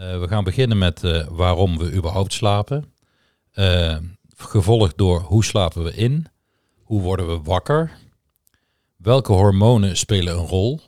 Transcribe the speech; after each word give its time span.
we 0.00 0.26
gaan 0.28 0.44
beginnen 0.44 0.78
met 0.78 1.02
uh, 1.02 1.26
waarom 1.30 1.78
we 1.78 1.92
überhaupt 1.92 2.32
slapen. 2.32 2.84
Uh, 3.54 3.96
gevolgd 4.36 4.98
door 4.98 5.20
hoe 5.20 5.44
slapen 5.44 5.84
we 5.84 5.94
in? 5.94 6.26
Hoe 6.82 7.00
worden 7.00 7.26
we 7.26 7.40
wakker? 7.44 7.90
Welke 8.96 9.32
hormonen 9.32 9.96
spelen 9.96 10.38
een 10.38 10.46
rol? 10.46 10.80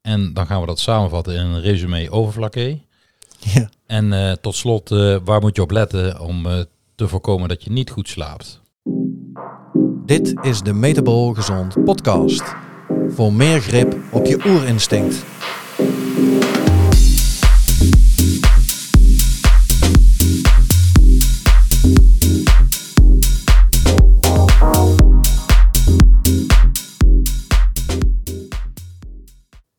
En 0.00 0.32
dan 0.34 0.46
gaan 0.46 0.60
we 0.60 0.66
dat 0.66 0.78
samenvatten 0.78 1.34
in 1.34 1.46
een 1.46 1.60
resume 1.60 2.10
overvlakke. 2.10 2.78
Ja. 3.54 3.68
En 3.86 4.12
uh, 4.12 4.32
tot 4.32 4.54
slot, 4.54 4.88
waar 5.24 5.40
moet 5.40 5.56
je 5.56 5.62
op 5.62 5.70
letten 5.70 6.20
om 6.20 6.46
te 6.94 7.08
voorkomen 7.08 7.48
dat 7.48 7.64
je 7.64 7.70
niet 7.70 7.90
goed 7.90 8.08
slaapt? 8.08 8.60
Dit 10.06 10.34
is 10.40 10.60
de 10.60 10.72
Metabol 10.72 11.34
Gezond 11.34 11.84
podcast. 11.84 12.54
Voor 13.08 13.32
meer 13.32 13.60
grip 13.60 13.96
op 14.12 14.26
je 14.26 14.40
oerinstinct. 14.46 15.24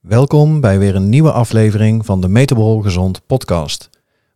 Welkom 0.09 0.61
bij 0.61 0.79
weer 0.79 0.95
een 0.95 1.09
nieuwe 1.09 1.31
aflevering 1.31 2.05
van 2.05 2.21
de 2.21 2.27
Metabol 2.27 2.81
Gezond 2.81 3.25
podcast, 3.25 3.89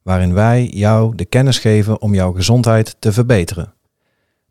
waarin 0.04 0.34
wij 0.34 0.66
jou 0.66 1.16
de 1.16 1.26
kennis 1.26 1.60
geven 1.60 2.02
om 2.02 2.14
jouw 2.14 2.32
gezondheid 2.32 2.96
te 3.00 3.12
verbeteren. 3.12 3.74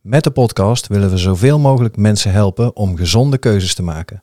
Met 0.01 0.25
de 0.25 0.31
podcast 0.31 0.87
willen 0.87 1.11
we 1.11 1.17
zoveel 1.17 1.59
mogelijk 1.59 1.97
mensen 1.97 2.33
helpen 2.33 2.77
om 2.77 2.97
gezonde 2.97 3.39
keuzes 3.39 3.75
te 3.75 3.83
maken. 3.83 4.23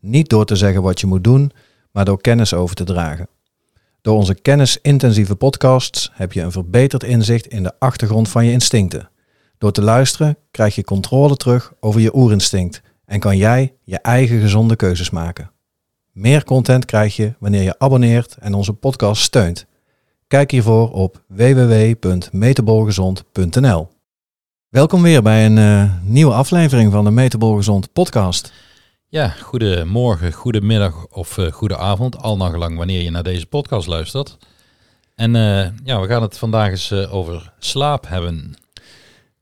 Niet 0.00 0.28
door 0.28 0.44
te 0.44 0.56
zeggen 0.56 0.82
wat 0.82 1.00
je 1.00 1.06
moet 1.06 1.24
doen, 1.24 1.52
maar 1.90 2.04
door 2.04 2.20
kennis 2.20 2.54
over 2.54 2.76
te 2.76 2.84
dragen. 2.84 3.28
Door 4.00 4.16
onze 4.16 4.34
kennisintensieve 4.34 5.36
podcasts 5.36 6.10
heb 6.12 6.32
je 6.32 6.40
een 6.40 6.52
verbeterd 6.52 7.02
inzicht 7.02 7.46
in 7.46 7.62
de 7.62 7.72
achtergrond 7.78 8.28
van 8.28 8.44
je 8.44 8.52
instincten. 8.52 9.10
Door 9.58 9.72
te 9.72 9.82
luisteren 9.82 10.36
krijg 10.50 10.74
je 10.74 10.84
controle 10.84 11.36
terug 11.36 11.72
over 11.80 12.00
je 12.00 12.16
oerinstinct 12.16 12.82
en 13.04 13.20
kan 13.20 13.36
jij 13.36 13.74
je 13.84 13.98
eigen 13.98 14.40
gezonde 14.40 14.76
keuzes 14.76 15.10
maken. 15.10 15.50
Meer 16.12 16.44
content 16.44 16.84
krijg 16.84 17.16
je 17.16 17.34
wanneer 17.38 17.62
je 17.62 17.78
abonneert 17.78 18.36
en 18.40 18.54
onze 18.54 18.72
podcast 18.72 19.22
steunt. 19.22 19.66
Kijk 20.26 20.50
hiervoor 20.50 20.92
op 20.92 21.22
www.metabolgezond.nl. 21.26 23.88
Welkom 24.68 25.02
weer 25.02 25.22
bij 25.22 25.46
een 25.46 25.56
uh, 25.56 25.92
nieuwe 26.02 26.32
aflevering 26.32 26.92
van 26.92 27.04
de 27.04 27.10
Metabolgezond 27.10 27.92
podcast. 27.92 28.52
Ja, 29.08 29.28
goedemorgen, 29.28 30.32
goedemiddag 30.32 31.06
of 31.06 31.36
uh, 31.36 31.52
goede 31.52 31.76
avond, 31.76 32.22
al 32.22 32.36
nagelang 32.36 32.76
wanneer 32.76 33.02
je 33.02 33.10
naar 33.10 33.22
deze 33.22 33.46
podcast 33.46 33.86
luistert. 33.86 34.38
En 35.14 35.34
uh, 35.34 35.66
ja, 35.84 36.00
we 36.00 36.06
gaan 36.06 36.22
het 36.22 36.38
vandaag 36.38 36.70
eens 36.70 36.92
over 36.92 37.52
slaap 37.58 38.08
hebben. 38.08 38.54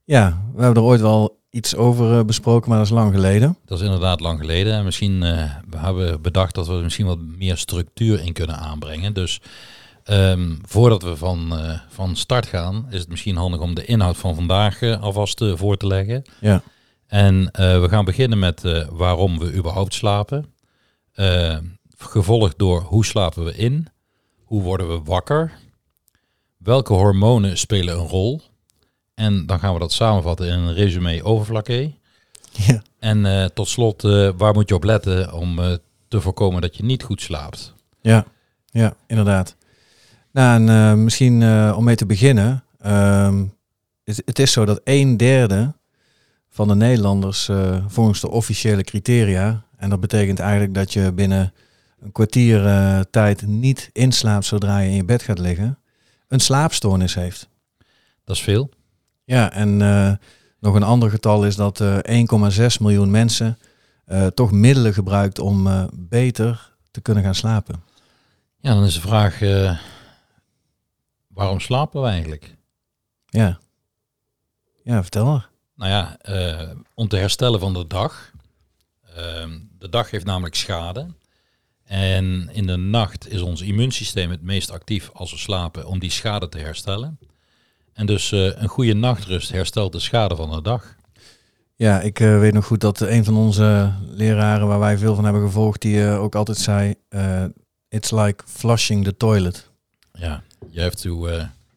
Ja, 0.05 0.43
we 0.55 0.63
hebben 0.63 0.83
er 0.83 0.89
ooit 0.89 1.01
wel 1.01 1.38
iets 1.51 1.77
over 1.77 2.25
besproken, 2.25 2.69
maar 2.69 2.79
dat 2.79 2.87
is 2.87 2.93
lang 2.93 3.15
geleden. 3.15 3.57
Dat 3.65 3.79
is 3.79 3.85
inderdaad 3.85 4.21
lang 4.21 4.41
geleden. 4.41 4.73
En 4.73 4.85
misschien 4.85 5.23
uh, 5.23 5.55
we 5.71 5.77
hebben 5.77 6.23
bedacht 6.23 6.55
dat 6.55 6.67
we 6.67 6.75
er 6.75 6.83
misschien 6.83 7.07
wat 7.07 7.19
meer 7.19 7.57
structuur 7.57 8.21
in 8.21 8.33
kunnen 8.33 8.57
aanbrengen. 8.57 9.13
Dus 9.13 9.41
um, 10.11 10.59
voordat 10.63 11.03
we 11.03 11.17
van, 11.17 11.53
uh, 11.53 11.79
van 11.89 12.17
start 12.17 12.47
gaan, 12.47 12.87
is 12.91 13.01
het 13.01 13.09
misschien 13.09 13.37
handig 13.37 13.61
om 13.61 13.75
de 13.75 13.85
inhoud 13.85 14.17
van 14.17 14.35
vandaag 14.35 14.83
alvast 14.83 15.45
voor 15.55 15.77
te 15.77 15.87
leggen. 15.87 16.23
Ja. 16.41 16.63
En 17.07 17.45
we 17.53 17.87
gaan 17.89 18.05
beginnen 18.05 18.39
met 18.39 18.87
waarom 18.91 19.39
we 19.39 19.55
überhaupt 19.55 19.95
slapen. 19.95 20.55
gevolgd 21.97 22.59
door 22.59 22.81
hoe 22.81 23.05
slapen 23.05 23.45
we 23.45 23.57
in? 23.57 23.87
Hoe 24.45 24.63
worden 24.63 24.89
we 24.89 25.01
wakker? 25.05 25.53
Welke 26.59 26.93
hormonen 26.93 27.59
spelen 27.59 27.99
een 27.99 28.07
rol? 28.07 28.43
En 29.19 29.47
dan 29.47 29.59
gaan 29.59 29.73
we 29.73 29.79
dat 29.79 29.93
samenvatten 29.93 30.47
in 30.47 30.59
een 30.59 30.75
resume 30.75 31.23
overvlakke. 31.25 31.93
Ja. 32.53 32.83
En 32.99 33.25
uh, 33.25 33.45
tot 33.45 33.69
slot, 33.69 34.05
uh, 34.05 34.31
waar 34.37 34.53
moet 34.53 34.69
je 34.69 34.75
op 34.75 34.85
letten 34.85 35.33
om 35.33 35.59
uh, 35.59 35.73
te 36.09 36.21
voorkomen 36.21 36.61
dat 36.61 36.77
je 36.77 36.85
niet 36.85 37.03
goed 37.03 37.21
slaapt? 37.21 37.75
Ja, 38.01 38.25
ja 38.67 38.95
inderdaad. 39.07 39.57
Nou, 40.33 40.69
en 40.69 41.05
misschien 41.05 41.43
om 41.75 41.85
mee 41.85 41.97
te 41.97 42.07
beginnen. 42.07 42.65
Um, 42.87 43.55
het, 44.05 44.23
het, 44.25 44.39
is 44.39 44.53
zo 44.53 44.65
dat 44.65 44.81
een 44.85 45.17
derde 45.17 45.75
van 46.51 46.69
de 46.69 46.75
Nederlanders 46.75 47.51
volgens 47.87 48.21
de 48.21 48.31
officiële 48.31 48.83
criteria, 48.83 49.65
en 49.77 49.91
dat 49.91 50.01
betekent 50.01 50.39
eigenlijk 50.39 50.75
dat 50.75 50.93
je 50.93 51.13
binnen 51.13 51.53
een 52.01 52.13
kwartier 52.13 52.61
tijd 53.11 53.47
niet 53.47 53.91
inslaapt 53.93 54.45
zodra 54.45 54.79
je 54.79 54.89
in 54.89 54.95
je 54.95 55.05
bed 55.05 55.23
gaat 55.23 55.39
liggen, 55.39 55.79
een 56.29 56.41
slaapstoornis 56.41 57.15
heeft. 57.15 57.49
Dat 58.25 58.37
is 58.37 58.43
veel. 58.43 58.71
Ja, 59.29 59.53
en 59.53 59.81
uh, 59.81 60.13
nog 60.59 60.75
een 60.75 60.83
ander 60.83 61.11
getal 61.11 61.45
is 61.45 61.57
dat 61.57 61.81
uh, 61.81 62.21
eh, 62.21 62.73
1,6 62.73 62.81
miljoen 62.81 63.11
mensen 63.11 63.59
uh, 64.07 64.27
toch 64.27 64.53
middelen 64.53 64.95
gebruikt 64.95 65.39
om 65.39 65.89
beter 65.93 66.73
te 66.91 67.01
kunnen 67.01 67.23
gaan 67.23 67.35
slapen. 67.35 67.83
Ja, 68.61 68.75
dan 68.75 68.85
is 68.85 68.95
de 68.95 69.01
vraag, 69.01 69.39
waarom 71.27 71.61
slapen 71.61 72.03
we 72.03 72.09
eigenlijk? 72.09 72.57
Ja, 73.27 73.59
ja 74.83 75.03
vertel 75.03 75.25
maar. 75.25 75.49
Nou 75.75 75.91
ja, 75.91 76.17
om 76.95 77.09
te 77.09 77.17
herstellen 77.17 77.61
van 77.61 77.73
de 77.73 77.87
dag. 77.87 78.33
Ehm, 79.15 79.59
de 79.79 79.89
dag 79.89 80.11
heeft 80.11 80.25
namelijk 80.25 80.55
schade. 80.55 81.07
En 81.85 82.49
in 82.53 82.67
de 82.67 82.77
nacht 82.77 83.29
is 83.29 83.41
ons 83.41 83.61
immuunsysteem 83.61 84.31
het 84.31 84.43
meest 84.43 84.71
actief 84.71 85.11
als 85.13 85.31
we 85.31 85.39
slapen 85.39 85.87
om 85.87 85.99
die 85.99 86.11
schade 86.11 86.49
te 86.49 86.59
herstellen. 86.59 87.19
En 87.99 88.07
dus 88.07 88.33
uh, 88.33 88.51
een 88.55 88.69
goede 88.69 88.95
nachtrust 88.95 89.53
herstelt 89.53 89.93
de 89.93 89.99
schade 89.99 90.37
van 90.37 90.51
de 90.51 90.63
dag. 90.63 90.97
Ja, 91.75 92.01
ik 92.01 92.21
uh, 92.21 92.39
weet 92.39 92.53
nog 92.53 92.65
goed 92.65 92.81
dat 92.81 93.01
een 93.01 93.25
van 93.25 93.37
onze 93.37 93.93
leraren 94.07 94.67
waar 94.67 94.79
wij 94.79 94.99
veel 94.99 95.15
van 95.15 95.25
hebben 95.25 95.43
gevolgd, 95.43 95.83
die 95.83 95.97
uh, 95.97 96.23
ook 96.23 96.35
altijd 96.35 96.59
zei, 96.59 96.95
it's 97.89 98.11
like 98.11 98.45
flushing 98.47 99.05
the 99.05 99.17
toilet. 99.17 99.71
Ja, 100.13 100.43
you 100.71 100.83
have 100.83 100.97
to 100.97 101.29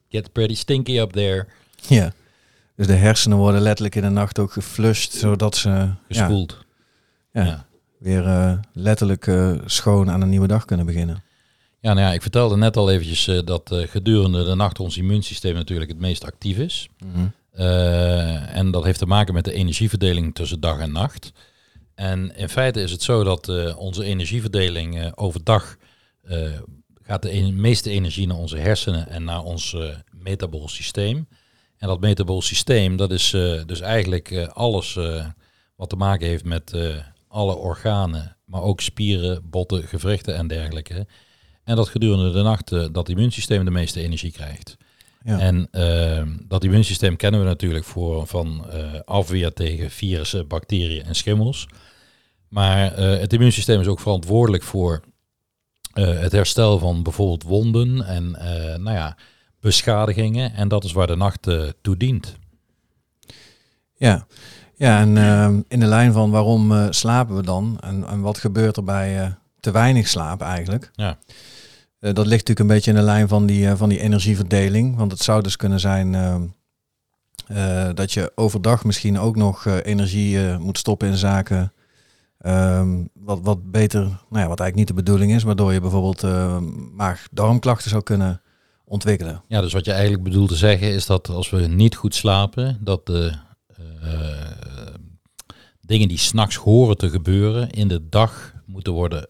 get 0.09 0.31
pretty 0.31 0.55
stinky 0.55 0.99
up 0.99 1.11
there. 1.11 1.47
Ja, 1.87 2.11
dus 2.75 2.87
de 2.87 2.95
hersenen 2.95 3.37
worden 3.37 3.61
letterlijk 3.61 3.95
in 3.95 4.01
de 4.01 4.09
nacht 4.09 4.39
ook 4.39 4.51
geflushed, 4.51 5.13
zodat 5.13 5.55
ze... 5.55 5.89
Gespoeld. 6.07 6.65
Ja, 7.31 7.43
ja. 7.43 7.65
weer 7.97 8.59
letterlijk 8.73 9.31
schoon 9.65 10.09
aan 10.09 10.21
een 10.21 10.29
nieuwe 10.29 10.47
dag 10.47 10.65
kunnen 10.65 10.85
beginnen. 10.85 11.23
Ja, 11.81 11.93
nou 11.93 12.07
ja, 12.07 12.13
ik 12.13 12.21
vertelde 12.21 12.57
net 12.57 12.77
al 12.77 12.91
eventjes 12.91 13.27
uh, 13.27 13.39
dat 13.45 13.71
uh, 13.71 13.87
gedurende 13.87 14.43
de 14.43 14.55
nacht 14.55 14.79
ons 14.79 14.97
immuunsysteem 14.97 15.53
natuurlijk 15.53 15.91
het 15.91 15.99
meest 15.99 16.23
actief 16.23 16.57
is. 16.57 16.87
Mhm. 17.05 17.27
uh, 17.53 18.55
en 18.55 18.71
dat 18.71 18.83
heeft 18.83 18.99
te 18.99 19.05
maken 19.05 19.33
met 19.33 19.45
de 19.45 19.53
energieverdeling 19.53 20.35
tussen 20.35 20.59
dag 20.59 20.79
en 20.79 20.91
nacht. 20.91 21.31
En 21.95 22.35
in 22.35 22.49
feite 22.49 22.81
is 22.81 22.91
het 22.91 23.03
zo 23.03 23.23
dat 23.23 23.75
onze 23.75 24.03
energieverdeling 24.03 25.17
overdag 25.17 25.77
gaat 27.01 27.21
de 27.21 27.51
meeste 27.51 27.89
energie 27.89 28.27
naar 28.27 28.37
onze 28.37 28.57
hersenen 28.57 29.07
en 29.07 29.23
naar 29.23 29.43
ons 29.43 29.75
metabool 30.11 30.69
systeem. 30.69 31.27
En 31.77 31.87
dat 31.87 31.99
metabool 31.99 32.41
systeem, 32.41 32.95
dat 32.95 33.11
is 33.11 33.29
dus 33.65 33.79
eigenlijk 33.79 34.47
alles 34.53 34.99
wat 35.75 35.89
te 35.89 35.95
maken 35.95 36.27
heeft 36.27 36.43
met 36.43 36.73
alle 37.27 37.55
organen, 37.55 38.37
maar 38.45 38.61
ook 38.61 38.81
spieren, 38.81 39.49
botten, 39.49 39.83
gewrichten 39.83 40.35
en 40.35 40.47
dergelijke. 40.47 41.07
En 41.71 41.77
dat 41.77 41.89
gedurende 41.89 42.31
de 42.31 42.41
nacht 42.41 42.71
uh, 42.71 42.85
dat 42.91 43.09
immuunsysteem 43.09 43.65
de 43.65 43.71
meeste 43.71 44.01
energie 44.01 44.31
krijgt. 44.31 44.77
Ja. 45.23 45.39
En 45.39 45.67
uh, 45.71 46.21
dat 46.47 46.63
immuunsysteem 46.63 47.15
kennen 47.15 47.39
we 47.39 47.45
natuurlijk 47.45 47.85
voor, 47.85 48.27
van 48.27 48.65
uh, 48.73 48.99
afweer 49.05 49.53
tegen 49.53 49.89
virussen, 49.89 50.47
bacteriën 50.47 51.05
en 51.05 51.15
schimmels. 51.15 51.67
Maar 52.47 52.99
uh, 52.99 53.19
het 53.19 53.33
immuunsysteem 53.33 53.79
is 53.79 53.87
ook 53.87 53.99
verantwoordelijk 53.99 54.63
voor 54.63 55.01
het 55.93 56.31
herstel 56.31 56.79
van 56.79 57.03
bijvoorbeeld 57.03 57.43
wonden 57.43 58.05
en 58.05 58.31
nou 58.81 58.91
ja, 58.91 59.17
beschadigingen. 59.59 60.53
En 60.53 60.67
dat 60.67 60.83
is 60.83 60.91
waar 60.91 61.07
de 61.07 61.15
nacht 61.15 61.47
toe 61.81 61.97
dient. 61.97 62.35
Ja, 63.95 64.25
ja 64.75 64.99
en 64.99 65.17
ehm, 65.17 65.61
in 65.67 65.79
de 65.79 65.85
lijn 65.85 66.13
van 66.13 66.31
waarom 66.31 66.93
slapen 66.93 67.35
we 67.35 67.43
dan 67.43 67.77
en, 67.81 68.07
en 68.07 68.21
wat 68.21 68.37
gebeurt 68.37 68.77
er 68.77 68.83
bij 68.83 69.35
te 69.59 69.71
weinig 69.71 70.07
slaap 70.07 70.41
eigenlijk? 70.41 70.91
Ja. 70.93 71.17
Eh, 72.01 72.13
dat 72.13 72.25
ligt 72.25 72.47
natuurlijk 72.47 72.59
een 72.59 72.75
beetje 72.75 72.91
in 72.91 72.97
de 72.97 73.03
lijn 73.03 73.27
van 73.27 73.45
die, 73.45 73.63
uh, 73.63 73.73
van 73.75 73.89
die 73.89 73.99
energieverdeling. 73.99 74.97
Want 74.97 75.11
het 75.11 75.21
zou 75.21 75.41
dus 75.41 75.55
kunnen 75.55 75.79
zijn 75.79 76.13
uh, 77.51 77.89
dat 77.93 78.11
je 78.11 78.31
overdag 78.35 78.83
misschien 78.83 79.19
ook 79.19 79.35
nog 79.35 79.65
energie 79.65 80.57
moet 80.57 80.77
stoppen 80.77 81.07
in 81.07 81.17
zaken. 81.17 81.73
Ehm, 82.37 83.03
wat, 83.13 83.39
wat 83.41 83.71
beter, 83.71 84.01
nou 84.01 84.13
ja, 84.29 84.47
wat 84.47 84.59
eigenlijk 84.59 84.75
niet 84.75 84.87
de 84.87 84.93
bedoeling 84.93 85.33
is, 85.33 85.43
waardoor 85.43 85.73
je 85.73 85.81
bijvoorbeeld 85.81 86.21
maag-darmklachten 86.95 87.89
zou 87.89 88.03
kunnen 88.03 88.41
ontwikkelen. 88.85 89.43
Ja, 89.47 89.61
dus 89.61 89.73
wat 89.73 89.85
je 89.85 89.91
eigenlijk 89.91 90.23
bedoelt 90.23 90.49
te 90.49 90.55
zeggen 90.55 90.87
is 90.87 91.05
dat 91.05 91.29
als 91.29 91.49
we 91.49 91.67
niet 91.67 91.95
goed 91.95 92.15
slapen, 92.15 92.77
dat 92.81 93.05
de 93.05 93.33
dingen 95.81 96.07
die 96.07 96.17
s'nachts 96.17 96.55
horen 96.55 96.97
te 96.97 97.09
gebeuren 97.09 97.69
in 97.69 97.87
de 97.87 98.09
dag 98.09 98.53
moeten 98.65 98.93
worden 98.93 99.27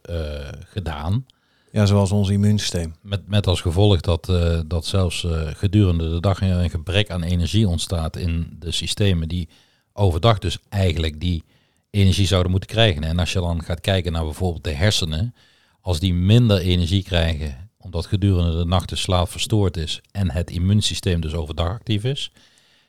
gedaan. 0.66 1.26
Ja, 1.72 1.86
zoals 1.86 2.12
ons 2.12 2.30
immuunsysteem. 2.30 2.94
Met, 3.02 3.28
met 3.28 3.48
als 3.48 3.62
gevolg 3.62 4.02
dat, 4.02 4.30
uh, 4.30 4.60
dat 4.66 4.86
zelfs 4.86 5.24
uh, 5.24 5.48
gedurende 5.54 6.10
de 6.10 6.20
dag 6.20 6.42
een 6.42 6.70
gebrek 6.70 7.10
aan 7.10 7.24
energie 7.24 7.68
ontstaat 7.68 8.16
in 8.16 8.56
de 8.60 8.72
systemen 8.72 9.28
die 9.28 9.50
overdag 9.94 10.40
dus 10.40 10.58
eigenlijk 10.70 11.20
die 11.20 11.44
energie 11.90 12.28
zouden 12.28 12.52
moeten 12.52 12.70
krijgen. 12.70 13.04
En 13.04 13.20
als 13.20 13.34
je 13.34 13.40
dan 13.40 13.64
gaat 13.64 13.82
kijken 13.82 14.12
naar 14.12 14.24
bijvoorbeeld 14.24 14.64
de 14.64 14.74
hersenen, 14.74 15.36
als 15.82 16.00
die 16.00 16.14
minder 16.14 16.58
energie 16.58 17.04
krijgen 17.04 17.70
omdat 17.78 18.06
gedurende 18.06 18.58
de 18.58 18.66
nacht 18.66 18.90
de 18.90 18.96
slaap 18.96 19.30
verstoord 19.30 19.78
is 19.78 20.02
en 20.12 20.32
het 20.32 20.50
immuunsysteem 20.50 21.22
dus 21.22 21.34
overdag 21.34 21.68
actief 21.68 22.04
is, 22.04 22.32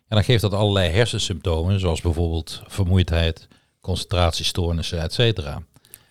ja, 0.08 0.16
dan 0.16 0.24
geeft 0.24 0.42
dat 0.42 0.54
allerlei 0.54 0.90
hersensymptomen, 0.90 1.80
zoals 1.80 2.00
bijvoorbeeld 2.00 2.62
vermoeidheid, 2.66 3.48
concentratiestoornissen, 3.80 5.00
et 5.00 5.12
cetera. 5.12 5.62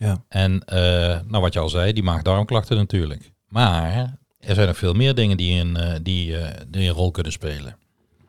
Ja. 0.02 0.24
En 0.28 0.52
uh, 0.74 0.80
nou, 1.28 1.42
wat 1.42 1.54
je 1.54 1.60
al 1.60 1.70
zei, 1.70 1.94
die 1.94 2.04
maag-darmklachten 2.04 2.78
natuurlijk. 2.78 3.32
Maar 3.48 4.18
er 4.40 4.56
zijn 4.56 4.68
nog 4.68 4.78
veel 4.78 4.94
meer 4.94 5.16
dingen 5.16 5.38
die 5.38 5.62
een, 5.62 5.78
uh, 5.78 5.94
die, 6.02 6.32
uh, 6.32 6.48
die 6.68 6.88
een 6.88 6.96
rol 6.96 7.12
kunnen 7.12 7.32
spelen. 7.32 7.76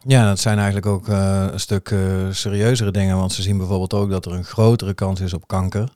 Ja, 0.07 0.29
dat 0.29 0.39
zijn 0.39 0.57
eigenlijk 0.57 0.87
ook 0.87 1.09
een 1.09 1.61
stuk 1.61 1.95
serieuzere 2.31 2.91
dingen. 2.91 3.17
Want 3.17 3.33
ze 3.33 3.43
zien 3.43 3.59
bijvoorbeeld 3.59 3.95
ook 3.95 4.11
dat 4.11 4.27
er 4.27 4.33
een 4.33 4.45
grotere 4.45 4.95
kans 4.95 5.21
is 5.21 5.33
op 5.33 5.47
kanker. 5.47 5.89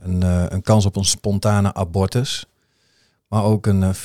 Een, 0.00 0.22
een 0.54 0.62
kans 0.62 0.86
op 0.86 0.96
een 0.96 1.04
spontane 1.04 1.74
abortus. 1.74 2.46
Maar 3.28 3.44
ook 3.44 3.66
een 3.66 3.94
40% 3.94 3.98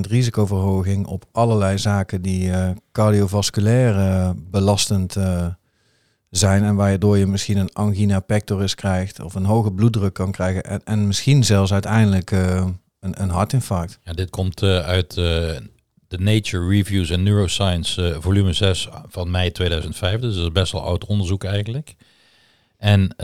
risicoverhoging 0.00 1.06
op 1.06 1.24
allerlei 1.32 1.78
zaken 1.78 2.22
die 2.22 2.52
cardiovasculair 2.92 4.34
belastend 4.50 5.16
zijn 6.30 6.64
en 6.64 6.74
waardoor 6.74 7.18
je 7.18 7.26
misschien 7.26 7.56
een 7.56 7.72
angina 7.72 8.20
pectoris 8.20 8.74
krijgt 8.74 9.20
of 9.20 9.34
een 9.34 9.44
hoge 9.44 9.72
bloeddruk 9.72 10.14
kan 10.14 10.32
krijgen 10.32 10.64
en, 10.64 10.80
en 10.84 11.06
misschien 11.06 11.44
zelfs 11.44 11.72
uiteindelijk 11.72 12.30
uh, 12.30 12.66
een, 13.00 13.22
een 13.22 13.30
hartinfarct. 13.30 13.98
Ja, 14.04 14.12
dit 14.12 14.30
komt 14.30 14.62
uh, 14.62 14.78
uit 14.78 15.16
uh, 15.16 15.24
de 16.08 16.18
Nature 16.18 16.68
Reviews 16.68 17.12
and 17.12 17.22
Neuroscience 17.22 18.16
volume 18.20 18.52
6 18.52 18.88
van 19.08 19.30
mei 19.30 19.52
2005, 19.52 20.20
dus 20.20 20.34
dat 20.34 20.44
is 20.44 20.52
best 20.52 20.72
wel 20.72 20.82
oud 20.82 21.04
onderzoek 21.04 21.44
eigenlijk. 21.44 21.94
En 22.76 23.14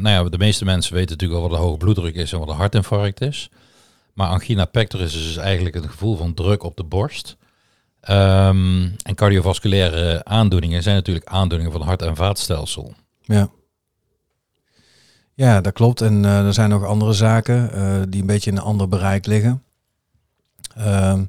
nou 0.00 0.08
ja, 0.08 0.24
de 0.24 0.38
meeste 0.38 0.64
mensen 0.64 0.94
weten 0.94 1.10
natuurlijk 1.10 1.40
al 1.40 1.48
wat 1.48 1.58
een 1.58 1.64
hoge 1.64 1.78
bloeddruk 1.78 2.14
is 2.14 2.32
en 2.32 2.38
wat 2.38 2.48
een 2.48 2.54
hartinfarct 2.54 3.20
is. 3.20 3.50
Maar 4.18 4.28
angina 4.28 4.64
pectoris 4.64 5.14
is 5.14 5.26
dus 5.26 5.36
eigenlijk 5.36 5.74
het 5.74 5.86
gevoel 5.86 6.16
van 6.16 6.34
druk 6.34 6.62
op 6.62 6.76
de 6.76 6.84
borst. 6.84 7.36
Um, 8.00 8.94
en 9.02 9.14
cardiovasculaire 9.14 10.24
aandoeningen 10.24 10.82
zijn 10.82 10.94
natuurlijk 10.94 11.26
aandoeningen 11.26 11.72
van 11.72 11.80
het 11.80 11.90
hart- 11.90 12.02
en 12.02 12.16
vaatstelsel. 12.16 12.94
Ja. 13.20 13.50
Ja, 15.34 15.60
dat 15.60 15.72
klopt. 15.72 16.00
En 16.00 16.24
uh, 16.24 16.46
er 16.46 16.54
zijn 16.54 16.70
nog 16.70 16.84
andere 16.84 17.12
zaken 17.12 17.70
uh, 17.74 18.02
die 18.08 18.20
een 18.20 18.26
beetje 18.26 18.50
in 18.50 18.56
een 18.56 18.62
ander 18.62 18.88
bereik 18.88 19.26
liggen. 19.26 19.62
Um, 20.78 21.28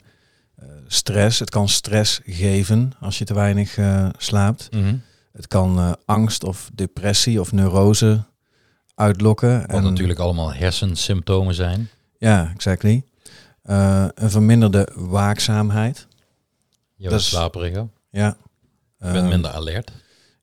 stress, 0.87 1.39
het 1.39 1.49
kan 1.49 1.67
stress 1.67 2.19
geven 2.25 2.91
als 2.99 3.17
je 3.17 3.25
te 3.25 3.33
weinig 3.33 3.77
uh, 3.77 4.09
slaapt. 4.17 4.67
Mm 4.71 4.83
-hmm. 4.83 5.01
Het 5.31 5.47
kan 5.47 5.97
angst 6.05 6.43
of 6.43 6.69
depressie 6.73 7.39
of 7.39 7.51
neurose 7.51 8.23
uitlokken. 8.95 9.59
Wat 9.59 9.69
en, 9.69 9.83
natuurlijk 9.83 10.19
allemaal 10.19 10.53
hersensymptomen 10.53 11.53
zijn. 11.53 11.89
Ja, 12.17 12.51
exactly. 12.53 13.03
een 13.63 14.29
verminderde 14.29 14.89
waakzaamheid. 14.95 16.07
Je 16.99 17.09
bent 17.09 17.21
slaperiger. 17.21 17.87
Ja. 18.09 18.37
Je 18.99 19.11
bent 19.11 19.29
minder 19.29 19.51
alert. 19.51 19.91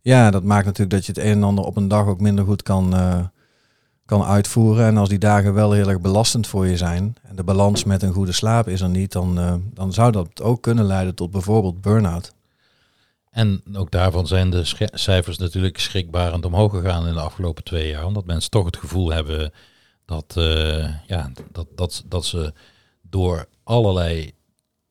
Ja, 0.01 0.31
dat 0.31 0.43
maakt 0.43 0.65
natuurlijk 0.65 0.91
dat 0.91 1.07
je 1.07 1.13
het 1.13 1.21
een 1.21 1.37
en 1.37 1.43
ander 1.43 1.65
op 1.65 1.77
een 1.77 1.89
dag 1.89 2.07
ook 2.07 2.21
minder 2.21 2.45
goed 2.45 2.63
kan, 2.63 2.95
uh, 2.95 3.25
kan 4.05 4.25
uitvoeren. 4.25 4.87
En 4.87 4.97
als 4.97 5.09
die 5.09 5.19
dagen 5.19 5.55
wel 5.55 5.73
heel 5.73 5.89
erg 5.89 6.01
belastend 6.01 6.47
voor 6.47 6.67
je 6.67 6.77
zijn 6.77 7.17
en 7.23 7.37
de 7.37 7.45
balans 7.45 7.85
met 7.85 8.03
een 8.03 8.13
goede 8.13 8.33
slaap 8.33 8.69
is 8.69 8.81
er 8.81 8.89
niet, 8.89 9.13
dan, 9.13 9.39
uh, 9.39 9.55
dan 9.75 9.93
zou 9.93 10.13
dat 10.13 10.43
ook 10.43 10.63
kunnen 10.63 10.85
leiden 10.85 11.15
tot 11.15 11.31
bijvoorbeeld 11.31 11.81
burn-out. 11.81 12.35
En 13.31 13.63
ook 13.75 13.91
daarvan 13.91 14.27
zijn 14.27 14.51
de 14.51 14.89
cijfers 14.93 15.39
natuurlijk 15.39 15.79
schrikbarend 15.79 16.45
omhoog 16.45 16.73
gegaan 16.73 17.07
in 17.07 17.15
de 17.15 17.21
afgelopen 17.21 17.65
twee 17.65 17.89
jaar. 17.89 18.05
Omdat 18.05 18.25
mensen 18.25 18.51
toch 18.51 18.65
het 18.65 18.77
gevoel 18.77 19.13
hebben 19.13 19.53
dat, 20.05 20.35
uh, 20.39 21.07
ja, 21.07 21.31
dat, 21.53 21.67
dat, 21.75 22.05
dat 22.07 22.25
ze 22.25 22.53
door 23.03 23.47
allerlei 23.65 24.33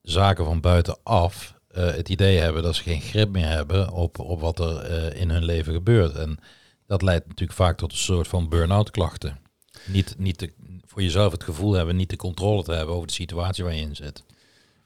zaken 0.02 0.44
van 0.44 0.60
buitenaf 0.60 1.54
uh, 1.76 1.84
het 1.84 2.08
idee 2.08 2.38
hebben 2.38 2.62
dat 2.62 2.74
ze 2.74 2.82
geen 2.82 3.00
grip 3.00 3.30
meer 3.30 3.48
hebben 3.48 3.92
op, 3.92 4.18
op 4.18 4.40
wat 4.40 4.58
er 4.58 4.90
uh, 4.90 5.20
in 5.20 5.30
hun 5.30 5.44
leven 5.44 5.72
gebeurt. 5.72 6.14
En 6.14 6.38
dat 6.86 7.02
leidt 7.02 7.26
natuurlijk 7.26 7.58
vaak 7.58 7.76
tot 7.76 7.92
een 7.92 7.98
soort 7.98 8.28
van 8.28 8.48
burn-out 8.48 8.90
klachten. 8.90 9.38
Niet, 9.86 10.14
niet 10.18 10.38
te, 10.38 10.52
voor 10.86 11.02
jezelf 11.02 11.32
het 11.32 11.44
gevoel 11.44 11.72
hebben 11.72 11.96
niet 11.96 12.10
de 12.10 12.16
controle 12.16 12.62
te 12.62 12.72
hebben 12.72 12.94
over 12.94 13.06
de 13.06 13.12
situatie 13.12 13.64
waar 13.64 13.74
je 13.74 13.80
in 13.80 13.96
zit. 13.96 14.24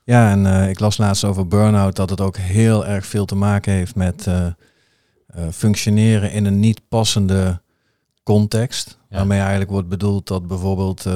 Ja, 0.05 0.31
en 0.31 0.45
uh, 0.45 0.69
ik 0.69 0.81
las 0.81 0.99
laatst 0.99 1.25
over 1.25 1.47
burn-out 1.47 1.97
dat 1.97 2.11
het 2.11 2.21
ook 2.21 2.37
heel 2.37 2.87
erg 2.87 3.07
veel 3.07 3.25
te 3.25 3.35
maken 3.35 3.73
heeft 3.73 3.95
met 3.95 4.29
functioneren 5.53 6.33
in 6.33 6.45
een 6.45 6.61
niet 6.61 6.89
passende 6.89 7.61
context. 8.23 8.99
Ja. 9.11 9.17
Waarmee 9.17 9.39
eigenlijk 9.39 9.71
wordt 9.71 9.89
bedoeld 9.89 10.27
dat 10.27 10.47
bijvoorbeeld, 10.47 11.07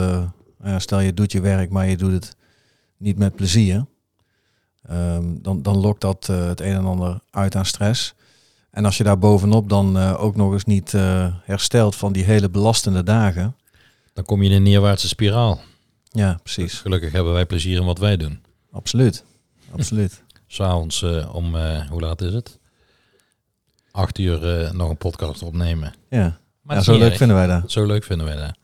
stel 0.77 1.01
je 1.01 1.15
doet 1.15 1.33
je 1.33 1.41
werk, 1.41 1.71
maar 1.71 1.89
je 1.89 1.97
doet 1.97 2.13
het 2.13 2.37
niet 2.97 3.19
met 3.19 3.37
plezier. 3.37 3.85
Um, 4.91 5.43
dan, 5.43 5.63
dan 5.63 5.77
lokt 5.77 6.01
dat 6.01 6.29
uh, 6.31 6.47
het 6.47 6.61
een 6.61 6.75
en 6.75 6.85
ander 6.85 7.19
uit 7.31 7.57
aan 7.57 7.67
stress. 7.67 8.15
En 8.71 8.85
als 8.85 8.97
je 8.97 9.05
daar 9.05 9.19
bovenop 9.19 9.69
dan 9.69 9.97
uh, 9.97 10.23
ook 10.23 10.37
nog 10.37 10.53
eens 10.53 10.65
niet 10.65 10.93
uh, 10.93 11.27
herstelt 11.45 11.97
van 11.97 12.13
die 12.13 12.25
hele 12.25 12.51
belastende 12.51 13.03
dagen. 13.03 13.57
Dan 14.13 14.25
kom 14.25 14.43
je 14.43 14.49
in 14.49 14.57
een 14.57 14.63
neerwaartse 14.63 15.09
spiraal. 15.09 15.61
Ja, 16.11 16.39
precies. 16.43 16.71
Dus 16.71 16.81
gelukkig 16.81 17.13
hebben 17.13 17.33
wij 17.33 17.47
plezier 17.47 17.81
in 17.81 17.85
wat 17.85 17.99
wij 17.99 18.17
doen. 18.17 18.43
Absoluut. 18.73 19.25
Absoluut. 19.73 20.23
S'avonds 20.47 21.03
om, 21.33 21.57
hoe 21.89 22.01
laat 22.01 22.21
is 22.21 22.33
het? 22.33 22.59
Acht 23.91 24.19
uur 24.19 24.71
nog 24.75 24.91
een 24.91 24.97
podcast 24.97 25.43
opnemen. 25.43 25.95
Ja, 26.09 26.39
maar 26.63 26.77
ja, 26.77 26.83
zo 26.83 26.99
leuk 26.99 27.09
erg. 27.09 27.17
vinden 27.17 27.37
wij 27.37 27.47
dat. 27.47 27.71
Zo 27.71 27.87
leuk 27.87 28.05
vinden 28.05 28.27
wij 28.27 28.37
dat. 28.37 28.57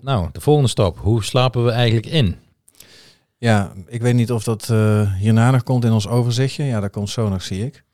Nou, 0.00 0.28
de 0.32 0.40
volgende 0.40 0.68
stap. 0.68 0.98
Hoe 0.98 1.24
slapen 1.24 1.64
we 1.64 1.70
eigenlijk 1.70 2.06
in? 2.06 2.36
Ja, 3.42 3.72
ik 3.86 4.02
weet 4.02 4.14
niet 4.14 4.32
of 4.32 4.44
dat 4.44 4.68
uh, 4.68 5.14
hierna 5.14 5.50
nog 5.50 5.62
komt 5.62 5.84
in 5.84 5.92
ons 5.92 6.08
overzichtje. 6.08 6.64
Ja, 6.64 6.80
dat 6.80 6.90
komt 6.90 7.10
zo 7.10 7.28
nog, 7.28 7.42
zie 7.42 7.64
ik. 7.64 7.84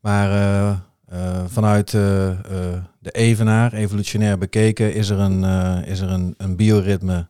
Maar 0.00 0.30
uh, 0.30 0.76
uh, 1.12 1.44
vanuit 1.46 1.90
de 1.90 3.10
evenaar, 3.10 3.72
evolutionair 3.72 4.38
bekeken, 4.38 4.94
is 4.94 5.08
er 5.08 5.18
een, 5.18 5.44
is 5.84 6.00
er 6.00 6.10
een, 6.10 6.34
een 6.36 6.56
bioritme 6.56 7.26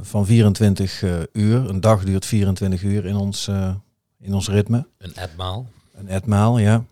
van 0.00 0.26
24 0.26 1.02
uur. 1.32 1.68
Een 1.68 1.80
dag 1.80 2.04
duurt 2.04 2.26
24 2.26 2.82
uur 2.82 3.04
in 3.06 3.16
ons, 3.16 3.50
in 4.20 4.34
ons 4.34 4.48
ritme. 4.48 4.86
Een 4.98 5.14
etmaal. 5.14 5.66
Een 5.94 6.08
etmaal, 6.08 6.58
ja. 6.58 6.84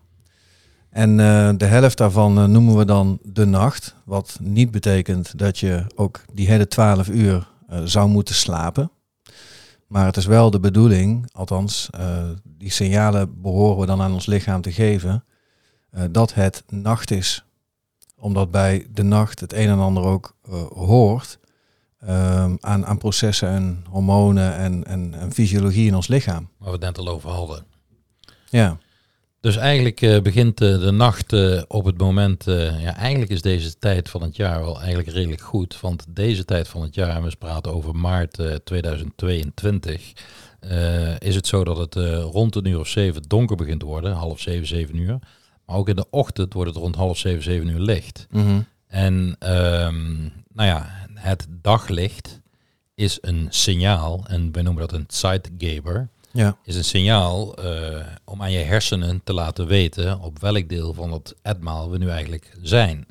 En 0.89 1.17
de 1.57 1.65
helft 1.65 1.97
daarvan 1.97 2.51
noemen 2.51 2.77
we 2.77 2.85
dan 2.85 3.19
de 3.23 3.45
nacht. 3.45 3.95
Wat 4.05 4.37
niet 4.41 4.71
betekent 4.71 5.39
dat 5.39 5.59
je 5.59 5.85
ook 5.95 6.21
die 6.33 6.47
hele 6.47 6.67
12 6.67 7.07
uur 7.07 7.47
zou 7.83 8.09
moeten 8.09 8.35
slapen. 8.35 8.89
Maar 9.87 10.05
het 10.05 10.17
is 10.17 10.25
wel 10.25 10.51
de 10.51 10.59
bedoeling, 10.59 11.29
althans, 11.31 11.89
uh, 11.99 12.29
die 12.43 12.71
signalen 12.71 13.41
behoren 13.41 13.79
we 13.79 13.85
dan 13.85 14.01
aan 14.01 14.13
ons 14.13 14.25
lichaam 14.25 14.61
te 14.61 14.71
geven, 14.71 15.23
uh, 15.93 16.03
dat 16.11 16.33
het 16.33 16.63
nacht 16.69 17.11
is. 17.11 17.45
Omdat 18.15 18.51
bij 18.51 18.87
de 18.93 19.03
nacht 19.03 19.39
het 19.39 19.53
een 19.53 19.67
en 19.67 19.79
ander 19.79 20.03
ook 20.03 20.35
uh, 20.49 20.63
hoort 20.63 21.39
aan, 22.59 22.85
aan 22.85 22.97
processen 22.97 23.49
en 23.49 23.85
hormonen 23.89 24.55
en, 24.55 24.85
en, 24.85 25.13
en 25.13 25.31
fysiologie 25.31 25.87
in 25.87 25.95
ons 25.95 26.07
lichaam. 26.07 26.49
Waar 26.57 26.67
we 26.67 26.75
het 26.75 26.81
net 26.85 26.97
al 26.97 27.07
over 27.07 27.29
hadden. 27.29 27.65
Ja. 28.49 28.77
Dus 29.45 29.55
eigenlijk 29.55 30.01
uh, 30.01 30.21
begint 30.21 30.61
uh, 30.61 30.79
de 30.79 30.91
nacht 30.91 31.33
uh, 31.33 31.61
op 31.67 31.85
het 31.85 31.97
moment, 31.97 32.43
ja 32.79 32.95
eigenlijk 32.95 33.31
is 33.31 33.41
deze 33.41 33.77
tijd 33.77 34.09
van 34.09 34.21
het 34.21 34.35
jaar 34.35 34.59
wel 34.59 34.77
eigenlijk 34.79 35.09
redelijk 35.09 35.41
goed. 35.41 35.79
Want 35.81 36.05
deze 36.09 36.45
tijd 36.45 36.67
van 36.67 36.81
het 36.81 36.95
jaar, 36.95 37.23
we 37.23 37.35
praten 37.39 37.73
over 37.73 37.95
maart 37.95 38.39
2022, 38.63 40.13
is 41.19 41.35
het 41.35 41.47
zo 41.47 41.63
dat 41.63 41.77
het 41.77 41.95
rond 42.21 42.55
een 42.55 42.65
uur 42.65 42.79
of 42.79 42.87
zeven 42.87 43.23
donker 43.27 43.55
begint 43.55 43.79
te 43.79 43.85
worden, 43.85 44.13
half 44.13 44.39
zeven, 44.39 44.67
zeven 44.67 44.95
uur. 44.95 45.19
Maar 45.65 45.75
ook 45.75 45.89
in 45.89 45.95
de 45.95 46.09
ochtend 46.09 46.53
wordt 46.53 46.69
het 46.69 46.79
rond 46.79 46.95
half 46.95 47.17
zeven, 47.17 47.43
zeven 47.43 47.67
uur 47.67 47.79
licht. 47.79 48.27
Mm 48.29 48.43
-hmm. 48.43 48.65
En 48.87 49.13
um, 49.53 50.33
nou 50.53 50.69
ja, 50.69 51.07
het 51.13 51.47
daglicht 51.49 52.41
is 52.95 53.17
een 53.21 53.47
signaal, 53.49 54.25
en 54.27 54.51
wij 54.51 54.61
noemen 54.61 54.81
dat 54.81 54.99
een 54.99 55.05
Zeitgeber 55.07 56.09
ja. 56.35 56.57
is 56.63 56.75
een 56.75 56.83
signaal 56.83 57.65
uh, 57.65 58.05
om 58.23 58.41
aan 58.41 58.51
je 58.51 58.57
hersenen 58.59 59.21
te 59.23 59.33
laten 59.33 59.67
weten 59.67 60.19
op 60.19 60.39
welk 60.39 60.69
deel 60.69 60.93
van 60.93 61.11
het 61.11 61.35
etmaal 61.41 61.89
we 61.89 61.97
nu 61.97 62.09
eigenlijk 62.09 62.57
zijn. 62.61 63.05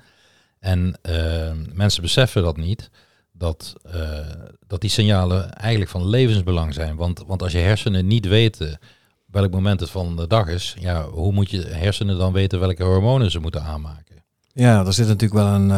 En 0.59 0.99
uh, 1.03 1.51
mensen 1.73 2.03
beseffen 2.03 2.43
dat 2.43 2.57
niet, 2.57 2.91
dat, 3.33 3.75
uh, 3.95 4.19
dat 4.67 4.81
die 4.81 4.91
signalen 4.91 5.53
eigenlijk 5.53 5.91
van 5.91 6.09
levensbelang 6.09 6.75
zijn. 6.75 6.97
Want, 6.97 7.23
want 7.27 7.43
als 7.43 7.53
je 7.53 7.59
hersenen 7.59 8.07
niet 8.07 8.27
weten 8.27 8.79
welk 9.27 9.51
moment 9.51 9.81
het 9.81 9.91
van 9.91 10.17
de 10.17 10.27
dag 10.27 10.49
is, 10.49 10.77
ja, 10.79 11.05
hoe 11.05 11.33
moet 11.33 11.51
je 11.51 11.63
hersenen 11.63 12.19
dan 12.19 12.33
weten 12.33 12.61
welke 12.61 12.83
hormonen 12.83 13.31
ze 13.31 13.39
moeten 13.39 13.63
aanmaken? 13.63 14.25
Ja, 14.53 14.87
er 14.87 14.93
zit 14.93 15.07
natuurlijk 15.07 15.41
wel 15.41 15.55
een, 15.55 15.71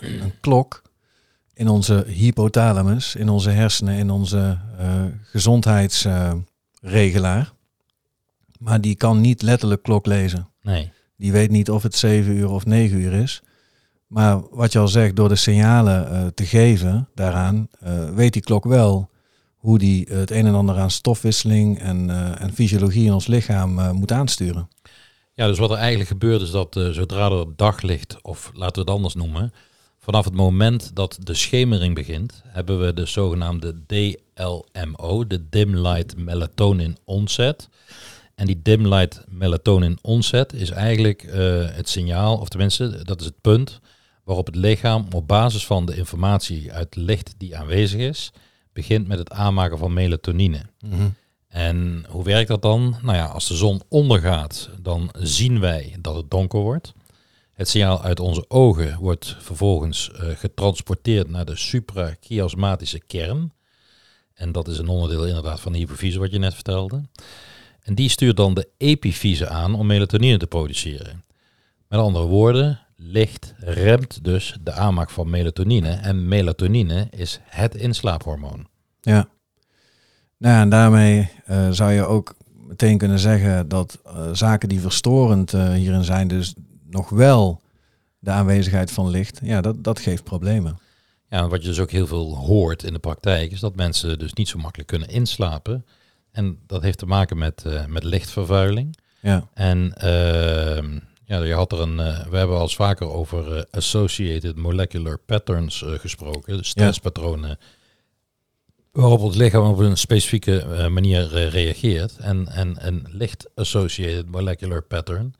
een 0.00 0.40
klok 0.40 0.82
in 1.54 1.68
onze 1.68 2.04
hypothalamus, 2.06 3.14
in 3.14 3.28
onze 3.28 3.50
hersenen, 3.50 3.94
in 3.94 4.10
onze 4.10 4.58
uh, 4.80 5.04
gezondheidsregelaar. 6.80 7.52
maar 8.58 8.80
die 8.80 8.94
kan 8.94 9.20
niet 9.20 9.42
letterlijk 9.42 9.82
klok 9.82 10.06
lezen. 10.06 10.48
Nee. 10.62 10.92
Die 11.16 11.32
weet 11.32 11.50
niet 11.50 11.70
of 11.70 11.82
het 11.82 11.94
7 11.94 12.36
uur 12.36 12.50
of 12.50 12.66
9 12.66 13.00
uur 13.00 13.12
is. 13.12 13.42
Maar 14.06 14.40
wat 14.50 14.72
je 14.72 14.78
al 14.78 14.88
zegt, 14.88 15.16
door 15.16 15.28
de 15.28 15.36
signalen 15.36 16.12
uh, 16.12 16.26
te 16.34 16.46
geven 16.46 17.08
daaraan, 17.14 17.68
uh, 17.84 18.10
weet 18.10 18.32
die 18.32 18.42
klok 18.42 18.64
wel 18.64 19.10
hoe 19.56 19.78
die 19.78 20.06
het 20.10 20.30
een 20.30 20.46
en 20.46 20.54
ander 20.54 20.78
aan 20.78 20.90
stofwisseling 20.90 21.78
en, 21.78 22.08
uh, 22.08 22.40
en 22.40 22.52
fysiologie 22.52 23.06
in 23.06 23.12
ons 23.12 23.26
lichaam 23.26 23.94
moet 23.94 24.12
aansturen. 24.12 24.68
Ja, 25.34 25.46
dus 25.46 25.58
wat 25.58 25.70
er 25.70 25.76
eigenlijk 25.76 26.10
gebeurt 26.10 26.40
is 26.40 26.50
dat 26.50 26.80
zodra 26.90 27.30
er 27.30 27.46
daglicht, 27.56 28.22
of 28.22 28.50
laten 28.54 28.74
we 28.74 28.80
het 28.80 28.90
anders 28.90 29.14
noemen, 29.14 29.52
vanaf 29.98 30.24
het 30.24 30.34
moment 30.34 30.90
dat 30.94 31.18
de 31.20 31.34
schemering 31.34 31.94
begint, 31.94 32.42
hebben 32.46 32.80
we 32.80 32.92
de 32.94 33.06
zogenaamde 33.06 33.86
DLMO, 34.40 35.26
de 35.26 35.48
Dim 35.48 35.76
Light 35.76 36.16
Melatonin 36.16 36.96
Onset. 37.04 37.68
En 38.40 38.46
die 38.46 38.62
dim 38.62 38.86
light 38.94 39.24
melatonin 39.28 39.98
onset 40.02 40.52
is 40.52 40.70
eigenlijk 40.70 41.22
het 41.74 41.88
signaal, 41.88 42.38
of 42.38 42.48
tenminste, 42.48 43.04
dat 43.04 43.20
is 43.20 43.26
het 43.26 43.40
punt 43.40 43.80
waarop 44.24 44.46
het 44.46 44.54
lichaam 44.54 45.06
op 45.14 45.28
basis 45.28 45.66
van 45.66 45.86
de 45.86 45.96
informatie 45.96 46.72
uit 46.72 46.96
licht 46.96 47.34
die 47.38 47.56
aanwezig 47.56 48.00
is, 48.00 48.32
begint 48.72 49.08
met 49.08 49.18
het 49.18 49.30
aanmaken 49.30 49.78
van 49.78 49.92
melatonine. 49.92 50.62
Mhm. 50.80 51.08
En 51.48 52.04
hoe 52.08 52.24
werkt 52.24 52.48
dat 52.48 52.62
dan? 52.62 52.96
Nou 53.02 53.16
ja, 53.16 53.26
als 53.26 53.48
de 53.48 53.56
zon 53.56 53.82
ondergaat, 53.88 54.70
dan 54.80 55.10
zien 55.18 55.60
wij 55.60 55.96
dat 56.00 56.14
het 56.14 56.30
donker 56.30 56.60
wordt. 56.60 56.92
Het 57.52 57.68
signaal 57.68 58.02
uit 58.02 58.20
onze 58.20 58.44
ogen 58.48 58.98
wordt 58.98 59.36
vervolgens 59.38 60.10
uh, 60.14 60.20
getransporteerd 60.36 61.28
naar 61.28 61.44
de 61.44 61.56
suprachiasmatische 61.56 63.00
kern. 63.06 63.52
En 64.40 64.52
dat 64.52 64.68
is 64.68 64.78
een 64.78 64.88
onderdeel 64.88 65.26
inderdaad 65.26 65.60
van 65.60 65.72
de 65.72 65.78
hypofyse 65.78 66.18
wat 66.18 66.30
je 66.30 66.38
net 66.38 66.54
vertelde. 66.54 67.02
En 67.82 67.94
die 67.94 68.08
stuurt 68.08 68.36
dan 68.36 68.54
de 68.54 68.68
epifyse 68.76 69.48
aan 69.48 69.74
om 69.74 69.86
melatonine 69.86 70.36
te 70.36 70.46
produceren. 70.46 71.24
Met 71.88 72.00
andere 72.00 72.24
woorden, 72.24 72.80
licht 72.96 73.54
remt 73.58 74.24
dus 74.24 74.56
de 74.60 74.72
aanmaak 74.72 75.10
van 75.10 75.30
melatonine. 75.30 75.90
En 75.90 76.28
melatonine 76.28 77.06
is 77.10 77.40
het 77.44 77.74
inslaaphormoon. 77.74 78.66
Ja. 79.00 79.28
Nou, 80.36 80.60
en 80.60 80.68
daarmee 80.68 81.30
uh, 81.50 81.70
zou 81.70 81.92
je 81.92 82.04
ook 82.04 82.34
meteen 82.54 82.98
kunnen 82.98 83.18
zeggen 83.18 83.68
dat 83.68 83.98
uh, 84.06 84.28
zaken 84.32 84.68
die 84.68 84.80
verstorend 84.80 85.52
uh, 85.52 85.72
hierin 85.72 86.04
zijn, 86.04 86.28
dus 86.28 86.54
nog 86.90 87.08
wel 87.08 87.60
de 88.18 88.30
aanwezigheid 88.30 88.90
van 88.90 89.08
licht, 89.08 89.40
ja, 89.42 89.60
dat, 89.60 89.84
dat 89.84 89.98
geeft 89.98 90.24
problemen. 90.24 90.78
Ja, 91.30 91.48
wat 91.48 91.62
je 91.62 91.68
dus 91.68 91.80
ook 91.80 91.90
heel 91.90 92.06
veel 92.06 92.36
hoort 92.36 92.82
in 92.82 92.92
de 92.92 92.98
praktijk, 92.98 93.52
is 93.52 93.60
dat 93.60 93.76
mensen 93.76 94.18
dus 94.18 94.32
niet 94.32 94.48
zo 94.48 94.58
makkelijk 94.58 94.88
kunnen 94.88 95.08
inslapen. 95.08 95.86
En 96.30 96.58
dat 96.66 96.82
heeft 96.82 96.98
te 96.98 97.06
maken 97.06 97.38
met, 97.38 97.64
met 97.88 98.04
lichtvervuiling. 98.04 98.96
Ja. 99.20 99.48
En 99.54 99.94
ehm, 99.96 100.98
ja, 101.24 101.42
je 101.42 101.54
had 101.54 101.72
er 101.72 101.80
een, 101.80 101.98
uh, 101.98 102.26
we 102.26 102.36
hebben 102.36 102.56
al 102.56 102.62
eens 102.62 102.76
vaker 102.76 103.08
over 103.08 103.56
uh, 103.56 103.62
associated 103.70 104.56
molecular 104.56 105.18
patterns 105.18 105.84
gesproken, 105.86 106.64
stresspatronen, 106.64 107.58
waarop 108.92 109.22
het 109.22 109.34
lichaam 109.34 109.70
op 109.70 109.78
een 109.78 109.96
specifieke 109.96 110.86
manier 110.90 111.48
reageert. 111.48 112.16
En, 112.16 112.48
en 112.48 112.86
een 112.86 113.06
licht 113.08 113.50
associated 113.54 114.30
molecular 114.30 114.82
pattern 114.82 115.34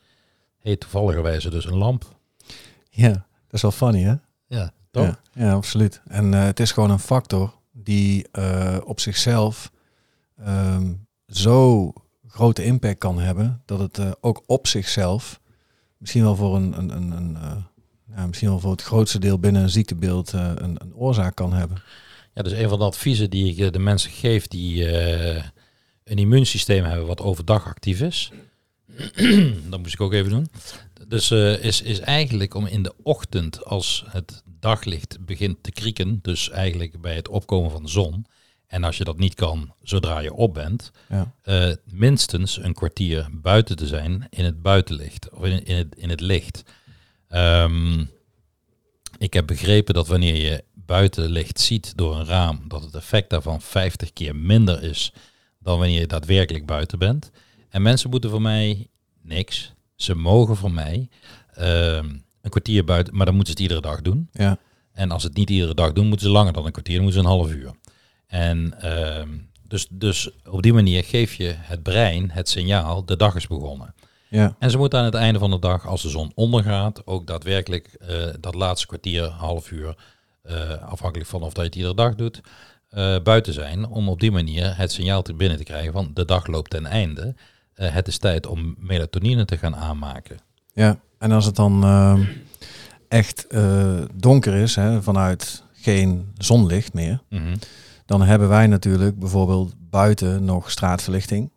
heet 0.59 0.81
toevalligerwijze 0.81 1.51
dus 1.51 1.65
een 1.65 1.77
lamp. 1.77 2.05
Ja, 2.91 3.13
dat 3.13 3.23
is 3.51 3.63
wel 3.63 3.71
funny 3.71 4.03
hè? 4.03 4.15
Ja, 4.47 4.73
toch? 4.91 5.05
Ja, 5.05 5.21
ja 5.33 5.53
absoluut. 5.53 6.03
En 6.07 6.33
het 6.33 6.61
is 6.61 6.73
gewoon 6.73 6.91
een 6.91 6.99
factor 6.99 7.55
die 7.73 8.27
op 8.85 9.01
zichzelf 9.01 9.71
um, 10.47 11.07
zo 11.27 11.93
grote 12.27 12.65
impact 12.65 12.99
kan 12.99 13.19
hebben, 13.19 13.63
dat 13.65 13.79
het 13.79 14.23
ook 14.23 14.43
op 14.47 14.67
zichzelf 14.67 15.41
misschien 15.99 16.23
wel 16.23 16.37
voor 16.37 16.57
een, 16.57 16.79
een, 16.79 16.91
een, 16.97 17.11
een 17.13 17.65
ja, 18.17 18.27
misschien 18.27 18.49
wel 18.49 18.61
voor 18.61 18.71
het 18.71 18.83
grootste 18.83 19.19
deel 19.19 19.39
binnen 19.39 19.63
een 19.63 19.71
ziektebeeld 19.71 20.33
een, 20.33 20.63
een, 20.63 20.95
oorzaak 20.95 21.35
kan 21.35 21.53
hebben. 21.53 21.83
Ja, 22.35 22.43
dus 22.43 22.53
een 22.53 22.69
van 22.69 22.79
de 22.79 22.85
adviezen 22.85 23.31
die 23.31 23.53
ik 23.53 23.59
eh, 23.59 23.73
de 23.73 23.79
mensen 23.79 24.11
geef 24.11 24.47
die 24.47 24.89
een 26.05 26.19
immuunsysteem 26.19 26.85
hebben 26.85 27.07
wat 27.07 27.21
overdag 27.21 27.67
actief 27.67 28.01
is. 28.01 28.33
dat 29.71 29.81
moest 29.81 29.95
ik 29.95 30.01
ook 30.01 30.13
even 30.13 30.31
doen. 30.31 30.49
Dus 31.09 31.31
is, 31.31 31.83
is 31.83 32.01
eigenlijk 32.01 32.55
om 32.55 32.67
in 32.67 32.83
de 32.83 32.95
ochtend, 33.03 33.65
als 33.65 34.05
het 34.09 34.43
daglicht 34.61 35.25
begint 35.25 35.63
te 35.63 35.73
krieken, 35.73 36.19
dus 36.23 36.51
eigenlijk 36.51 37.01
bij 37.01 37.15
het 37.15 37.29
opkomen 37.29 37.71
van 37.71 37.83
de 37.83 37.89
zon, 37.89 38.27
en 38.67 38.85
als 38.85 38.99
je 38.99 39.05
dat 39.05 39.19
niet 39.19 39.35
kan 39.35 39.75
zodra 39.83 40.19
je 40.19 40.33
op 40.33 40.55
bent, 40.55 40.91
ja. 41.09 41.35
uh, 41.45 41.75
minstens 41.85 42.63
een 42.63 42.75
kwartier 42.75 43.29
buiten 43.33 43.77
te 43.77 43.87
zijn 43.87 44.27
in 44.31 44.45
het 44.45 44.63
buitenlicht 44.63 45.31
of 45.31 45.45
in, 45.45 45.65
in, 45.65 45.77
het, 45.77 45.95
in 45.95 46.09
het 46.09 46.21
licht. 46.21 46.63
Um, 47.29 48.11
ik 49.19 49.33
heb 49.33 49.47
begrepen 49.47 49.95
dat 49.95 50.09
wanneer 50.09 50.37
je 50.37 50.65
buitenlicht 50.73 51.61
ziet 51.61 51.97
door 51.97 52.17
een 52.17 52.27
raam, 52.27 52.65
dat 52.69 52.83
het 52.83 52.95
effect 52.95 53.31
daarvan 53.31 53.61
50 53.61 54.13
keer 54.13 54.37
minder 54.37 54.83
is 54.83 55.13
dan 55.59 55.79
wanneer 55.79 56.01
je 56.01 56.07
daadwerkelijk 56.07 56.67
buiten 56.67 56.99
bent. 56.99 57.31
En 57.69 57.83
mensen 57.83 58.11
moeten 58.11 58.31
voor 58.31 58.43
mij 58.43 58.87
niks. 59.23 59.73
Ze 59.95 60.15
mogen 60.15 60.57
voor 60.57 60.73
mij 60.73 61.09
um, 61.59 62.25
een 62.43 62.51
kwartier 62.51 62.85
buiten, 62.85 63.17
maar 63.17 63.27
dan 63.27 63.35
moeten 63.35 63.55
ze 63.57 63.63
het 63.63 63.71
iedere 63.71 63.89
dag 63.89 64.03
doen. 64.03 64.29
Ja. 64.33 64.59
En 64.93 65.11
als 65.11 65.23
ze 65.23 65.29
het 65.29 65.37
niet 65.37 65.51
iedere 65.51 65.75
dag 65.75 65.93
doen, 65.93 66.07
moeten 66.07 66.27
ze 66.27 66.33
langer 66.33 66.53
dan 66.53 66.67
een 66.67 66.73
kwartier, 66.73 66.95
dan 66.95 67.05
moeten 67.05 67.23
ze 67.23 67.29
een 67.29 67.35
half 67.35 67.53
uur. 67.53 67.73
En 68.27 68.75
uh, 68.85 69.23
dus, 69.71 69.87
dus 69.91 70.31
op 70.51 70.63
die 70.63 70.73
manier 70.73 71.05
geef 71.05 71.35
je 71.35 71.55
het 71.57 71.83
brein 71.83 72.31
het 72.31 72.49
signaal, 72.49 73.05
de 73.05 73.17
dag 73.17 73.35
is 73.35 73.47
begonnen. 73.47 73.95
Ja. 74.29 74.57
En 74.59 74.71
ze 74.71 74.79
moeten 74.79 74.99
aan 74.99 75.05
het 75.05 75.15
einde 75.15 75.39
van 75.39 75.51
de 75.51 75.59
dag, 75.59 75.87
als 75.87 76.03
de 76.03 76.09
zon 76.09 76.33
ondergaat, 76.35 77.07
ook 77.07 77.27
daadwerkelijk 77.27 77.97
uh, 78.01 78.27
dat 78.41 78.55
laatste 78.55 78.87
kwartier, 78.87 79.25
half 79.25 79.71
uur, 79.71 79.97
uh, 80.45 80.71
afhankelijk 80.83 81.29
van 81.29 81.43
of 81.43 81.53
dat 81.53 81.57
je 81.57 81.63
het 81.63 81.75
iedere 81.75 81.95
dag 81.95 82.15
doet, 82.15 82.41
uh, 82.91 83.17
buiten 83.23 83.53
zijn. 83.53 83.87
Om 83.87 84.09
op 84.09 84.21
die 84.21 84.31
manier 84.31 84.77
het 84.77 84.93
signaal 84.93 85.23
te 85.23 85.35
binnen 85.35 85.59
te 85.59 85.65
krijgen 85.65 85.93
van 85.93 86.11
de 86.15 86.25
dag 86.25 86.47
loopt 86.47 86.71
ten 86.71 86.87
einde. 86.87 87.35
het 87.75 88.09
is 88.09 88.19
tijd 88.19 88.47
om 88.47 88.75
melatonine 88.79 89.45
te 89.45 89.59
gaan 89.59 89.77
aanmaken. 89.77 90.39
Ja, 90.73 91.01
en 91.21 91.33
als 91.33 91.45
het 91.45 91.57
dan 91.57 91.85
ehm, 91.85 92.25
echt 93.09 93.47
donker 94.15 94.55
is, 94.55 94.75
hè, 94.75 95.03
vanuit 95.03 95.63
geen 95.73 96.33
zonlicht 96.39 96.93
meer. 96.93 97.23
Mm 97.29 97.39
-hmm 97.39 97.55
dan 98.11 98.23
hebben 98.23 98.49
wij 98.49 98.67
natuurlijk 98.67 99.19
bijvoorbeeld 99.19 99.75
buiten 99.79 100.45
nog 100.45 100.71
straatverlichting. 100.71 101.51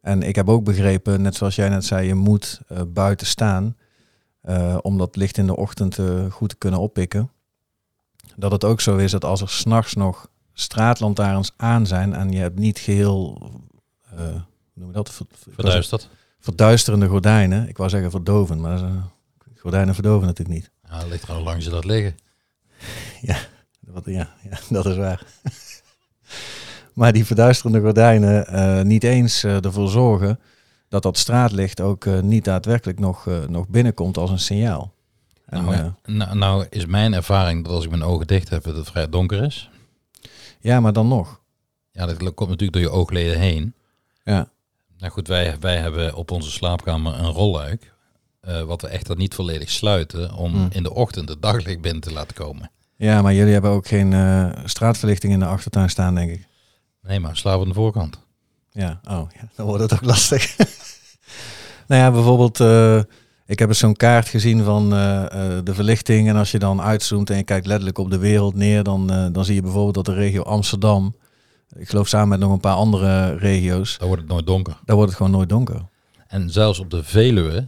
En 0.00 0.22
ik 0.22 0.34
heb 0.34 0.48
ook 0.48 0.64
begrepen, 0.64 1.22
net 1.22 1.34
zoals 1.34 1.54
jij 1.54 1.68
net 1.68 1.84
zei, 1.84 2.06
je 2.06 2.14
moet 2.14 2.60
uh, 2.72 2.80
buiten 2.88 3.26
staan 3.26 3.76
uh, 4.44 4.78
om 4.82 4.98
dat 4.98 5.16
licht 5.16 5.38
in 5.38 5.46
de 5.46 5.56
ochtend 5.56 5.98
goed 6.30 6.48
te 6.48 6.56
kunnen 6.56 6.80
oppikken. 6.80 7.30
Dat 8.36 8.52
het 8.52 8.64
ook 8.64 8.80
zo 8.80 8.96
is 8.96 9.10
dat 9.10 9.24
als 9.24 9.40
er 9.40 9.48
s'nachts 9.48 9.94
nog 9.94 10.28
straatlantaarns 10.52 11.52
aan 11.56 11.86
zijn 11.86 12.14
en 12.14 12.30
je 12.30 12.38
hebt 12.38 12.58
niet 12.58 12.78
geheel, 12.78 13.50
noem 14.74 14.88
je 14.88 14.92
dat? 14.92 15.10
Ver, 15.10 15.26
Verduisterd. 15.50 16.08
Verduisterende 16.44 17.08
gordijnen. 17.08 17.68
Ik 17.68 17.76
wou 17.76 17.90
zeggen 17.90 18.10
verdoven, 18.10 18.60
maar 18.60 18.80
gordijnen 19.56 19.94
verdoven 19.94 20.26
natuurlijk 20.26 20.56
niet. 20.58 20.70
Ja, 20.88 21.06
ligt 21.06 21.22
er 21.22 21.34
al 21.34 21.42
langs 21.42 21.64
je 21.64 21.70
dat 21.70 21.84
liggen. 21.84 22.16
ja, 23.30 23.36
wat, 23.80 24.02
ja, 24.06 24.34
ja, 24.50 24.58
dat 24.68 24.86
is 24.86 24.96
waar. 24.96 25.26
maar 26.94 27.12
die 27.12 27.24
verduisterende 27.24 27.80
gordijnen 27.80 28.54
uh, 28.54 28.82
niet 28.82 29.04
eens 29.04 29.44
uh, 29.44 29.64
ervoor 29.64 29.88
zorgen 29.88 30.40
dat 30.88 31.02
dat 31.02 31.18
straatlicht 31.18 31.80
ook 31.80 32.04
uh, 32.04 32.20
niet 32.20 32.44
daadwerkelijk 32.44 32.98
nog, 32.98 33.28
nog 33.48 33.68
binnenkomt 33.68 34.16
als 34.16 34.30
een 34.30 34.38
signaal. 34.38 34.92
En, 35.46 35.64
nou, 35.64 35.92
nou, 36.04 36.36
nou, 36.36 36.66
is 36.70 36.86
mijn 36.86 37.12
ervaring 37.12 37.64
dat 37.64 37.72
als 37.72 37.84
ik 37.84 37.90
mijn 37.90 38.02
ogen 38.02 38.26
dicht 38.26 38.48
heb, 38.48 38.64
dat 38.64 38.76
het 38.76 38.88
vrij 38.88 39.08
donker 39.08 39.42
is. 39.42 39.70
Ja, 40.60 40.80
maar 40.80 40.92
dan 40.92 41.08
nog. 41.08 41.40
Ja, 41.90 42.06
dat 42.06 42.34
komt 42.34 42.50
natuurlijk 42.50 42.72
door 42.72 42.82
je 42.82 42.98
oogleden 42.98 43.38
heen. 43.38 43.74
Ja. 44.24 44.52
Nou 45.04 45.16
goed, 45.16 45.28
wij, 45.28 45.56
wij 45.60 45.76
hebben 45.76 46.14
op 46.14 46.30
onze 46.30 46.50
slaapkamer 46.50 47.18
een 47.18 47.30
rolluik. 47.30 47.92
wat 48.66 48.82
we 48.82 48.88
echt 48.88 49.16
niet 49.16 49.34
volledig 49.34 49.70
sluiten 49.70 50.34
om 50.34 50.52
mm. 50.52 50.68
in 50.70 50.82
de 50.82 50.94
ochtend 50.94 51.28
het 51.28 51.42
daglicht 51.42 51.80
binnen 51.80 52.02
te 52.02 52.12
laten 52.12 52.34
komen. 52.34 52.70
Ja, 52.96 53.22
maar 53.22 53.34
jullie 53.34 53.52
hebben 53.52 53.70
ook 53.70 53.86
geen 53.86 54.12
uh, 54.12 54.50
straatverlichting 54.64 55.32
in 55.32 55.38
de 55.38 55.46
achtertuin 55.46 55.90
staan, 55.90 56.14
denk 56.14 56.30
ik. 56.30 56.46
Nee, 57.02 57.20
maar 57.20 57.36
slaap 57.36 57.60
aan 57.60 57.68
de 57.68 57.74
voorkant. 57.74 58.18
Ja, 58.70 59.00
oh, 59.08 59.30
ja, 59.34 59.48
dan 59.56 59.66
wordt 59.66 59.82
het 59.82 59.92
ook 59.92 60.04
lastig. 60.04 60.56
nou 61.88 62.02
ja, 62.02 62.10
bijvoorbeeld, 62.10 62.60
uh, 62.60 63.00
ik 63.46 63.58
heb 63.58 63.68
eens 63.68 63.78
zo'n 63.78 63.96
kaart 63.96 64.28
gezien 64.28 64.64
van 64.64 64.90
de 64.90 65.74
verlichting. 65.74 66.28
En 66.28 66.36
als 66.36 66.50
je 66.50 66.58
dan 66.58 66.82
uitzoomt 66.82 67.30
en 67.30 67.36
je 67.36 67.44
kijkt 67.44 67.66
letterlijk 67.66 67.98
op 67.98 68.10
de 68.10 68.18
wereld 68.18 68.54
neer, 68.54 68.82
dan, 68.82 69.06
dan 69.32 69.44
zie 69.44 69.54
je 69.54 69.62
bijvoorbeeld 69.62 69.94
dat 69.94 70.04
de 70.04 70.14
regio 70.14 70.42
Amsterdam, 70.42 71.14
ik 71.76 71.88
geloof 71.88 72.08
samen 72.08 72.28
met 72.28 72.38
nog 72.38 72.52
een 72.52 72.60
paar 72.60 72.74
andere 72.74 73.36
regio's. 73.36 73.98
Daar 73.98 74.06
wordt 74.06 74.22
het 74.22 74.30
nooit 74.30 74.46
donker. 74.46 74.76
Daar 74.84 74.96
wordt 74.96 75.10
het 75.10 75.20
gewoon 75.20 75.32
nooit 75.32 75.48
donker. 75.48 75.82
En 76.26 76.50
zelfs 76.50 76.78
op 76.78 76.90
de 76.90 77.04
Veluwe 77.04 77.66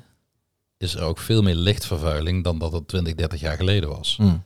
is 0.79 0.95
er 0.95 1.03
ook 1.03 1.19
veel 1.19 1.43
meer 1.43 1.55
lichtvervuiling 1.55 2.45
dan 2.45 2.59
dat 2.59 2.73
het 2.73 2.89
20, 2.89 3.15
30 3.15 3.41
jaar 3.41 3.57
geleden 3.57 3.89
was. 3.89 4.17
Mm. 4.21 4.45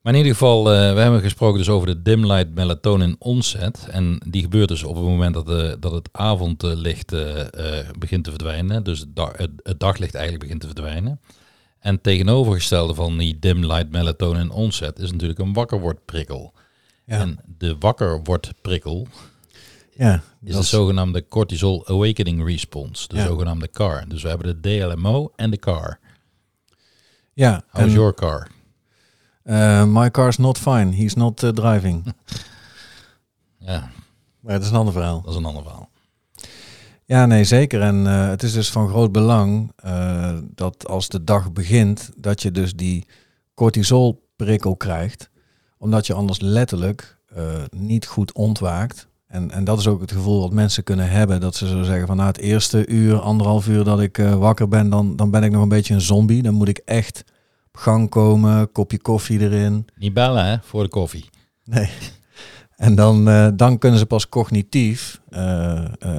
Maar 0.00 0.12
in 0.12 0.18
ieder 0.18 0.32
geval, 0.32 0.72
uh, 0.72 0.92
we 0.92 1.00
hebben 1.00 1.20
gesproken 1.20 1.58
dus 1.58 1.68
over 1.68 1.86
de 1.86 2.02
dim 2.02 2.26
light 2.26 2.54
melatonin 2.54 3.16
onset. 3.18 3.86
En 3.90 4.20
die 4.28 4.42
gebeurt 4.42 4.68
dus 4.68 4.82
op 4.82 4.94
het 4.94 5.04
moment 5.04 5.34
dat, 5.34 5.46
de, 5.46 5.76
dat 5.80 5.92
het 5.92 6.08
avondlicht 6.12 7.12
uh, 7.12 7.40
begint 7.98 8.24
te 8.24 8.30
verdwijnen. 8.30 8.84
Dus 8.84 8.98
het, 8.98 9.16
dag, 9.16 9.36
het, 9.36 9.80
daglicht 9.80 10.14
eigenlijk 10.14 10.44
begint 10.44 10.60
te 10.60 10.66
verdwijnen. 10.66 11.20
En 11.78 12.00
tegenovergestelde 12.00 12.94
van 12.94 13.18
die 13.18 13.38
dim 13.38 13.64
light 13.64 13.90
melatonin 13.90 14.50
onset 14.50 14.98
is 14.98 15.12
natuurlijk 15.12 15.40
een 15.40 15.52
wakkerwordprikkel. 15.52 16.52
Ja. 17.04 17.18
En 17.18 17.38
de 17.58 17.76
wakkerwordprikkel 17.78 19.06
ja, 19.92 20.22
is 20.42 20.56
de 20.56 20.62
zogenaamde 20.62 21.28
cortisol 21.28 21.86
awakening 21.86 22.44
response, 22.44 23.08
de 23.08 23.22
zogenaamde 23.22 23.70
CAR. 23.70 24.08
Dus 24.08 24.22
we 24.22 24.28
hebben 24.28 24.60
de 24.60 24.78
DLMO 24.78 25.32
en 25.36 25.50
de 25.50 25.56
CAR. 25.56 25.98
Ja. 27.32 27.64
How's 27.70 27.92
your 27.92 28.14
car? 28.14 28.48
Uh, 29.44 29.84
my 29.84 30.10
car's 30.10 30.36
not 30.36 30.58
fine. 30.58 30.94
He's 30.94 31.14
not 31.14 31.42
uh, 31.42 31.50
driving. 31.50 32.04
ja. 33.58 33.90
Maar 34.40 34.52
het 34.52 34.62
is 34.62 34.70
een 34.70 34.76
ander 34.76 34.92
verhaal. 34.92 35.20
Dat 35.22 35.30
is 35.30 35.36
een 35.36 35.44
ander 35.44 35.62
verhaal. 35.62 35.90
Ja, 37.04 37.26
nee, 37.26 37.44
zeker. 37.44 37.80
En 37.80 38.04
uh, 38.04 38.28
het 38.28 38.42
is 38.42 38.52
dus 38.52 38.70
van 38.70 38.88
groot 38.88 39.12
belang 39.12 39.72
dat 40.54 40.86
als 40.86 41.08
de 41.08 41.24
dag 41.24 41.52
begint, 41.52 42.10
dat 42.16 42.42
je 42.42 42.50
dus 42.50 42.74
die 42.74 43.06
cortisolprikkel 43.54 44.76
krijgt. 44.76 45.30
Omdat 45.84 46.06
je 46.06 46.14
anders 46.14 46.40
letterlijk 46.40 47.18
niet 47.70 48.06
goed 48.06 48.32
ontwaakt. 48.32 49.08
En, 49.26 49.50
en 49.50 49.64
dat 49.64 49.78
is 49.78 49.86
ook 49.86 50.00
het 50.00 50.12
gevoel 50.12 50.40
wat 50.40 50.52
mensen 50.52 50.84
kunnen 50.84 51.10
hebben. 51.10 51.40
Dat 51.40 51.54
ze 51.54 51.68
zo 51.68 51.82
zeggen 51.82 52.06
van 52.06 52.16
na 52.16 52.22
nou, 52.22 52.34
het 52.34 52.44
eerste 52.44 52.86
uur, 52.86 53.20
anderhalf 53.20 53.68
uur 53.68 53.84
dat 53.84 54.00
ik 54.00 54.16
wakker 54.16 54.68
ben, 54.68 54.90
dan, 54.90 55.16
dan 55.16 55.30
ben 55.30 55.42
ik 55.42 55.50
nog 55.50 55.62
een 55.62 55.68
beetje 55.68 55.94
een 55.94 56.00
zombie. 56.00 56.42
Dan 56.42 56.54
moet 56.54 56.68
ik 56.68 56.80
echt 56.84 57.24
gang 57.72 58.10
komen, 58.10 58.72
kopje 58.72 58.98
koffie 58.98 59.40
erin. 59.40 59.86
Niet 59.96 60.14
bellen 60.14 60.44
hè, 60.44 60.56
voor 60.62 60.82
de 60.82 60.88
koffie. 60.88 61.28
Nee. 61.64 61.90
En 62.76 62.94
dan, 62.94 63.28
uh, 63.28 63.48
dan 63.54 63.78
kunnen 63.78 63.98
ze 63.98 64.06
pas 64.06 64.28
cognitief 64.28 65.20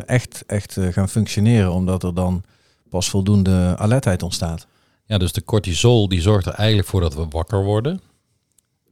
echt, 0.06 0.44
echt 0.46 0.78
gaan 0.80 1.10
functioneren, 1.10 1.72
omdat 1.72 2.04
er 2.04 2.14
dan 2.14 2.44
pas 2.90 3.10
voldoende 3.10 3.76
alertheid 3.78 4.24
ontstaat. 4.24 4.68
Ja, 5.06 5.18
dus 5.18 5.32
de 5.32 5.44
cortisol 5.44 6.08
die 6.08 6.22
zorgt 6.22 6.46
er 6.46 6.54
eigenlijk 6.54 6.88
voor 6.88 7.02
dat 7.02 7.16
we 7.16 7.26
wakker 7.30 7.64
worden. 7.64 8.02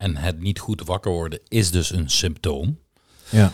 En 0.04 0.16
het 0.16 0.40
niet 0.40 0.60
goed 0.60 0.82
wakker 0.82 1.12
worden 1.12 1.40
is 1.48 1.72
dus 1.72 1.92
een 1.92 2.10
symptoom. 2.10 2.80
Ja. 3.30 3.54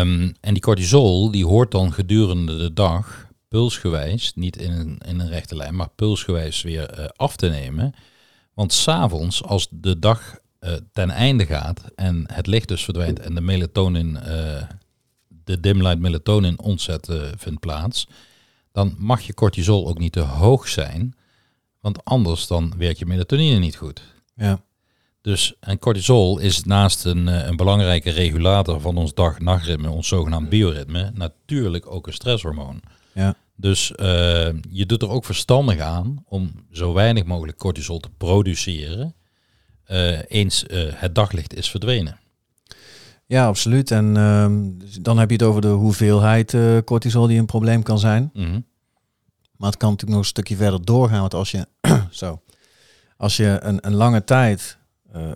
Um, 0.00 0.34
en 0.40 0.54
die 0.54 0.62
cortisol 0.62 1.30
die 1.30 1.46
hoort 1.46 1.70
dan 1.70 1.92
gedurende 1.92 2.56
de 2.56 2.72
dag 2.72 3.26
pulsgewijs, 3.48 4.34
niet 4.34 4.56
in 4.56 4.72
een, 4.72 4.98
in 5.06 5.20
een 5.20 5.28
rechte 5.28 5.56
lijn, 5.56 5.74
maar 5.74 5.88
pulsgewijs 5.88 6.62
weer 6.62 7.12
af 7.16 7.36
te 7.36 7.48
nemen. 7.48 7.94
Want 8.54 8.72
s'avonds, 8.72 9.42
als 9.44 9.68
de 9.70 9.98
dag 9.98 10.38
uh, 10.60 10.72
ten 10.92 11.10
einde 11.10 11.46
gaat 11.46 11.84
en 11.94 12.24
het 12.32 12.46
licht 12.46 12.68
dus 12.68 12.84
verdwijnt 12.84 13.20
en 13.20 13.34
de 13.34 13.40
melatonin, 13.40 14.18
uh, 14.26 14.62
de 15.28 15.60
dim 15.60 15.82
light 15.82 15.98
melatonin 15.98 16.60
ontzet 16.60 17.08
vindt 17.36 17.60
plaats, 17.60 18.08
dan 18.72 18.94
mag 18.98 19.20
je 19.20 19.34
cortisol 19.34 19.88
ook 19.88 19.98
niet 19.98 20.12
te 20.12 20.20
hoog 20.20 20.68
zijn, 20.68 21.14
want 21.80 22.04
anders 22.04 22.46
dan 22.46 22.74
werkt 22.76 22.98
je 22.98 23.06
melatonine 23.06 23.58
niet 23.58 23.76
goed. 23.76 24.02
Ja. 24.34 24.60
Dus 25.22 25.54
en 25.60 25.78
cortisol 25.78 26.38
is 26.38 26.64
naast 26.64 27.04
een, 27.04 27.26
een 27.26 27.56
belangrijke 27.56 28.10
regulator 28.10 28.80
van 28.80 28.96
ons 28.96 29.14
dag-nachtritme, 29.14 29.90
ons 29.90 30.08
zogenaamd 30.08 30.48
bioritme, 30.48 31.10
natuurlijk 31.14 31.92
ook 31.92 32.06
een 32.06 32.12
stresshormoon. 32.12 32.80
Ja. 33.14 33.34
Dus 33.56 33.92
uh, 33.96 34.06
je 34.70 34.86
doet 34.86 35.02
er 35.02 35.08
ook 35.08 35.24
verstandig 35.24 35.78
aan 35.78 36.24
om 36.28 36.52
zo 36.72 36.92
weinig 36.92 37.24
mogelijk 37.24 37.58
cortisol 37.58 37.98
te 37.98 38.10
produceren 38.16 39.14
uh, 39.90 40.18
eens 40.28 40.64
uh, 40.68 40.92
het 40.94 41.14
daglicht 41.14 41.54
is 41.54 41.70
verdwenen. 41.70 42.18
Ja, 43.26 43.46
absoluut. 43.46 43.90
En 43.90 44.16
ehm, 44.16 44.70
dan 45.02 45.18
heb 45.18 45.30
je 45.30 45.36
het 45.36 45.44
over 45.44 45.60
de 45.60 45.68
hoeveelheid 45.68 46.56
cortisol 46.84 47.26
die 47.26 47.38
een 47.38 47.46
probleem 47.46 47.82
kan 47.82 47.98
zijn. 47.98 48.30
Mm 48.32 48.44
-hmm. 48.44 48.66
Maar 49.56 49.70
het 49.70 49.78
kan 49.78 49.90
natuurlijk 49.90 50.18
nog 50.18 50.26
een 50.26 50.34
stukje 50.34 50.56
verder 50.56 50.84
doorgaan. 50.84 51.20
Want 51.20 51.34
als 51.34 51.50
je, 51.50 51.66
zo, 52.10 52.40
als 53.16 53.36
je 53.36 53.58
een, 53.62 53.86
een 53.86 53.94
lange 53.94 54.24
tijd 54.24 54.78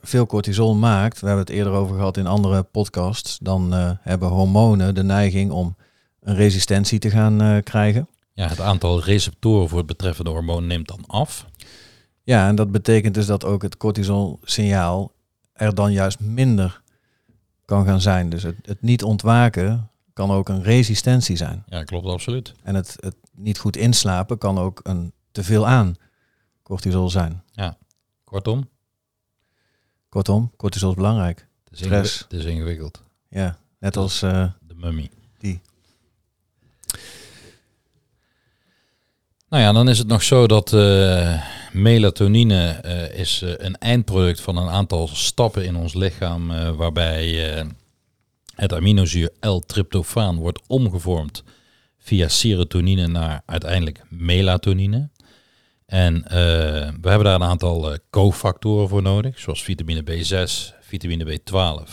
veel 0.03 0.27
cortisol 0.27 0.75
maakt, 0.75 1.21
we 1.21 1.27
hebben 1.27 1.45
het 1.45 1.55
eerder 1.55 1.73
over 1.73 1.97
gehad 1.97 2.17
in 2.17 2.27
andere 2.27 2.63
podcasts, 2.63 3.39
dan 3.39 3.73
hebben 4.01 4.29
hormonen 4.29 4.95
de 4.95 5.03
neiging 5.03 5.51
om 5.51 5.77
een 6.21 6.35
resistentie 6.35 6.99
te 6.99 7.11
gaan 7.11 7.63
krijgen. 7.63 8.09
Ja, 8.33 8.49
het 8.49 8.61
aantal 8.61 9.03
receptoren 9.03 9.69
voor 9.69 9.79
het 9.79 9.87
betreffende 9.87 10.31
hormoon 10.31 10.67
neemt 10.67 10.89
dan 10.89 11.07
af. 11.07 11.47
Ja, 12.23 12.49
en 12.49 12.55
dat 12.55 12.73
betekent 12.73 13.15
dus 13.15 13.27
dat 13.27 13.45
ook 13.45 13.63
het 13.63 13.77
cortisol-signaal 13.77 15.13
er 15.53 15.75
dan 15.75 15.93
juist 15.93 16.21
minder 16.21 16.83
kan 17.65 17.85
gaan 17.85 18.01
zijn. 18.01 18.29
Dus 18.29 18.43
het, 18.43 18.57
het 18.63 18.83
niet 18.83 19.05
ontwaken 19.05 19.91
kan 20.13 20.31
ook 20.31 20.49
een 20.49 20.63
resistentie 20.63 21.37
zijn. 21.37 21.65
Ja, 21.67 21.85
klopt 21.85 22.07
absoluut. 22.07 22.55
En 22.63 22.75
het, 22.75 22.97
het 23.01 23.17
niet 23.33 23.59
goed 23.59 23.77
inslapen 23.77 24.39
kan 24.39 24.59
ook 24.59 24.81
een 24.83 25.13
te 25.33 25.45
veel 25.45 25.67
aan 25.67 25.95
cortisol 26.63 27.11
zijn. 27.11 27.43
Ja, 27.53 27.77
kortom. 28.25 28.69
Kortom, 30.15 30.53
cortisol 30.57 30.91
is 30.91 30.97
belangrijk. 30.97 31.47
Het 31.65 31.81
is, 31.81 31.85
Stress. 31.85 32.19
Het 32.19 32.33
is 32.33 32.45
ingewikkeld. 32.45 33.03
Ja, 33.29 33.59
net 33.79 33.97
als... 33.97 34.23
Uh, 34.23 34.47
de 34.67 34.75
mummy. 34.75 35.11
Die. 35.39 35.61
Nou 39.49 39.63
ja, 39.63 39.73
dan 39.73 39.89
is 39.89 39.99
het 39.99 40.07
nog 40.07 40.23
zo 40.23 40.47
dat 40.47 40.73
uh, 40.73 41.43
melatonine 41.73 42.81
uh, 42.85 43.19
is 43.19 43.43
uh, 43.43 43.53
een 43.57 43.79
eindproduct 43.79 44.41
van 44.41 44.57
een 44.57 44.69
aantal 44.69 45.09
stappen 45.09 45.65
in 45.65 45.77
ons 45.77 45.95
lichaam, 45.95 46.47
waarbij 46.77 47.29
het 48.55 48.73
aminozuur 48.73 49.31
L-tryptofaan 49.41 50.37
wordt 50.37 50.61
omgevormd 50.67 51.43
via 51.99 52.29
serotonine 52.29 53.07
naar 53.07 53.43
uiteindelijk 53.47 54.03
melatonine. 54.09 55.11
En 55.95 56.23
we 57.01 57.09
hebben 57.09 57.25
daar 57.25 57.35
een 57.35 57.43
aantal 57.43 57.97
cofactoren 58.11 58.89
voor 58.89 59.03
nodig, 59.03 59.39
zoals 59.39 59.63
vitamine 59.63 60.03
B6, 60.03 60.75
vitamine 60.81 61.39
B12, 61.39 61.91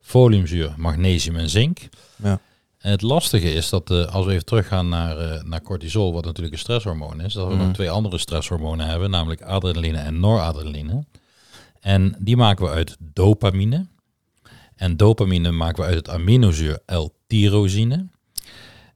foliumzuur, 0.00 0.74
magnesium 0.76 1.36
en 1.36 1.50
zink. 1.50 1.78
Ja. 2.16 2.40
Het 2.78 3.02
lastige 3.02 3.52
is 3.52 3.68
dat 3.68 3.90
uh, 3.90 4.06
als 4.06 4.26
we 4.26 4.32
even 4.32 4.44
teruggaan 4.44 4.88
naar, 4.88 5.20
uh, 5.20 5.42
naar 5.42 5.62
cortisol, 5.62 6.12
wat 6.12 6.24
natuurlijk 6.24 6.54
een 6.54 6.60
stresshormoon 6.60 7.20
is, 7.20 7.32
dat 7.32 7.48
we 7.48 7.54
nog 7.54 7.64
mhm. 7.64 7.72
twee 7.72 7.90
andere 7.90 8.18
stresshormonen 8.18 8.86
hebben, 8.86 9.10
namelijk 9.10 9.42
adrenaline 9.42 9.98
en 9.98 10.20
noradrenaline. 10.20 11.04
En 11.80 12.16
die 12.18 12.36
maken 12.36 12.64
we 12.64 12.70
uit 12.70 12.96
dopamine. 12.98 13.86
En 14.76 14.96
dopamine 14.96 15.50
maken 15.50 15.82
we 15.82 15.88
uit 15.88 15.96
het 15.96 16.08
aminozuur 16.08 16.78
L-tyrosine. 16.86 18.06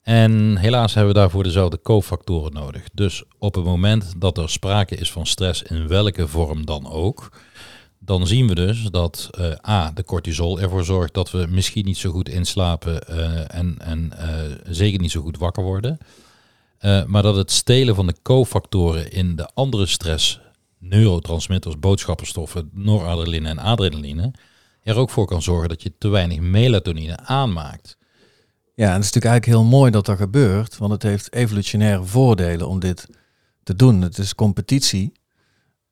En 0.05 0.57
helaas 0.57 0.95
hebben 0.95 1.15
we 1.15 1.19
daarvoor 1.19 1.43
dezelfde 1.43 1.81
cofactoren 1.83 2.53
nodig. 2.53 2.83
Dus 2.93 3.25
op 3.39 3.55
het 3.55 3.65
moment 3.65 4.13
dat 4.17 4.39
er 4.39 4.51
sprake 4.51 4.97
is 4.97 5.13
van 5.13 5.27
stress 5.27 5.63
in 5.63 5.89
welke 5.89 6.29
vorm 6.29 6.67
dan 6.67 6.91
ook, 6.91 7.33
dan 7.99 8.27
zien 8.27 8.49
we 8.49 8.55
dus 8.55 8.83
dat 8.83 9.31
uh, 9.39 9.53
A, 9.69 9.91
de 9.91 10.05
cortisol 10.05 10.61
ervoor 10.61 10.85
zorgt 10.85 11.15
dat 11.15 11.31
we 11.31 11.47
misschien 11.49 11.85
niet 11.85 11.97
zo 11.97 12.11
goed 12.11 12.29
inslapen 12.29 13.01
uh, 13.11 13.55
en, 13.55 13.77
en 13.79 14.13
uh, 14.13 14.29
zeker 14.65 15.01
niet 15.01 15.11
zo 15.11 15.21
goed 15.23 15.39
wakker 15.39 15.63
worden. 15.63 15.99
maar 17.07 17.23
dat 17.23 17.37
het 17.37 17.51
stelen 17.51 17.95
van 17.95 18.07
de 18.07 18.15
cofactoren 18.23 19.11
in 19.11 19.37
de 19.37 19.51
andere 19.55 19.87
stress, 19.87 20.41
neurotransmitters, 20.79 21.79
boodschappenstoffen, 21.79 22.71
noradrenaline 22.73 23.49
en 23.49 23.59
adrenaline, 23.59 24.33
er 24.83 24.97
ook 24.97 25.11
voor 25.11 25.27
kan 25.27 25.43
zorgen 25.43 25.69
dat 25.69 25.83
je 25.83 25.93
te 25.99 26.09
weinig 26.09 26.41
melatonine 26.41 27.19
aanmaakt. 27.19 27.97
Ja, 28.77 28.87
en 28.87 28.95
het 28.95 29.05
is 29.05 29.13
natuurlijk 29.13 29.33
eigenlijk 29.33 29.47
heel 29.47 29.79
mooi 29.79 29.91
dat 29.91 30.07
dat 30.07 30.17
gebeurt, 30.17 30.77
want 30.77 30.93
het 30.93 31.03
heeft 31.03 31.33
evolutionaire 31.33 32.05
voordelen 32.05 32.69
om 32.69 32.81
dit 32.81 33.07
te 33.63 33.77
doen. 33.77 34.03
Het 34.03 34.19
is 34.19 34.35
competitie 34.35 35.13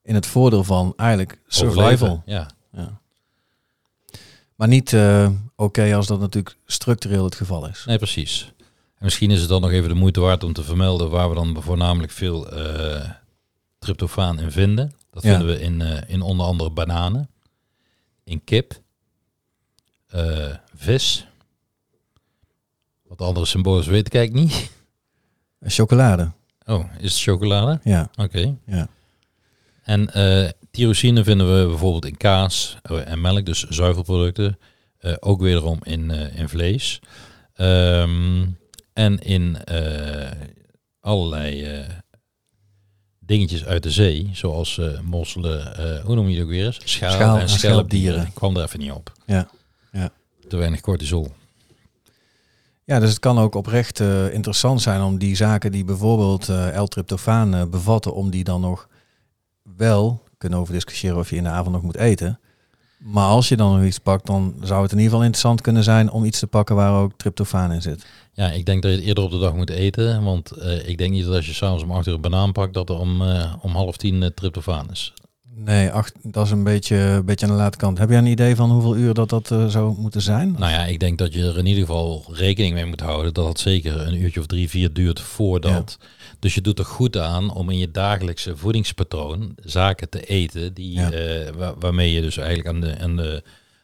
in 0.02 0.14
het 0.14 0.26
voordeel 0.26 0.64
van 0.64 0.92
eigenlijk 0.96 1.38
survival. 1.46 2.22
ja. 2.26 2.50
ja. 2.72 3.00
Maar 4.54 4.68
niet 4.68 4.92
uh, 4.92 5.30
oké 5.56 5.94
als 5.94 6.06
dat 6.06 6.20
natuurlijk 6.20 6.56
structureel 6.66 7.24
het 7.24 7.34
geval 7.34 7.68
is. 7.68 7.84
Nee, 7.86 7.98
precies. 7.98 8.52
En 8.58 9.04
misschien 9.04 9.30
is 9.30 9.40
het 9.40 9.48
dan 9.48 9.60
nog 9.60 9.70
even 9.70 9.88
de 9.88 9.94
moeite 9.94 10.20
waard 10.20 10.44
om 10.44 10.52
te 10.52 10.62
vermelden 10.62 11.10
waar 11.10 11.28
we 11.28 11.34
dan 11.34 11.62
voornamelijk 11.62 12.12
veel 12.12 12.58
uh, 12.58 13.10
tryptofaan 13.78 14.40
in 14.40 14.50
vinden. 14.50 14.92
Dat 15.10 15.22
vinden 15.22 15.46
we 15.46 15.60
in, 15.60 15.80
uh, 15.80 15.98
in 16.06 16.22
onder 16.22 16.46
andere 16.46 16.70
bananen, 16.70 17.30
in 18.24 18.44
kip, 18.44 18.80
vis. 20.74 21.26
Wat 23.16 23.28
andere 23.28 23.46
symbolen 23.46 23.90
weet 23.90 24.06
ik 24.06 24.14
eigenlijk 24.14 24.46
niet. 24.46 24.70
Chocolade. 25.72 26.32
Oh, 26.66 26.84
is 26.98 27.12
het 27.12 27.22
chocolade? 27.22 27.80
Ja. 27.84 28.10
Oké. 28.16 28.56
Ja. 28.66 28.88
En 29.82 30.10
uh, 30.16 30.48
tyrosine 30.70 31.24
vinden 31.24 31.60
we 31.60 31.68
bijvoorbeeld 31.68 32.06
in 32.06 32.16
kaas 32.16 32.76
oh, 32.90 33.08
en 33.08 33.20
melk, 33.20 33.46
dus 33.46 33.62
zuivelproducten. 33.68 34.58
Uh, 35.00 35.12
ook 35.20 35.40
wederom 35.40 35.78
in, 35.82 36.10
uh, 36.10 36.38
in 36.38 36.48
vlees. 36.48 37.00
Um, 37.56 38.58
en 38.92 39.18
in 39.18 39.56
allerlei 41.00 41.84
dingetjes 43.18 43.64
uit 43.64 43.82
de 43.82 43.90
zee, 43.90 44.30
zoals 44.32 44.78
eh, 44.78 45.00
mosselen, 45.00 45.76
eh, 45.76 46.04
hoe 46.04 46.14
noem 46.14 46.28
je 46.28 46.34
dat 46.34 46.44
ook 46.44 46.50
weer 46.50 46.66
eens? 46.66 46.80
Schaal, 46.84 47.10
Schaal- 47.10 47.34
en 47.34 47.40
en 47.40 47.48
schelpdieren. 47.48 47.58
schelpdieren. 47.58 48.26
Ik 48.26 48.34
kwam 48.34 48.56
er 48.56 48.62
even 48.62 48.78
niet 48.78 48.92
op. 48.92 49.12
Ja, 49.26 49.48
ja. 49.92 50.10
Te 50.48 50.56
weinig 50.56 50.80
cortisol. 50.80 51.32
Ja, 52.84 52.98
dus 52.98 53.10
het 53.10 53.18
kan 53.18 53.38
ook 53.38 53.54
oprecht 53.54 54.00
eh, 54.00 54.34
interessant 54.34 54.82
zijn 54.82 55.02
om 55.02 55.18
die 55.18 55.36
zaken 55.36 55.72
die 55.72 55.84
bijvoorbeeld 55.84 56.48
eh 56.48 56.82
L-tryptofaan 56.82 57.54
eh, 57.54 57.64
bevatten, 57.64 58.14
om 58.14 58.30
die 58.30 58.44
dan 58.44 58.60
nog 58.60 58.88
wel, 59.76 60.22
kunnen 60.38 60.58
over 60.58 60.74
discussiëren 60.74 61.18
of 61.18 61.30
je 61.30 61.36
in 61.36 61.42
de 61.42 61.48
avond 61.48 61.74
nog 61.74 61.82
moet 61.82 61.96
eten. 61.96 62.40
Maar 62.98 63.28
als 63.28 63.48
je 63.48 63.56
dan 63.56 63.76
nog 63.76 63.86
iets 63.86 63.98
pakt, 63.98 64.26
dan 64.26 64.54
zou 64.60 64.82
het 64.82 64.92
in 64.92 64.96
ieder 64.96 65.10
geval 65.10 65.24
interessant 65.24 65.60
kunnen 65.60 65.84
zijn 65.84 66.10
om 66.10 66.24
iets 66.24 66.38
te 66.38 66.46
pakken 66.46 66.76
waar 66.76 67.02
ook 67.02 67.12
tryptofaan 67.16 67.72
in 67.72 67.82
zit. 67.82 68.06
Ja, 68.32 68.50
ik 68.50 68.66
denk 68.66 68.82
dat 68.82 68.90
je 68.90 68.96
het 68.96 69.06
eerder 69.06 69.24
op 69.24 69.30
de 69.30 69.38
dag 69.38 69.54
moet 69.54 69.70
eten, 69.70 70.24
want 70.24 70.52
ik 70.84 70.98
denk 70.98 71.10
niet 71.10 71.24
dat 71.24 71.34
als 71.34 71.46
je 71.46 71.52
s'avonds 71.52 71.82
om 71.82 71.90
8 71.90 72.06
uur 72.06 72.14
een 72.14 72.20
banaan 72.20 72.52
pakt, 72.52 72.74
dat 72.74 72.88
er 72.88 72.98
om, 72.98 73.22
om 73.62 73.72
half 73.72 73.96
tien 73.96 74.32
tryptofaan 74.34 74.90
is. 74.90 75.12
Nee, 75.54 75.90
acht, 75.90 76.14
dat 76.22 76.44
is 76.46 76.50
een 76.52 76.62
beetje, 76.64 76.96
een 76.96 77.24
beetje 77.24 77.46
aan 77.46 77.52
de 77.52 77.58
late 77.58 77.76
kant. 77.78 77.98
Heb 77.98 78.08
jij 78.08 78.18
een 78.18 78.26
idee 78.26 78.56
van 78.56 78.70
hoeveel 78.70 78.96
uur 78.96 79.14
dat 79.14 79.28
dat 79.28 79.50
eh, 79.50 79.66
zou 79.66 79.98
moeten 79.98 80.22
zijn? 80.22 80.52
Nou 80.58 80.72
ja, 80.72 80.84
ik 80.84 81.00
denk 81.00 81.18
dat 81.18 81.34
je 81.34 81.42
er 81.46 81.58
in 81.58 81.66
ieder 81.66 81.80
geval 81.84 82.24
rekening 82.32 82.74
mee 82.74 82.84
moet 82.86 83.00
houden 83.00 83.34
dat 83.34 83.46
het 83.48 83.58
zeker 83.60 84.00
een 84.00 84.22
uurtje 84.22 84.40
of 84.40 84.46
drie, 84.46 84.68
vier 84.68 84.92
duurt 84.92 85.20
voordat. 85.20 85.98
Dus 86.38 86.54
je 86.54 86.60
doet 86.60 86.78
er 86.78 86.84
goed 86.84 87.16
aan 87.16 87.54
om 87.54 87.70
in 87.70 87.78
je 87.78 87.90
dagelijkse 87.90 88.56
voedingspatroon 88.56 89.52
zaken 89.64 90.08
te 90.08 90.20
eten 90.24 90.74
die, 90.74 90.92
Ja. 90.92 91.10
eh, 91.12 91.50
wa- 91.54 91.74
waarmee 91.78 92.12
je 92.12 92.20
dus 92.20 92.36
eigenlijk 92.36 92.68
aan 92.68 92.80
de, 92.80 92.98
aan 92.98 93.16
de, 93.16 93.42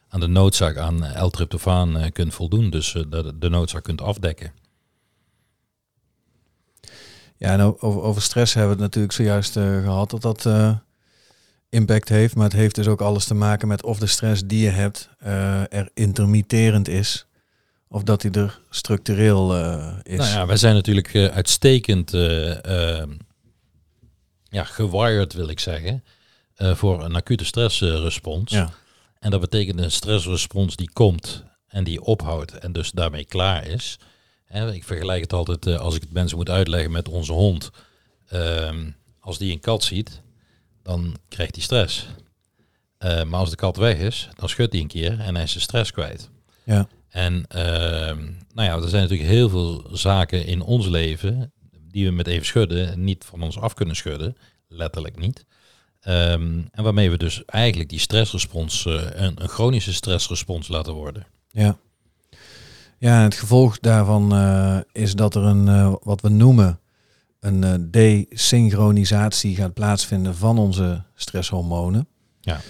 aan 0.09 0.19
de 0.19 0.27
noodzaak 0.27 0.77
aan 0.77 1.23
L-tryptofaan 1.25 1.97
eh, 1.97 2.11
kunt 2.11 2.33
voldoen. 2.33 2.69
Dus 2.69 2.91
de, 3.09 3.33
de 3.39 3.49
noodzaak 3.49 3.83
kunt 3.83 4.01
afdekken. 4.01 4.51
Ja, 7.37 7.51
en 7.53 7.61
over, 7.79 8.01
over 8.01 8.21
stress 8.21 8.53
hebben 8.53 8.71
we 8.77 8.83
het 8.83 8.85
natuurlijk 8.93 9.13
zojuist 9.13 9.57
eh, 9.57 9.63
gehad 9.83 10.09
dat 10.09 10.21
dat 10.21 10.45
impact 11.69 12.09
heeft. 12.09 12.35
Maar 12.35 12.43
het 12.43 12.53
heeft 12.53 12.75
dus 12.75 12.87
ook 12.87 13.01
alles 13.01 13.25
te 13.25 13.33
maken 13.33 13.67
met 13.67 13.83
of 13.83 13.99
de 13.99 14.07
stress 14.07 14.41
die 14.45 14.63
je 14.63 14.69
hebt 14.69 15.09
eh, 15.19 15.73
er 15.73 15.89
intermitterend 15.93 16.87
is. 16.87 17.27
Of 17.87 18.03
dat 18.03 18.21
die 18.21 18.31
er 18.31 18.59
structureel 18.69 19.55
eh, 19.55 19.93
is. 20.03 20.17
Nou 20.17 20.29
ja, 20.29 20.45
wij 20.45 20.57
zijn 20.57 20.75
natuurlijk 20.75 21.13
eh, 21.13 21.25
uitstekend 21.25 22.13
eh, 22.13 22.99
eh, 22.99 23.07
ja, 24.49 24.63
gewired, 24.63 25.33
wil 25.33 25.49
ik 25.49 25.59
zeggen, 25.59 26.03
voor 26.55 27.03
een 27.03 27.15
acute 27.15 27.45
stressrespons. 27.45 28.51
ja. 28.51 28.69
En 29.19 29.31
dat 29.31 29.39
betekent 29.39 29.79
een 29.79 29.91
stressrespons 29.91 30.75
die 30.75 30.89
komt 30.93 31.43
en 31.67 31.83
die 31.83 32.01
ophoudt 32.01 32.57
en 32.57 32.71
dus 32.71 32.91
daarmee 32.91 33.25
klaar 33.25 33.67
is. 33.67 33.99
Hè, 34.45 34.73
ik 34.73 34.83
vergelijk 34.83 35.21
het 35.21 35.33
altijd, 35.33 35.67
als 35.67 35.95
ik 35.95 36.01
het 36.01 36.13
mensen 36.13 36.37
moet 36.37 36.49
uitleggen 36.49 36.91
met 36.91 37.07
onze 37.07 37.31
hond. 37.33 37.69
Ehm, 38.27 38.91
als 39.19 39.37
die 39.37 39.51
een 39.51 39.59
kat 39.59 39.83
ziet, 39.83 40.21
dan 40.89 41.15
krijgt 41.27 41.55
hij 41.55 41.63
stress. 41.63 42.07
Eh, 42.97 43.23
maar 43.23 43.39
als 43.39 43.49
de 43.49 43.55
kat 43.55 43.77
weg 43.77 43.97
is, 43.97 44.29
dan 44.35 44.49
schudt 44.49 44.71
hij 44.71 44.81
een 44.81 44.87
keer 44.87 45.19
en 45.19 45.35
hij 45.35 45.43
is 45.43 45.51
zijn 45.51 45.63
stress 45.63 45.91
kwijt. 45.91 46.29
Ja. 46.63 46.87
En 47.09 47.45
ehm, 47.47 48.23
nou 48.53 48.67
ja, 48.67 48.75
er 48.75 48.89
zijn 48.89 49.01
natuurlijk 49.01 49.29
heel 49.29 49.49
veel 49.49 49.87
zaken 49.91 50.45
in 50.45 50.61
ons 50.61 50.87
leven 50.87 51.51
die 51.91 52.05
we 52.05 52.11
met 52.11 52.27
even 52.27 52.45
schudden 52.45 53.03
niet 53.03 53.25
van 53.25 53.43
ons 53.43 53.59
af 53.59 53.73
kunnen 53.73 53.95
schudden. 53.95 54.37
Letterlijk 54.67 55.19
niet. 55.19 55.45
Ehm, 55.99 56.61
en 56.71 56.83
waarmee 56.83 57.09
we 57.09 57.17
dus 57.17 57.45
eigenlijk 57.45 57.89
die 57.89 57.99
stressrespons, 57.99 58.85
eh, 58.85 58.93
een, 59.11 59.41
een 59.41 59.49
chronische 59.49 59.93
stressrespons 59.93 60.67
laten 60.67 60.93
worden. 60.93 61.27
Ja. 61.47 61.77
Ja, 62.97 63.23
het 63.23 63.35
gevolg 63.35 63.79
daarvan 63.79 64.33
eh, 64.33 64.79
is 64.91 65.13
dat 65.13 65.35
er 65.35 65.43
een, 65.43 65.97
wat 66.03 66.21
we 66.21 66.29
noemen, 66.29 66.79
een 67.39 67.63
eh, 67.63 67.73
desynchronisatie 67.81 69.55
gaat 69.55 69.73
plaatsvinden 69.73 70.35
van 70.35 70.57
onze 70.57 71.03
stresshormonen. 71.15 72.07
Ja. 72.41 72.61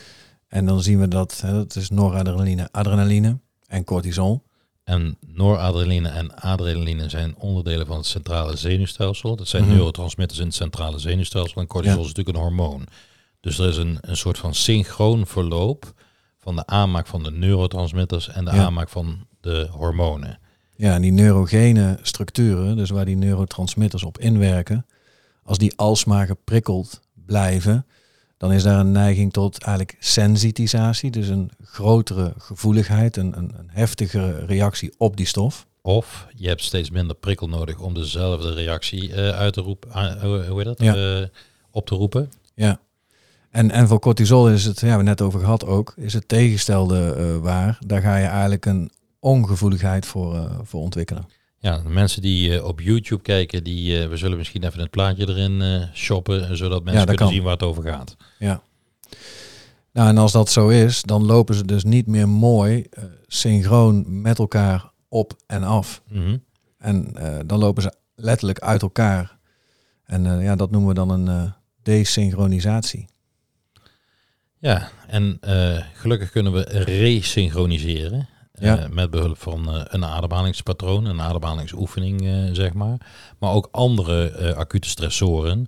En 0.48 0.66
dan 0.66 0.82
zien 0.82 1.00
we 1.00 1.08
dat, 1.08 1.42
hè, 1.42 1.54
dat 1.54 1.76
is 1.76 1.90
noradrenaline, 1.90 2.68
adrenaline 2.72 3.40
en 3.68 3.84
cortisol. 3.84 4.44
En 4.84 5.18
noradrenaline 5.28 6.10
en 6.10 6.36
adrenaline 6.36 7.10
zijn 7.10 7.36
onderdelen 7.38 7.88
van 7.88 7.98
het 7.98 8.06
centrale 8.06 8.56
zenuwstelsel. 8.56 9.36
Dat 9.36 9.48
zijn 9.48 9.64
Mhm. 9.64 9.72
neurotransmitters 9.72 10.40
in 10.40 10.46
het 10.46 10.56
centrale 10.56 11.00
zenuwstelsel. 11.00 11.62
En 11.62 11.68
cortisol 11.68 11.98
Ja. 11.98 12.04
is 12.04 12.08
natuurlijk 12.16 12.38
een 12.38 12.44
hormoon. 12.44 12.88
Dus 13.40 13.60
er 13.60 13.68
is 13.70 13.78
een, 13.78 13.98
een 14.02 14.18
soort 14.18 14.38
van 14.38 14.54
synchroon 14.56 15.28
verloop 15.28 15.94
van 16.38 16.56
de 16.56 16.66
aanmaak 16.66 17.08
van 17.08 17.24
de 17.24 17.32
neurotransmitters 17.32 18.28
en 18.30 18.46
de 18.46 18.52
Ja. 18.52 18.64
aanmaak 18.66 18.90
van 18.90 19.28
de 19.42 19.68
hormonen. 19.72 20.40
Ja, 20.80 20.94
en 20.94 21.02
die 21.02 21.12
neurogene 21.12 22.00
structuren, 22.02 22.78
dus 22.78 22.90
waar 22.90 23.06
die 23.06 23.16
neurotransmitters 23.16 24.04
op 24.04 24.18
inwerken, 24.18 24.86
als 25.44 25.58
die 25.58 25.74
alsmaar 25.76 26.26
geprikkeld 26.26 27.02
blijven, 27.26 27.86
dan 28.38 28.52
is 28.52 28.64
daar 28.64 28.80
een 28.80 28.92
neiging 28.92 29.34
tot 29.34 29.64
eigenlijk 29.64 29.98
sensitisatie, 30.00 31.12
dus 31.12 31.28
een 31.28 31.52
grotere 31.64 32.34
gevoeligheid, 32.38 33.18
een, 33.18 33.38
een, 33.38 33.52
een 33.58 33.70
heftigere 33.70 34.46
reactie 34.46 34.94
op 34.98 35.18
die 35.18 35.26
stof. 35.26 35.68
Of 35.82 36.28
je 36.36 36.48
hebt 36.48 36.64
steeds 36.64 36.90
minder 36.90 37.16
prikkel 37.16 37.50
nodig 37.50 37.80
om 37.80 37.94
dezelfde 37.94 38.54
reactie 38.54 39.14
eh, 39.14 39.30
uit 39.30 39.54
te 39.54 39.62
roepen, 39.62 39.92
ah, 39.92 40.22
hoe 40.22 40.58
heet 40.58 40.66
dat? 40.66 40.82
Ja. 40.82 41.20
Eh, 41.20 41.28
op 41.72 41.86
te 41.86 41.96
roepen. 41.96 42.32
Ja. 42.54 42.80
En, 43.50 43.72
en 43.72 43.88
voor 43.88 44.00
cortisol 44.00 44.50
is 44.50 44.66
het, 44.66 44.76
ja, 44.76 44.82
we 44.82 44.88
hebben 44.88 45.08
het 45.08 45.20
net 45.20 45.28
over 45.28 45.40
gehad 45.40 45.66
ook, 45.66 45.94
is 45.98 46.14
het 46.14 46.28
tegenstelde 46.28 47.14
eh, 47.14 47.38
waar. 47.38 47.78
Daar 47.86 48.02
ga 48.02 48.18
je 48.18 48.26
eigenlijk 48.26 48.66
een 48.66 48.92
ongevoeligheid 49.20 50.06
voor, 50.06 50.36
eh, 50.36 50.60
voor 50.64 50.82
ontwikkelen. 50.82 51.26
Ja, 51.58 51.78
de 51.78 51.90
mensen 51.90 52.22
die 52.22 52.56
eh, 52.56 52.66
op 52.66 52.80
YouTube 52.82 53.22
kijken, 53.22 53.64
die, 53.64 54.02
eh, 54.02 54.10
we 54.10 54.18
zullen 54.18 54.38
misschien 54.38 54.64
even 54.64 54.80
het 54.80 54.90
plaatje 54.90 55.28
erin 55.28 55.88
shoppen, 55.94 56.58
zodat 56.58 56.84
mensen 56.84 57.06
kunnen 57.06 57.26
kan. 57.26 57.34
zien 57.34 57.44
waar 57.44 57.54
het 57.54 57.64
over 57.64 57.84
gaat. 57.84 58.16
Ja. 58.40 58.62
Nou, 59.94 60.10
en 60.10 60.18
als 60.18 60.32
dat 60.32 60.50
zo 60.50 60.68
is, 60.68 61.02
dan 61.02 61.26
lopen 61.26 61.56
ze 61.56 61.66
dus 61.66 61.84
niet 61.84 62.08
meer 62.08 62.30
mooi 62.30 62.86
synchroon 63.28 64.22
met 64.22 64.40
elkaar 64.40 64.92
op 65.08 65.34
en 65.48 65.64
af. 65.64 66.02
Mhm. 66.08 66.38
En 66.78 67.14
dan 67.46 67.60
lopen 67.60 67.84
ze 67.84 67.94
letterlijk 68.16 68.60
uit 68.60 68.82
elkaar. 68.82 69.38
En 70.04 70.42
ja, 70.42 70.56
dat 70.56 70.72
noemen 70.72 70.90
we 70.90 70.96
dan 70.96 71.10
een 71.10 71.54
desynchronisatie. 71.84 73.08
Ja, 74.60 74.90
en 75.08 75.40
gelukkig 75.94 76.32
kunnen 76.32 76.54
we 76.54 76.62
resynchroniseren. 76.84 78.28
Eh, 78.60 78.90
met 78.90 79.10
behulp 79.10 79.38
van 79.42 79.70
eh, 79.74 79.82
een 79.88 80.06
ademhalingspatroon, 80.06 81.06
een 81.06 81.22
ademhalingsoefening, 81.22 82.22
eh, 82.28 82.36
zeg 82.52 82.74
maar. 82.74 82.98
Maar 83.40 83.52
ook 83.52 83.68
andere 83.72 84.54
acute 84.56 84.90
stressoren, 84.90 85.68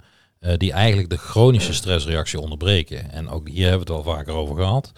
die 0.58 0.72
eigenlijk 0.72 1.10
de 1.10 1.18
chronische 1.18 1.74
stressreactie 1.74 2.40
onderbreken. 2.40 3.12
En 3.12 3.30
ook 3.30 3.48
hier 3.48 3.68
hebben 3.70 3.88
we 3.88 3.94
het 3.94 4.06
al 4.06 4.14
vaker 4.14 4.34
over 4.34 4.56
gehad. 4.56 4.92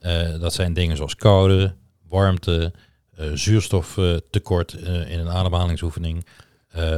Eh, 0.00 0.40
dat 0.40 0.54
zijn 0.54 0.72
dingen 0.72 0.96
zoals 0.96 1.14
koude, 1.16 1.74
warmte, 2.08 2.72
zuurstoftekort 3.34 4.72
in 5.08 5.18
een 5.18 5.28
ademhalingsoefening. 5.28 6.26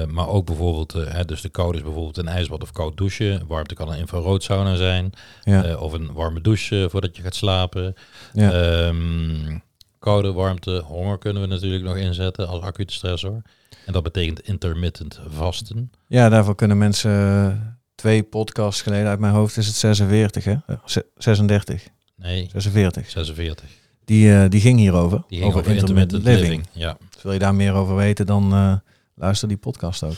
Maar 0.08 0.28
ook 0.28 0.46
bijvoorbeeld, 0.46 0.92
hè, 0.92 1.24
dus 1.24 1.40
de 1.40 1.48
koude 1.48 1.78
is 1.78 1.84
bijvoorbeeld 1.84 2.16
een 2.16 2.28
ijsbad 2.28 2.62
of 2.62 2.72
koud 2.72 2.96
douchen. 2.96 3.46
Warmte 3.46 3.74
kan 3.74 3.92
een 3.92 3.98
infraroodsauna 3.98 4.74
zijn. 4.74 5.12
Ja, 5.42 5.76
of 5.76 5.92
een 5.92 6.12
warme 6.12 6.40
douche 6.40 6.86
voordat 6.90 7.16
je 7.16 7.22
gaat 7.22 7.34
slapen. 7.34 7.94
ja. 8.32 8.52
Ehm, 8.52 9.58
koude, 10.00 10.32
warmte, 10.32 10.82
honger 10.86 11.18
kunnen 11.18 11.42
we 11.42 11.48
natuurlijk 11.48 11.84
nog 11.84 11.96
inzetten 11.96 12.48
als 12.48 12.60
acute 12.62 12.92
stressor. 12.92 13.42
En 13.86 13.92
dat 13.92 14.02
betekent 14.02 14.40
intermittent 14.40 15.20
vasten. 15.28 15.90
ja, 16.06 16.28
daarvoor 16.28 16.54
kunnen 16.54 16.78
mensen 16.78 17.10
eh, 17.10 17.56
twee 17.94 18.22
podcasts 18.22 18.82
geleden 18.82 19.08
uit 19.08 19.18
mijn 19.18 19.32
hoofd 19.32 19.56
is 19.56 19.66
het 19.66 19.76
46, 19.76 20.44
hè? 20.44 20.56
Eh, 20.66 20.76
ze- 20.84 21.06
36, 21.16 21.86
Nee, 22.16 22.48
46. 22.52 23.10
46. 23.10 23.64
Die, 24.04 24.34
eh, 24.34 24.48
die 24.48 24.60
ging 24.60 24.78
hierover. 24.78 25.22
Die 25.28 25.38
ging 25.40 25.54
over, 25.54 25.70
intermittent 25.76 26.22
living. 26.22 26.66
Ja. 26.72 26.96
Dus 27.14 27.22
wil 27.22 27.32
je 27.32 27.38
daar 27.38 27.54
meer 27.54 27.72
over 27.72 27.96
weten, 27.96 28.26
dan 28.26 28.52
eh, 28.52 28.74
luister 29.14 29.48
die 29.48 29.56
podcast 29.56 30.02
ook. 30.02 30.14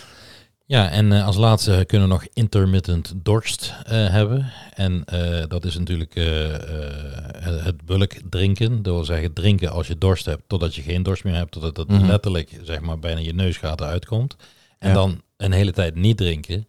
Ja, 0.66 0.90
en 0.90 1.12
eh, 1.12 1.26
als 1.26 1.36
laatste 1.36 1.84
kunnen 1.86 2.08
we 2.08 2.14
nog 2.14 2.26
intermittent 2.32 3.12
dorst 3.16 3.74
eh, 3.84 4.08
hebben. 4.08 4.52
En 4.74 5.04
eh, 5.04 5.44
dat 5.48 5.64
is 5.64 5.78
natuurlijk 5.78 6.14
het- 6.14 7.84
bulk 7.84 8.12
drinken. 8.30 8.82
Dat 8.82 8.94
wil 8.94 9.04
zeggen 9.04 9.32
drinken 9.32 9.70
als 9.70 9.86
je 9.86 9.98
dorst 9.98 10.24
hebt, 10.24 10.42
totdat 10.46 10.74
je 10.74 10.82
geen 10.82 11.02
dorst 11.02 11.24
meer 11.24 11.34
hebt. 11.34 11.50
Totdat 11.52 11.76
het 11.76 11.88
Mhm. 11.88 12.06
letterlijk 12.06 12.58
zeg 12.62 12.80
maar, 12.80 12.98
bijna 12.98 13.20
je 13.20 13.34
neusgaten 13.34 13.86
uitkomt. 13.86 14.36
En 14.78 14.88
Ja. 14.88 14.94
dan 14.94 15.22
een 15.36 15.52
hele 15.52 15.72
tijd 15.72 15.94
niet 15.94 16.16
drinken, 16.16 16.68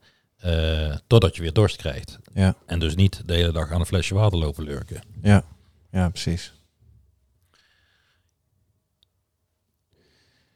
totdat 1.07 1.35
je 1.35 1.41
weer 1.41 1.53
dorst 1.53 1.75
krijgt. 1.75 2.19
Ja, 2.33 2.55
En 2.65 2.79
dus 2.79 2.95
niet 2.95 3.21
de 3.25 3.33
hele 3.33 3.51
dag 3.51 3.71
aan 3.71 3.79
een 3.79 3.85
flesje 3.85 4.13
water 4.13 4.37
lopen 4.39 4.63
lurken. 4.63 5.01
ja, 5.21 5.43
ja, 5.91 6.09
precies. 6.09 6.53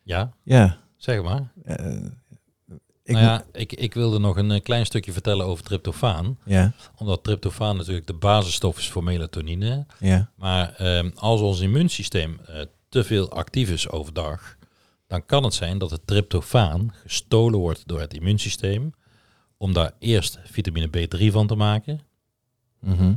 Ja, 0.03 0.33
Ja, 0.43 0.77
zeg 0.97 1.21
maar. 1.23 1.51
Ik 3.07 3.13
nou 3.13 3.25
ja, 3.25 3.45
ik, 3.51 3.73
ik 3.73 3.93
wilde 3.93 4.19
nog 4.19 4.37
een 4.37 4.51
eh, 4.51 4.61
klein 4.61 4.85
stukje 4.85 5.11
vertellen 5.11 5.45
over 5.45 5.63
tryptofaan. 5.63 6.37
ja, 6.45 6.73
Omdat 6.95 7.23
tryptofaan 7.23 7.77
natuurlijk 7.77 8.07
de 8.07 8.13
basisstof 8.13 8.77
is 8.77 8.89
voor 8.89 9.03
melatonine. 9.03 9.85
ja, 9.99 10.31
Maar 10.35 10.73
ehm, 10.73 11.09
als 11.15 11.41
ons 11.41 11.59
immuunsysteem 11.59 12.39
eh, 12.45 12.61
te 12.89 13.03
veel 13.03 13.31
actief 13.31 13.69
is 13.69 13.89
overdag, 13.89 14.55
dan 15.07 15.25
kan 15.25 15.43
het 15.43 15.53
zijn 15.53 15.77
dat 15.77 15.91
het 15.91 16.07
tryptofaan 16.07 16.93
gestolen 17.03 17.59
wordt 17.59 17.83
door 17.87 17.99
het 17.99 18.13
immuunsysteem 18.13 18.93
om 19.57 19.73
daar 19.73 19.91
eerst 19.99 20.39
vitamine 20.43 20.87
B3 20.87 21.31
van 21.31 21.47
te 21.47 21.55
maken. 21.55 21.99
Mhm. 22.79 23.13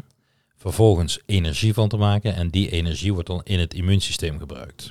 Vervolgens 0.56 1.20
energie 1.26 1.74
van 1.74 1.88
te 1.88 1.96
maken. 1.96 2.34
En 2.34 2.48
die 2.48 2.70
energie 2.70 3.12
wordt 3.12 3.28
dan 3.28 3.40
in 3.44 3.58
het 3.58 3.74
immuunsysteem 3.74 4.38
gebruikt. 4.38 4.90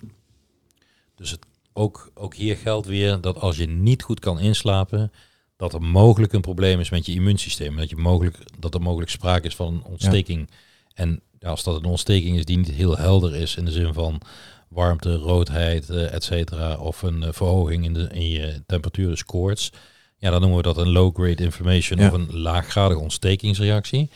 Dus 1.15 1.31
het, 1.31 1.45
ook, 1.79 2.11
ook 2.13 2.35
hier 2.35 2.57
geldt 2.57 2.87
weer 2.87 3.21
dat 3.21 3.39
als 3.39 3.57
je 3.57 3.67
niet 3.67 4.03
goed 4.03 4.19
kan 4.19 4.39
inslapen, 4.39 5.11
dat 5.57 5.73
er 5.73 5.81
mogelijk 5.81 6.33
een 6.33 6.41
probleem 6.41 6.79
is 6.79 6.89
met 6.89 7.05
je 7.05 7.13
immuunsysteem. 7.13 7.75
Dat, 7.75 7.89
je 7.89 7.95
mogelijk, 7.95 8.37
dat 8.59 8.73
er 8.73 8.81
mogelijk 8.81 9.11
sprake 9.11 9.47
is 9.47 9.55
van 9.55 9.73
een 9.73 9.83
ontsteking. 9.83 10.49
En 10.93 11.21
als 11.41 11.63
dat 11.63 11.75
een 11.75 11.89
ontsteking 11.89 12.37
is 12.37 12.45
die 12.45 12.57
niet 12.57 12.71
heel 12.71 12.97
helder 12.97 13.35
is 13.35 13.55
in 13.55 13.65
de 13.65 13.71
zin 13.71 13.93
van 13.93 14.21
warmte, 14.67 15.15
roodheid, 15.15 15.89
uh, 15.89 16.13
et 16.13 16.23
cetera, 16.23 16.77
of 16.77 17.01
een 17.01 17.21
uh, 17.21 17.27
verhoging 17.31 17.85
in, 17.85 17.93
de, 17.93 18.09
in 18.11 18.29
je 18.29 18.63
temperatuur, 18.65 19.09
dus 19.09 19.25
koorts, 19.25 19.71
ja, 20.17 20.29
dan 20.29 20.39
noemen 20.39 20.57
we 20.57 20.63
dat 20.63 20.77
een 20.77 20.91
low-grade 20.91 21.43
inflammation 21.43 21.99
Ja. 21.99 22.07
of 22.07 22.13
een 22.13 22.39
laaggradige 22.39 22.99
ontstekingsreactie. 22.99 24.09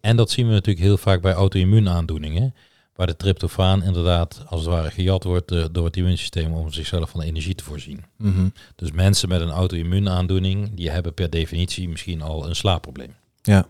En 0.00 0.16
dat 0.16 0.30
zien 0.30 0.46
we 0.46 0.52
natuurlijk 0.52 0.84
heel 0.86 0.96
vaak 0.96 1.20
bij 1.20 1.32
auto-immuunaandoeningen, 1.32 2.54
waar 3.00 3.08
de 3.08 3.16
tryptofaan 3.16 3.82
inderdaad 3.82 4.42
als 4.46 4.60
het 4.60 4.70
ware 4.70 4.90
gejat 4.90 5.24
wordt 5.24 5.52
eh, 5.52 5.64
door 5.72 5.84
het 5.84 5.96
immuunsysteem 5.96 6.52
om 6.52 6.72
zichzelf 6.72 7.10
van 7.10 7.20
energie 7.22 7.54
te 7.54 7.64
voorzien. 7.64 8.04
Mhm. 8.16 8.48
Dus 8.76 8.92
mensen 8.92 9.28
met 9.28 9.40
een 9.40 9.50
auto-immuunaandoening, 9.50 10.74
die 10.74 10.90
hebben 10.90 11.14
per 11.14 11.30
definitie 11.30 11.88
misschien 11.88 12.22
al 12.22 12.48
een 12.48 12.56
slaapprobleem. 12.56 13.14
Ja. 13.42 13.66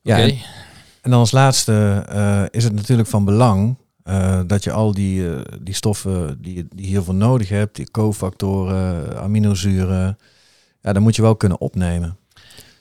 Ja, 0.00 0.16
Oké? 0.16 0.22
en, 0.30 0.38
en 1.00 1.10
dan 1.10 1.18
als 1.20 1.30
laatste 1.32 2.04
eh, 2.08 2.42
is 2.50 2.64
het 2.64 2.72
natuurlijk 2.72 3.08
van 3.08 3.24
belang 3.24 3.76
eh, 4.02 4.40
dat 4.46 4.64
je 4.64 4.72
al 4.72 4.92
die, 4.92 5.26
die 5.62 5.74
stoffen 5.74 6.42
die, 6.42 6.54
je- 6.54 6.66
die 6.74 6.84
je 6.84 6.90
hiervoor 6.90 7.14
nodig 7.14 7.48
hebt, 7.48 7.76
die 7.76 7.90
cofactoren, 7.90 9.16
aminozuren, 9.20 10.18
ja, 10.80 10.92
dat 10.92 11.02
moet 11.02 11.16
je 11.16 11.22
wel 11.22 11.36
kunnen 11.36 11.60
opnemen. 11.60 12.16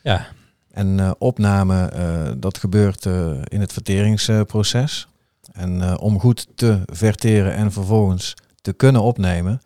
Ja, 0.03 0.27
En 0.73 0.99
eh, 0.99 1.11
opname, 1.17 1.85
eh, 1.85 2.31
dat 2.37 2.57
gebeurt 2.57 3.05
eh, 3.05 3.31
in 3.43 3.59
het 3.59 3.73
verteringsproces. 3.73 5.07
En 5.51 5.99
om 5.99 6.19
goed 6.19 6.47
te 6.55 6.81
verteren 6.85 7.53
en 7.53 7.71
vervolgens 7.71 8.33
te 8.61 8.73
kunnen 8.73 9.01
opnemen, 9.01 9.61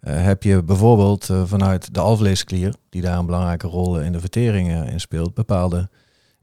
heb 0.00 0.42
je 0.42 0.62
bijvoorbeeld 0.62 1.30
vanuit 1.44 1.94
de 1.94 2.00
alvleesklier, 2.00 2.74
die 2.88 3.02
daar 3.02 3.18
een 3.18 3.26
belangrijke 3.26 3.66
rol 3.66 4.00
in 4.00 4.12
de 4.12 4.20
vertering 4.20 4.90
in 4.90 5.00
speelt, 5.00 5.34
bepaalde 5.34 5.88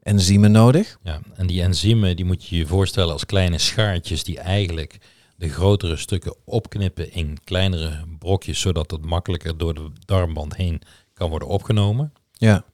enzymen 0.03 0.51
nodig. 0.51 0.97
Ja, 1.03 1.19
en 1.35 1.47
die 1.47 1.61
enzymen 1.61 2.15
die 2.15 2.25
moet 2.25 2.47
je 2.47 2.57
je 2.57 2.65
voorstellen 2.65 3.13
als 3.13 3.25
kleine 3.25 3.57
schaartjes 3.57 4.23
die 4.23 4.39
eigenlijk 4.39 4.97
de 5.35 5.49
grotere 5.49 5.95
stukken 5.95 6.35
opknippen 6.45 7.13
in 7.13 7.37
kleinere 7.43 8.03
brokjes, 8.19 8.59
zodat 8.59 8.91
het 8.91 9.05
makkelijker 9.05 9.57
door 9.57 9.73
de 9.73 9.91
darmband 10.05 10.55
heen 10.55 10.81
kan 11.13 11.29
worden 11.29 11.47
opgenomen. 11.47 12.13
Ja. 12.31 12.65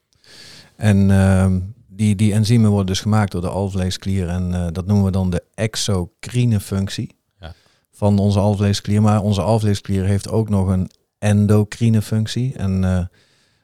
En 0.78 1.12
ehm, 1.12 1.60
die, 1.88 2.16
die 2.16 2.34
enzymen 2.34 2.70
worden 2.70 2.88
dus 2.88 3.00
gemaakt 3.02 3.32
door 3.32 3.42
de 3.42 3.50
alvleesklier 3.50 4.30
en 4.30 4.54
eh, 4.54 4.68
dat 4.72 4.86
noemen 4.86 5.06
we 5.06 5.12
dan 5.12 5.30
de 5.30 5.44
exocrine 5.54 6.60
functie 6.60 7.16
Ja. 7.40 7.54
van 7.92 8.20
onze 8.20 8.40
alvleesklier. 8.40 9.02
Maar 9.02 9.22
onze 9.22 9.42
alvleesklier 9.42 10.06
heeft 10.06 10.30
ook 10.30 10.50
nog 10.50 10.68
een 10.68 10.90
endocrine 11.20 12.02
functie 12.02 12.54
en 12.56 12.84
eh, 12.84 13.06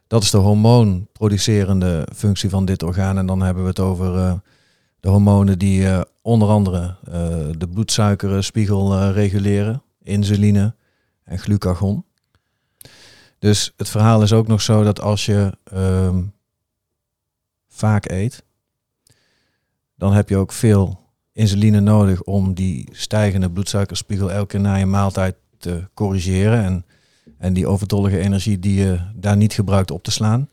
dat 0.07 0.23
is 0.23 0.31
de 0.31 0.37
hormoonproducerende 0.37 2.07
functie 2.15 2.49
van 2.49 2.65
dit 2.65 2.83
orgaan. 2.83 3.17
En 3.17 3.25
dan 3.25 3.41
hebben 3.41 3.63
we 3.63 3.69
het 3.69 3.79
over 3.79 4.17
eh, 4.17 4.33
de 4.99 5.09
hormonen 5.09 5.59
die 5.59 5.87
onder 6.21 6.47
andere 6.47 6.95
de 7.57 7.67
bloedsuikerspiegel 7.73 9.11
reguleren, 9.11 9.83
insuline 10.01 10.75
en 11.23 11.39
glucagon. 11.39 12.05
Dus 13.39 13.73
het 13.77 13.89
verhaal 13.89 14.21
is 14.21 14.33
ook 14.33 14.47
nog 14.47 14.61
zo 14.61 14.83
dat 14.83 15.01
als 15.01 15.25
je 15.25 15.57
ehm, 15.63 16.21
vaak 17.73 18.09
eet, 18.09 18.43
dan 19.95 20.13
heb 20.13 20.29
je 20.29 20.37
ook 20.37 20.51
veel 20.51 20.99
insuline 21.31 21.79
nodig 21.79 22.23
om 22.23 22.53
die 22.53 22.89
stijgende 22.91 23.49
bloedsuikerspiegel 23.51 24.31
elke 24.31 24.47
keer 24.47 24.59
na 24.59 24.75
je 24.75 24.85
maaltijd 24.85 25.35
te 25.57 25.87
corrigeren. 25.93 26.63
En, 26.63 26.85
en 27.37 27.53
die 27.53 27.67
overtollige 27.67 28.19
energie 28.19 28.59
die 28.59 28.75
je 28.79 28.99
daar 29.15 29.37
niet 29.37 29.53
gebruikt 29.53 29.91
op 29.91 30.03
te 30.03 30.11
slaan. 30.11 30.49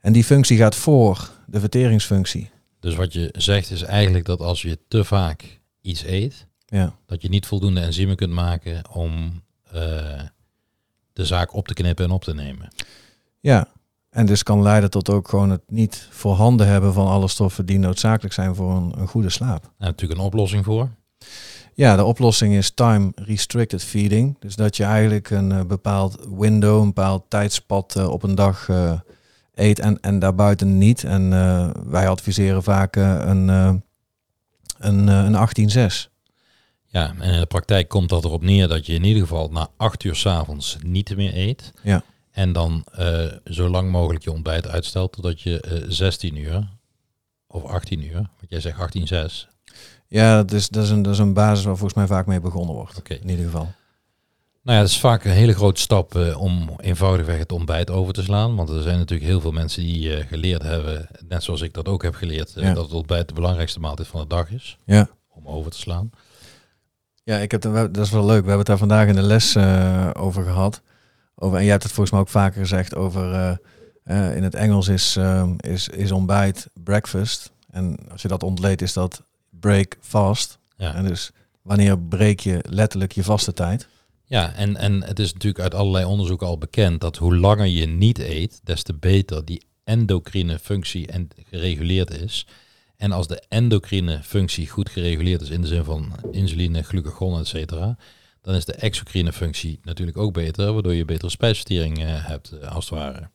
En 0.00 0.12
die 0.12 0.24
functie 0.24 0.56
gaat 0.56 0.74
voor 0.74 1.30
de 1.46 1.60
verteringsfunctie. 1.60 2.50
Dus 2.80 2.94
wat 2.94 3.12
je 3.12 3.28
zegt 3.36 3.70
is 3.70 3.82
eigenlijk 3.82 4.24
dat 4.24 4.40
als 4.40 4.62
je 4.62 4.78
te 4.88 5.04
vaak 5.04 5.60
iets 5.80 6.04
eet, 6.04 6.46
Ja, 6.66 6.96
dat 7.06 7.22
je 7.22 7.28
niet 7.28 7.46
voldoende 7.46 7.80
enzymen 7.80 8.16
kunt 8.16 8.32
maken 8.32 8.90
om 8.90 9.42
eh, 9.70 10.22
de 11.12 11.24
zaak 11.24 11.54
op 11.54 11.68
te 11.68 11.74
knippen 11.74 12.04
en 12.04 12.10
op 12.10 12.24
te 12.24 12.34
nemen. 12.34 12.68
ja. 13.40 13.68
En 14.14 14.26
dus 14.26 14.42
kan 14.42 14.62
leiden 14.62 14.90
tot 14.90 15.10
ook 15.10 15.28
gewoon 15.28 15.50
het 15.50 15.62
niet 15.66 16.08
voorhanden 16.10 16.66
hebben 16.66 16.92
van 16.92 17.06
alle 17.06 17.28
stoffen 17.28 17.66
die 17.66 17.78
noodzakelijk 17.78 18.34
zijn 18.34 18.54
voor 18.54 18.76
een, 18.76 18.92
een 18.98 19.08
goede 19.08 19.30
slaap. 19.30 19.64
En 19.64 19.86
natuurlijk 19.86 20.20
een 20.20 20.26
oplossing 20.26 20.64
voor. 20.64 20.88
Ja, 21.74 21.96
de 21.96 22.04
oplossing 22.04 22.54
is 22.54 22.70
time 22.70 23.12
restricted 23.14 23.84
feeding. 23.84 24.36
Dus 24.38 24.56
dat 24.56 24.76
je 24.76 24.84
eigenlijk 24.84 25.30
een 25.30 25.52
eh, 25.52 25.64
bepaald 25.64 26.18
window, 26.38 26.80
een 26.80 26.86
bepaald 26.86 27.24
tijdspad 27.28 27.96
eh, 27.96 28.08
op 28.08 28.22
een 28.22 28.34
dag 28.34 28.68
eh, 28.68 28.92
eet 29.54 29.78
en, 29.78 30.00
en 30.00 30.18
daarbuiten 30.18 30.78
niet. 30.78 31.04
En 31.04 31.30
wij 31.90 32.08
adviseren 32.08 32.62
vaak 32.62 32.96
een, 32.96 33.48
een, 34.78 35.06
een 35.08 35.70
18-6. 36.06 36.10
Ja, 36.84 37.14
en 37.18 37.32
in 37.32 37.40
de 37.40 37.46
praktijk 37.46 37.88
komt 37.88 38.08
dat 38.08 38.24
erop 38.24 38.42
neer 38.42 38.68
dat 38.68 38.86
je 38.86 38.94
in 38.94 39.04
ieder 39.04 39.22
geval 39.22 39.48
na 39.48 39.68
acht 39.76 40.04
uur 40.04 40.14
's 40.16 40.26
avonds 40.26 40.76
niet 40.82 41.16
meer 41.16 41.36
eet. 41.36 41.72
Ja. 41.82 42.02
En 42.34 42.52
dan 42.52 42.84
eh, 42.92 43.26
zo 43.44 43.68
lang 43.68 43.90
mogelijk 43.90 44.24
je 44.24 44.32
ontbijt 44.32 44.68
uitstelt 44.68 45.12
totdat 45.12 45.40
je 45.40 45.60
eh 45.60 45.82
16 45.88 46.36
uur 46.36 46.68
of 47.46 47.64
18 47.64 48.04
uur, 48.04 48.12
wat 48.40 48.48
jij 48.50 48.60
zegt 48.60 48.78
18, 48.78 49.06
6. 49.06 49.48
Ja, 50.06 50.36
dat 50.36 50.52
is, 50.52 50.68
dat, 50.68 50.84
is 50.84 50.90
een, 50.90 51.02
dat 51.02 51.12
is 51.12 51.18
een 51.18 51.32
basis 51.34 51.64
waar 51.64 51.76
volgens 51.76 51.98
mij 51.98 52.06
vaak 52.06 52.26
mee 52.26 52.40
begonnen 52.40 52.74
wordt. 52.74 52.98
Oké. 52.98 53.14
In 53.14 53.28
ieder 53.28 53.44
geval. 53.44 53.72
Nou 54.62 54.76
ja, 54.76 54.82
dat 54.82 54.88
is 54.92 55.00
vaak 55.00 55.24
een 55.24 55.30
hele 55.30 55.54
grote 55.54 55.80
stap 55.80 56.14
eh, 56.14 56.40
om 56.40 56.70
eenvoudigweg 56.76 57.38
het 57.38 57.52
ontbijt 57.52 57.90
over 57.90 58.12
te 58.14 58.22
slaan. 58.22 58.56
Want 58.56 58.68
er 58.68 58.82
zijn 58.82 58.98
natuurlijk 58.98 59.28
heel 59.30 59.40
veel 59.40 59.52
mensen 59.52 59.82
die 59.82 60.26
geleerd 60.26 60.62
hebben, 60.62 61.08
net 61.28 61.42
zoals 61.42 61.60
ik 61.60 61.72
dat 61.72 61.88
ook 61.88 62.02
heb 62.02 62.14
geleerd, 62.14 62.52
Ja. 62.56 62.74
dat 62.74 62.84
het 62.84 62.92
ontbijt 62.94 63.28
de 63.28 63.34
belangrijkste 63.34 63.80
maaltijd 63.80 64.08
van 64.08 64.20
de 64.20 64.26
dag 64.26 64.50
is. 64.50 64.78
Ja. 64.84 65.08
Om 65.28 65.46
over 65.46 65.70
te 65.70 65.78
slaan. 65.78 66.10
Ja, 67.24 67.38
ik 67.38 67.50
heb 67.50 67.60
dat 67.62 67.96
is 67.98 68.10
wel 68.10 68.24
leuk. 68.26 68.42
We 68.44 68.48
hebben 68.48 68.58
het 68.58 68.66
daar 68.66 68.78
vandaag 68.78 69.08
in 69.08 69.14
de 69.14 69.22
les 69.22 69.56
over 70.16 70.44
gehad. 70.44 70.82
Over, 71.34 71.56
en 71.56 71.62
jij 71.62 71.72
hebt 71.72 71.82
het 71.82 71.92
volgens 71.92 72.10
mij 72.10 72.20
ook 72.20 72.28
vaker 72.28 72.60
gezegd 72.60 72.94
over... 72.94 73.32
eh, 73.32 73.56
eh, 74.04 74.36
in 74.36 74.42
het 74.42 74.54
Engels 74.54 74.88
is, 74.88 75.16
ehm, 75.16 75.54
is, 75.56 75.88
is 75.88 76.12
ontbijt 76.12 76.68
breakfast. 76.72 77.52
En 77.70 77.96
als 78.10 78.22
je 78.22 78.28
dat 78.28 78.42
ontleedt 78.42 78.82
is 78.82 78.92
dat 78.92 79.22
break 79.50 79.96
fast. 80.00 80.58
Ja. 80.76 80.94
En 80.94 81.04
dus 81.04 81.30
wanneer 81.62 81.98
breek 81.98 82.40
je 82.40 82.64
letterlijk 82.68 83.12
je 83.12 83.24
vaste 83.24 83.52
tijd? 83.52 83.88
Ja, 84.24 84.54
en, 84.54 84.76
en 84.76 85.02
het 85.02 85.18
is 85.18 85.32
natuurlijk 85.32 85.62
uit 85.62 85.74
allerlei 85.74 86.04
onderzoeken 86.04 86.46
al 86.46 86.58
bekend 86.58 87.00
dat 87.00 87.16
hoe 87.16 87.36
langer 87.36 87.66
je 87.66 87.86
niet 87.86 88.18
eet, 88.18 88.60
des 88.64 88.82
te 88.82 88.94
beter 88.94 89.44
die 89.44 89.62
endocrine 89.84 90.58
functie 90.58 91.06
en 91.06 91.28
gereguleerd 91.50 92.10
is. 92.10 92.46
En 92.96 93.12
als 93.12 93.26
de 93.26 93.42
endocrine 93.48 94.22
functie 94.22 94.68
goed 94.68 94.88
gereguleerd 94.88 95.40
is 95.40 95.50
in 95.50 95.60
de 95.60 95.66
zin 95.66 95.84
van 95.84 96.12
insuline, 96.30 96.82
glucagon, 96.82 97.38
et 97.38 97.46
cetera, 97.46 97.96
dan 98.44 98.54
is 98.54 98.64
de 98.64 98.72
exocrine 98.72 99.32
functie 99.32 99.78
natuurlijk 99.82 100.18
ook 100.18 100.32
beter, 100.32 100.72
waardoor 100.72 100.94
je 100.94 101.04
betere 101.04 101.30
spijsvertering 101.30 101.98
eh, 101.98 102.26
hebt, 102.26 102.52
eh, 102.52 102.74
als 102.74 102.90
het 102.90 102.98
ware. 102.98 103.28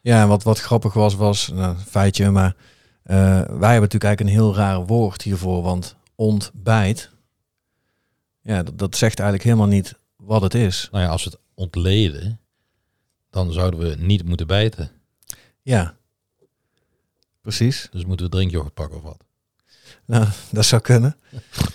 Ja, 0.00 0.22
en 0.22 0.28
wat, 0.28 0.42
wat 0.42 0.60
grappig 0.60 0.92
was, 0.92 1.14
was 1.14 1.48
nou, 1.48 1.74
een 1.74 1.80
feitje, 1.80 2.30
maar 2.30 2.56
eh, 3.02 3.16
wij 3.16 3.44
hebben 3.44 3.58
natuurlijk 3.60 4.04
eigenlijk 4.04 4.20
een 4.20 4.42
heel 4.42 4.54
raar 4.54 4.86
woord 4.86 5.22
hiervoor. 5.22 5.62
Want 5.62 5.96
ontbijt, 6.14 7.10
ja, 8.40 8.62
dat, 8.62 8.78
dat 8.78 8.96
zegt 8.96 9.18
eigenlijk 9.18 9.48
helemaal 9.48 9.72
niet 9.74 9.94
wat 10.16 10.42
het 10.42 10.54
is. 10.54 10.88
Nou 10.90 11.04
ja, 11.04 11.10
als 11.10 11.24
we 11.24 11.30
het 11.30 11.40
ontleden, 11.54 12.40
dan 13.30 13.52
zouden 13.52 13.80
we 13.80 13.96
niet 13.98 14.24
moeten 14.24 14.46
bijten. 14.46 14.90
Ja, 15.62 15.96
precies. 17.40 17.88
Dus 17.90 18.04
moeten 18.04 18.26
we 18.26 18.32
drinkyoghurt 18.32 18.74
pakken 18.74 18.96
of 18.96 19.02
wat. 19.02 19.24
Nou, 20.06 20.26
dat 20.50 20.64
zou 20.64 20.82
kunnen. 20.82 21.16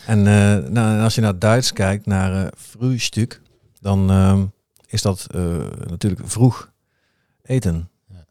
En, 0.05 0.17
eh, 0.27 0.69
nou, 0.69 0.97
en 0.97 0.99
als 1.03 1.15
je 1.15 1.21
naar 1.21 1.31
het 1.31 1.41
Duits 1.41 1.73
kijkt, 1.73 2.05
naar 2.05 2.45
eh 2.45 2.51
frühstück, 2.57 3.41
dan 3.79 4.09
ehm, 4.09 4.45
is 4.87 5.01
dat 5.01 5.27
eh, 5.31 5.57
natuurlijk 5.87 6.21
vroeg 6.25 6.71
eten. 7.43 7.89
Ja. 8.09 8.25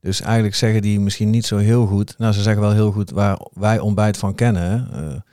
Dus 0.00 0.20
eigenlijk 0.20 0.54
zeggen 0.54 0.82
die 0.82 1.00
misschien 1.00 1.30
niet 1.30 1.46
zo 1.46 1.56
heel 1.56 1.86
goed. 1.86 2.14
Nou, 2.18 2.32
ze 2.32 2.42
zeggen 2.42 2.62
wel 2.62 2.72
heel 2.72 2.92
goed 2.92 3.10
waar 3.10 3.38
wij 3.52 3.78
ontbijt 3.78 4.16
van 4.16 4.34
kennen. 4.34 5.24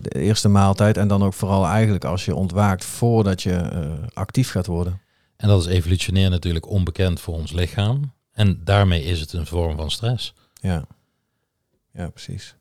de 0.00 0.20
eerste 0.20 0.48
maaltijd 0.48 0.96
en 0.96 1.08
dan 1.08 1.22
ook 1.22 1.34
vooral 1.34 1.66
eigenlijk 1.66 2.04
als 2.04 2.24
je 2.24 2.34
ontwaakt 2.34 2.84
voordat 2.84 3.42
je 3.42 3.70
actief 4.12 4.50
gaat 4.50 4.66
worden. 4.66 5.00
En 5.36 5.48
dat 5.48 5.60
is 5.60 5.66
evolutionair 5.66 6.30
natuurlijk 6.30 6.68
onbekend 6.68 7.20
voor 7.20 7.34
ons 7.34 7.52
lichaam. 7.52 8.12
En 8.32 8.60
daarmee 8.64 9.02
is 9.04 9.20
het 9.20 9.32
een 9.32 9.46
vorm 9.46 9.76
van 9.76 9.90
stress. 9.90 10.34
Ja, 10.52 10.84
ja 11.94 12.10
precies. 12.10 12.56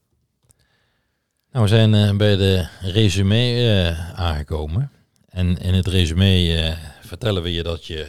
Nou, 1.53 1.65
we 1.65 1.71
zijn 1.71 1.93
eh, 1.93 2.15
bij 2.15 2.35
de 2.35 2.67
resume 2.81 3.35
eh, 3.35 4.19
aangekomen. 4.19 4.91
En 5.25 5.57
in 5.57 5.73
het 5.73 5.87
resume 5.87 6.55
eh, 6.55 6.77
vertellen 7.01 7.43
we 7.43 7.53
je 7.53 7.63
dat 7.63 7.85
je 7.85 8.07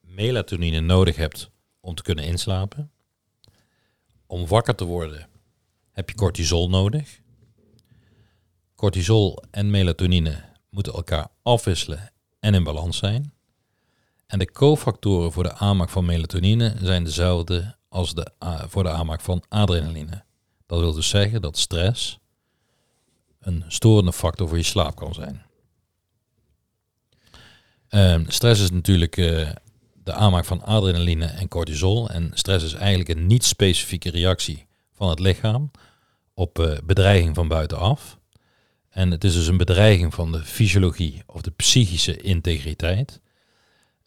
melatonine 0.00 0.80
nodig 0.80 1.16
hebt 1.16 1.50
om 1.80 1.94
te 1.94 2.02
kunnen 2.02 2.24
inslapen. 2.24 2.90
Om 4.26 4.46
wakker 4.46 4.74
te 4.74 4.84
worden 4.84 5.28
heb 5.92 6.08
je 6.08 6.14
cortisol 6.14 6.68
nodig. 6.68 7.20
Cortisol 8.74 9.42
en 9.50 9.70
melatonine 9.70 10.44
moeten 10.70 10.92
elkaar 10.92 11.28
afwisselen 11.42 12.12
en 12.40 12.54
in 12.54 12.64
balans 12.64 12.96
zijn. 12.96 13.32
En 14.26 14.38
de 14.38 14.52
cofactoren 14.52 15.32
voor 15.32 15.42
de 15.42 15.54
aanmaak 15.54 15.88
van 15.88 16.04
melatonine 16.04 16.74
zijn 16.80 17.04
dezelfde 17.04 17.76
als 17.88 18.14
de, 18.14 18.30
voor 18.68 18.82
de 18.82 18.90
aanmaak 18.90 19.20
van 19.20 19.44
adrenaline. 19.48 20.25
Dat 20.66 20.80
wil 20.80 20.92
dus 20.92 21.08
zeggen 21.08 21.40
dat 21.40 21.58
stress 21.58 22.18
een 23.40 23.64
storende 23.68 24.12
factor 24.12 24.48
voor 24.48 24.56
je 24.56 24.62
slaap 24.62 24.96
kan 24.96 25.14
zijn. 25.14 25.42
Ehm, 27.88 28.24
stress 28.28 28.62
is 28.62 28.70
natuurlijk 28.70 29.16
uh, 29.16 29.50
de 30.04 30.12
aanmaak 30.12 30.44
van 30.44 30.62
adrenaline 30.62 31.26
en 31.26 31.48
cortisol. 31.48 32.10
En 32.10 32.30
stress 32.34 32.64
is 32.64 32.72
eigenlijk 32.74 33.08
een 33.08 33.26
niet-specifieke 33.26 34.10
reactie 34.10 34.66
van 34.92 35.08
het 35.08 35.18
lichaam 35.18 35.70
op 36.34 36.58
uh, 36.58 36.78
bedreiging 36.84 37.34
van 37.34 37.48
buitenaf. 37.48 38.18
En 38.90 39.10
het 39.10 39.24
is 39.24 39.32
dus 39.34 39.46
een 39.46 39.56
bedreiging 39.56 40.14
van 40.14 40.32
de 40.32 40.44
fysiologie 40.44 41.22
of 41.26 41.40
de 41.40 41.50
psychische 41.50 42.16
integriteit. 42.16 43.20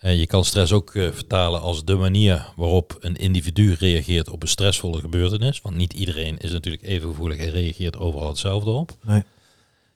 Je 0.01 0.27
kan 0.27 0.45
stress 0.45 0.71
ook 0.71 0.91
vertalen 0.91 1.61
als 1.61 1.85
de 1.85 1.95
manier 1.95 2.53
waarop 2.55 2.97
een 2.99 3.15
individu 3.15 3.73
reageert 3.73 4.29
op 4.29 4.41
een 4.41 4.47
stressvolle 4.47 4.99
gebeurtenis. 4.99 5.61
Want 5.61 5.75
niet 5.75 5.93
iedereen 5.93 6.37
is 6.37 6.51
natuurlijk 6.51 6.83
even 6.83 7.09
gevoelig 7.09 7.37
en 7.37 7.49
reageert 7.49 7.97
overal 7.97 8.27
hetzelfde 8.27 8.69
op. 8.69 8.91
Nee. 9.03 9.23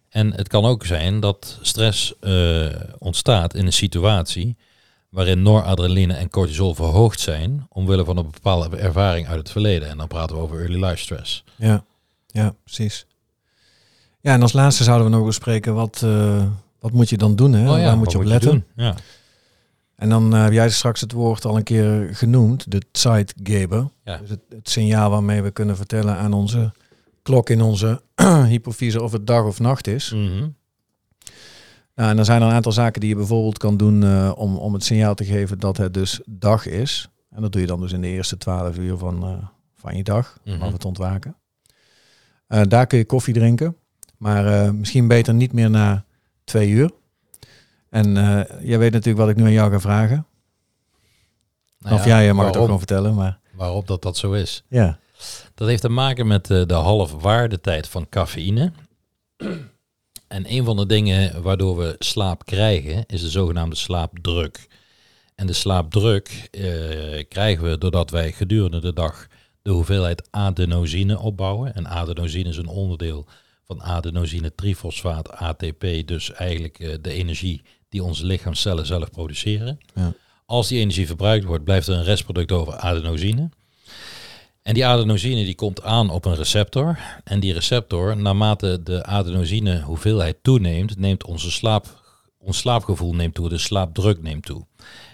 En 0.10 0.34
het 0.34 0.48
kan 0.48 0.66
ook 0.66 0.86
zijn 0.86 1.20
dat 1.20 1.60
stress 1.62 2.14
uh, 2.22 2.66
ontstaat 2.98 3.56
in 3.56 3.66
een 3.66 3.74
situatie 3.74 4.56
waarin 5.10 5.42
noradrenaline 5.42 6.14
en 6.14 6.30
cortisol 6.30 6.74
verhoogd 6.74 7.20
zijn 7.20 7.68
omwille 7.70 8.06
van 8.06 8.18
een 8.18 8.32
bepaalde 8.32 8.78
ervaring 8.78 9.28
uit 9.28 9.38
het 9.38 9.52
verleden. 9.52 9.90
En 9.90 9.98
dan 9.98 10.08
praten 10.08 10.36
we 10.36 10.42
over 10.42 10.60
early 10.60 10.84
life 10.86 10.98
stress. 10.98 11.44
Ja, 11.56 11.84
ja 12.28 12.56
precies. 12.64 13.06
Ja, 14.22 14.34
en 14.34 14.42
als 14.42 14.54
laatste 14.54 14.84
zouden 14.84 15.10
we 15.10 15.16
nog 15.16 15.26
bespreken 15.26 15.74
wat, 15.74 16.02
uh, 16.06 16.44
wat 16.80 16.92
moet 16.92 17.10
je 17.10 17.18
dan 17.18 17.36
doen? 17.36 17.54
Hè? 17.54 17.72
Oh 17.72 17.78
ja, 17.78 17.84
Waar 17.84 17.98
moet 17.98 18.12
je 18.12 18.18
op 18.18 18.24
letten? 18.24 18.66
ja. 18.76 18.96
En 19.96 20.10
dan 20.10 20.36
uh, 20.36 20.44
heb 20.44 20.52
jij 20.52 20.70
straks 20.70 21.02
het 21.02 21.12
woord 21.12 21.46
al 21.46 21.58
een 21.58 21.64
keer 21.64 22.10
genoemd, 22.12 22.72
de 22.72 22.82
Zeitgeber. 22.92 23.90
Ja. 24.04 24.18
Dus 24.18 24.30
het, 24.30 24.40
het 24.50 24.70
signaal 24.70 25.10
waarmee 25.10 25.42
we 25.42 25.52
kunnen 25.52 25.76
vertellen 25.76 26.18
aan 26.18 26.34
onze 26.34 26.72
klok 27.22 27.50
in 27.50 27.62
onze 27.62 28.02
hypofyse 28.52 29.04
of 29.04 29.12
het 29.12 29.28
dag 29.28 29.46
of 29.46 29.60
nacht 29.60 29.88
is. 29.88 30.12
Mhm. 30.12 30.48
Nou, 31.96 32.10
en 32.10 32.16
dan 32.16 32.26
zijn 32.26 32.42
er 32.42 32.48
een 32.48 32.54
aantal 32.54 32.72
zaken 32.72 33.02
die 33.02 33.10
je 33.10 33.16
bijvoorbeeld 33.16 33.58
kan 33.58 33.78
doen 33.78 34.02
uh, 34.02 34.32
om, 34.36 34.58
om 34.58 34.74
het 34.74 34.84
signaal 34.84 35.16
te 35.16 35.26
geven 35.26 35.60
dat 35.60 35.78
het 35.78 35.94
dus 35.94 36.22
dag 36.26 36.66
is. 36.66 37.10
En 37.30 37.42
dat 37.42 37.52
doe 37.52 37.62
je 37.62 37.68
dan 37.68 37.82
dus 37.82 37.92
in 37.92 38.02
de 38.02 38.08
eerste 38.08 38.38
twaalf 38.38 38.78
uur 38.78 38.98
van, 38.98 39.30
uh, 39.30 39.46
van 39.74 39.98
je 39.98 40.04
dag, 40.04 40.38
mm 40.44 40.54
vanaf 40.54 40.74
het 40.74 40.86
ontwaken. 40.86 41.36
Uh, 42.48 42.62
daar 42.68 42.88
kun 42.88 42.98
je 42.98 43.06
koffie 43.06 43.34
drinken, 43.34 43.76
maar 44.18 44.76
misschien 44.76 45.08
beter 45.08 45.34
niet 45.34 45.54
meer 45.54 45.70
na 45.70 46.06
twee 46.44 46.70
uur. 46.70 46.92
En 47.94 48.14
jij 48.62 48.80
weet 48.80 48.92
natuurlijk 48.92 49.18
wat 49.18 49.30
ik 49.30 49.36
nu 49.36 49.44
aan 49.44 49.52
jou 49.52 49.72
ga 49.72 49.80
vragen. 49.80 50.26
Nou 51.80 51.96
of 51.96 52.06
jij 52.06 52.34
mag 52.34 52.46
het 52.46 52.56
ook 52.58 52.64
gewoon 52.64 52.78
vertellen, 52.78 53.16
maar... 53.16 53.40
Waarop 53.52 53.88
dat 53.88 54.02
dat 54.02 54.18
zo 54.18 54.32
is. 54.32 54.64
Ja. 54.68 55.00
Dat 55.54 55.68
heeft 55.68 55.82
te 55.82 55.90
maken 55.90 56.28
met 56.28 56.46
de, 56.46 56.66
de 56.66 56.74
halfwaardetijd 56.74 57.88
van 57.88 58.10
cafeïne. 58.10 58.72
En 60.28 60.52
een 60.52 60.66
van 60.66 60.78
de 60.78 60.86
dingen 60.86 61.42
waardoor 61.42 61.78
we 61.78 61.96
slaap 62.00 62.46
krijgen, 62.46 63.06
is 63.06 63.22
de 63.22 63.30
zogenaamde 63.30 63.76
slaapdruk. 63.76 64.68
En 65.36 65.48
de 65.48 65.54
slaapdruk 65.54 66.48
eh, 66.52 66.64
krijgen 67.28 67.64
we 67.70 67.78
doordat 67.78 68.10
wij 68.10 68.32
gedurende 68.32 68.80
de 68.80 68.94
dag 68.94 69.28
de 69.62 69.72
hoeveelheid 69.72 70.28
adenosine 70.32 71.20
opbouwen. 71.20 71.76
En 71.76 71.88
adenosine 71.88 72.50
is 72.50 72.58
een 72.58 72.68
onderdeel 72.68 73.26
van 73.66 73.84
adenosine 73.84 74.56
trifosfaat, 74.56 75.32
ATP, 75.32 75.86
dus 76.06 76.32
eigenlijk 76.32 76.80
eh, 76.80 76.96
de 77.02 77.12
energie 77.12 77.62
die 77.94 78.04
onze 78.04 78.26
lichaamcellen 78.26 78.86
zelf 78.86 79.12
produceren. 79.12 79.80
Ja. 79.96 80.14
Als 80.46 80.68
die 80.68 80.80
energie 80.80 81.08
verbruikt 81.08 81.46
wordt, 81.46 81.64
blijft 81.64 81.88
er 81.88 81.96
een 81.96 82.04
restproduct 82.04 82.52
over 82.52 82.76
adenosine. 82.76 83.50
En 84.62 84.74
die 84.74 84.86
adenosine 84.86 85.44
die 85.44 85.56
komt 85.56 85.84
aan 85.84 86.10
op 86.10 86.26
een 86.26 86.36
receptor. 86.36 87.00
En 87.24 87.40
die 87.40 87.54
receptor, 87.54 88.18
naarmate 88.18 88.84
de 88.84 89.04
adenosine 89.04 89.82
hoeveelheid 89.82 90.38
toeneemt, 90.42 90.98
neemt 90.98 91.26
onze 91.26 91.52
slaap, 91.52 92.02
ons 92.38 92.58
slaapgevoel 92.58 93.16
neemt 93.16 93.34
toe, 93.34 93.50
de 93.50 93.58
slaapdruk 93.58 94.22
neemt 94.22 94.46
toe. 94.46 94.66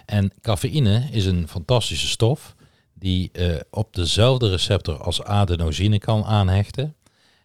En 0.06 0.32
cafeïne 0.40 1.08
is 1.10 1.26
een 1.26 1.48
fantastische 1.48 2.08
stof 2.08 2.54
die 2.94 3.30
uh, 3.32 3.56
op 3.70 3.94
dezelfde 3.94 4.48
receptor 4.48 5.02
als 5.02 5.22
adenosine 5.22 5.98
kan 5.98 6.24
aanhechten. 6.24 6.94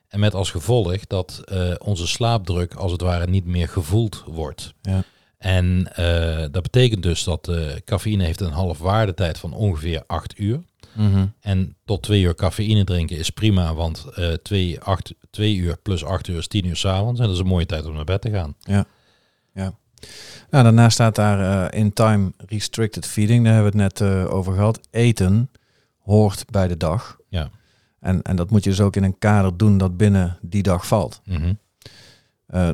En 0.08 0.19
met 0.19 0.34
als 0.34 0.52
gevolg 0.52 1.08
dat 1.08 1.41
uh, 1.52 1.74
onze 1.80 2.08
slaapdruk 2.08 2.74
als 2.74 2.91
het 2.91 3.02
ware 3.02 3.28
niet 3.28 3.45
meer 3.45 3.67
gevoeld 3.67 4.24
wordt. 4.28 4.74
Ja. 4.82 5.04
En 5.38 5.88
uh, 6.00 6.38
dat 6.52 6.62
betekent 6.62 7.04
dus 7.04 7.24
dat 7.24 7.52
cafeïne 7.86 8.24
heeft 8.24 8.41
een 8.41 8.52
halfwaardetijd 8.52 9.38
van 9.38 9.54
ongeveer 9.54 10.04
8 10.08 10.39
uur. 10.39 10.63
Mhm. 10.95 11.26
En 11.39 11.76
tot 11.86 12.04
twee 12.04 12.21
uur 12.21 12.36
cafeïne 12.36 12.84
drinken 12.84 13.17
is 13.17 13.30
prima, 13.30 13.74
want 13.74 14.06
uh, 14.17 14.34
twee, 14.34 14.80
acht, 14.80 15.13
twee 15.30 15.56
uur 15.56 15.78
plus 15.78 16.06
acht 16.06 16.28
uur 16.28 16.38
is 16.38 16.48
tien 16.48 16.65
uur 16.65 16.76
s'avonds. 16.76 17.19
En 17.19 17.26
dat 17.26 17.36
is 17.36 17.41
een 17.41 17.48
mooie 17.48 17.65
tijd 17.65 17.86
om 17.86 17.93
naar 17.93 18.04
bed 18.04 18.21
te 18.21 18.32
gaan. 18.32 18.56
Ja, 18.60 18.86
ja. 19.54 19.78
Nou, 20.50 20.63
daarna 20.63 20.89
staat 20.89 21.15
daar 21.15 21.71
uh, 21.74 21.80
in 21.80 21.93
time 21.93 22.34
restricted 22.38 23.06
feeding. 23.06 23.43
Daar 23.43 23.54
hebben 23.54 23.71
we 23.71 23.84
het 23.84 24.00
net 24.00 24.10
uh, 24.10 24.34
over 24.34 24.54
gehad. 24.54 24.80
Eten 24.91 25.52
hoort 26.00 26.45
bij 26.52 26.67
de 26.67 26.78
dag. 26.78 27.17
Ja. 27.30 27.50
En, 28.00 28.21
en 28.21 28.36
dat 28.36 28.50
moet 28.50 28.63
je 28.63 28.69
dus 28.69 28.82
ook 28.82 28.95
in 28.95 29.04
een 29.04 29.17
kader 29.17 29.58
doen 29.58 29.78
dat 29.78 29.98
binnen 29.98 30.38
die 30.41 30.63
dag 30.63 30.88
valt. 30.88 31.21
Mm 31.26 31.58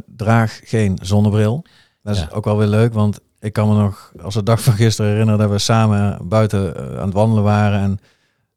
draag 0.05 0.59
geen 0.63 0.97
zonnebril. 1.01 1.65
Dat 2.03 2.15
is 2.15 2.31
ook 2.31 2.45
wel 2.45 2.57
weer 2.57 2.67
leuk, 2.67 2.93
want 2.93 3.19
ik 3.39 3.53
kan 3.53 3.67
me 3.67 3.75
nog 3.75 4.11
als 4.21 4.33
de 4.33 4.43
dag 4.43 4.61
van 4.63 4.73
gisteren 4.73 5.11
herinneren 5.11 5.39
dat 5.39 5.49
we 5.49 5.59
samen 5.59 6.27
buiten 6.27 6.75
eh, 6.75 6.99
aan 6.99 7.05
het 7.05 7.13
wandelen 7.13 7.43
waren. 7.43 7.79
En 7.79 7.99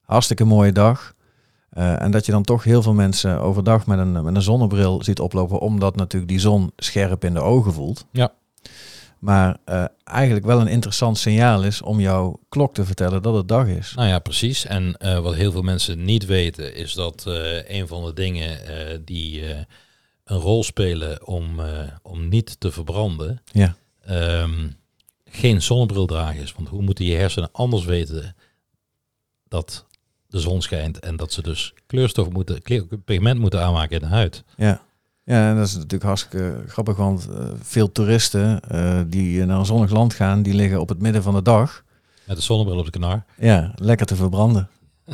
hartstikke 0.01 0.45
mooie 0.45 0.73
dag. 0.73 1.15
Uh, 1.79 2.03
en 2.03 2.11
dat 2.11 2.27
je 2.27 2.33
dan 2.33 2.43
toch 2.43 2.65
heel 2.65 2.83
veel 2.83 2.95
mensen 2.95 3.41
overdag 3.41 3.87
met 3.87 3.99
een, 3.99 4.13
met 4.13 4.35
een 4.35 4.43
zonnebril 4.43 5.03
ziet 5.03 5.21
oplopen, 5.21 5.59
omdat 5.59 5.97
natuurlijk 5.97 6.31
die 6.33 6.41
zon 6.41 6.73
scherp 6.77 7.25
in 7.25 7.35
de 7.35 7.41
ogen 7.41 7.73
voelt. 7.73 8.07
Ja. 8.13 8.33
Maar 9.19 9.57
uh, 9.67 9.85
eigenlijk 10.05 10.47
wel 10.47 10.61
een 10.61 10.67
interessant 10.67 11.19
signaal 11.19 11.63
is 11.63 11.83
om 11.83 12.01
jouw 12.01 12.41
klok 12.49 12.75
te 12.75 12.85
vertellen 12.85 13.23
dat 13.23 13.35
het 13.35 13.49
dag 13.49 13.67
is. 13.67 13.93
Nou 13.97 14.09
ja, 14.09 14.19
precies. 14.19 14.67
En 14.67 14.97
uh, 14.99 15.19
wat 15.19 15.35
heel 15.35 15.53
veel 15.53 15.63
mensen 15.63 16.05
niet 16.05 16.27
weten, 16.27 16.75
is 16.75 16.95
dat 16.95 17.25
een 17.67 17.89
van 17.89 18.05
de 18.05 18.13
dingen 18.13 18.59
die 19.05 19.43
een 20.25 20.39
rol 20.39 20.65
spelen 20.65 21.27
om, 21.27 21.61
om 22.03 22.29
niet 22.29 22.61
te 22.61 22.73
verbranden, 22.73 23.43
ja 23.53 23.77
um, 24.11 24.77
geen 25.25 25.63
zonnebril 25.63 26.07
dragen 26.07 26.43
is. 26.43 26.53
Want 26.53 26.69
hoe 26.69 26.83
moeten 26.83 27.05
je 27.05 27.17
hersenen 27.17 27.49
anders 27.53 27.85
weten 27.85 28.37
dat 29.49 29.87
de 30.27 30.41
zon 30.41 30.63
schijnt 30.63 30.99
en 30.99 31.17
dat 31.17 31.33
ze 31.33 31.43
dus 31.43 31.75
kleurstof 31.87 32.31
moeten, 32.31 32.63
pigment 33.05 33.41
moeten 33.41 33.63
aanmaken 33.63 34.01
in 34.01 34.09
de 34.09 34.15
huid? 34.15 34.45
Ja. 34.57 34.83
Ja, 35.25 35.51
en 35.51 35.57
dat 35.57 35.67
is 35.67 35.75
natuurlijk 35.75 36.03
hartstikke 36.03 36.65
grappig, 36.67 36.97
want 36.97 37.29
uh, 37.31 37.51
veel 37.61 37.93
toeristen 37.93 38.61
uh, 38.73 39.01
die 39.07 39.45
naar 39.45 39.59
een 39.59 39.67
zonnig 39.67 39.91
land 39.91 40.15
gaan, 40.15 40.43
die 40.43 40.55
liggen 40.55 40.81
op 40.81 40.89
het 40.89 41.01
midden 41.01 41.23
van 41.23 41.35
de 41.35 41.43
dag. 41.43 41.85
Met 42.27 42.37
de 42.37 42.43
zonnebril 42.43 42.79
op 42.79 42.85
de 42.85 42.91
knar. 42.91 43.25
Ja, 43.39 43.73
lekker 43.75 44.07
te 44.07 44.17
verbranden. 44.17 44.69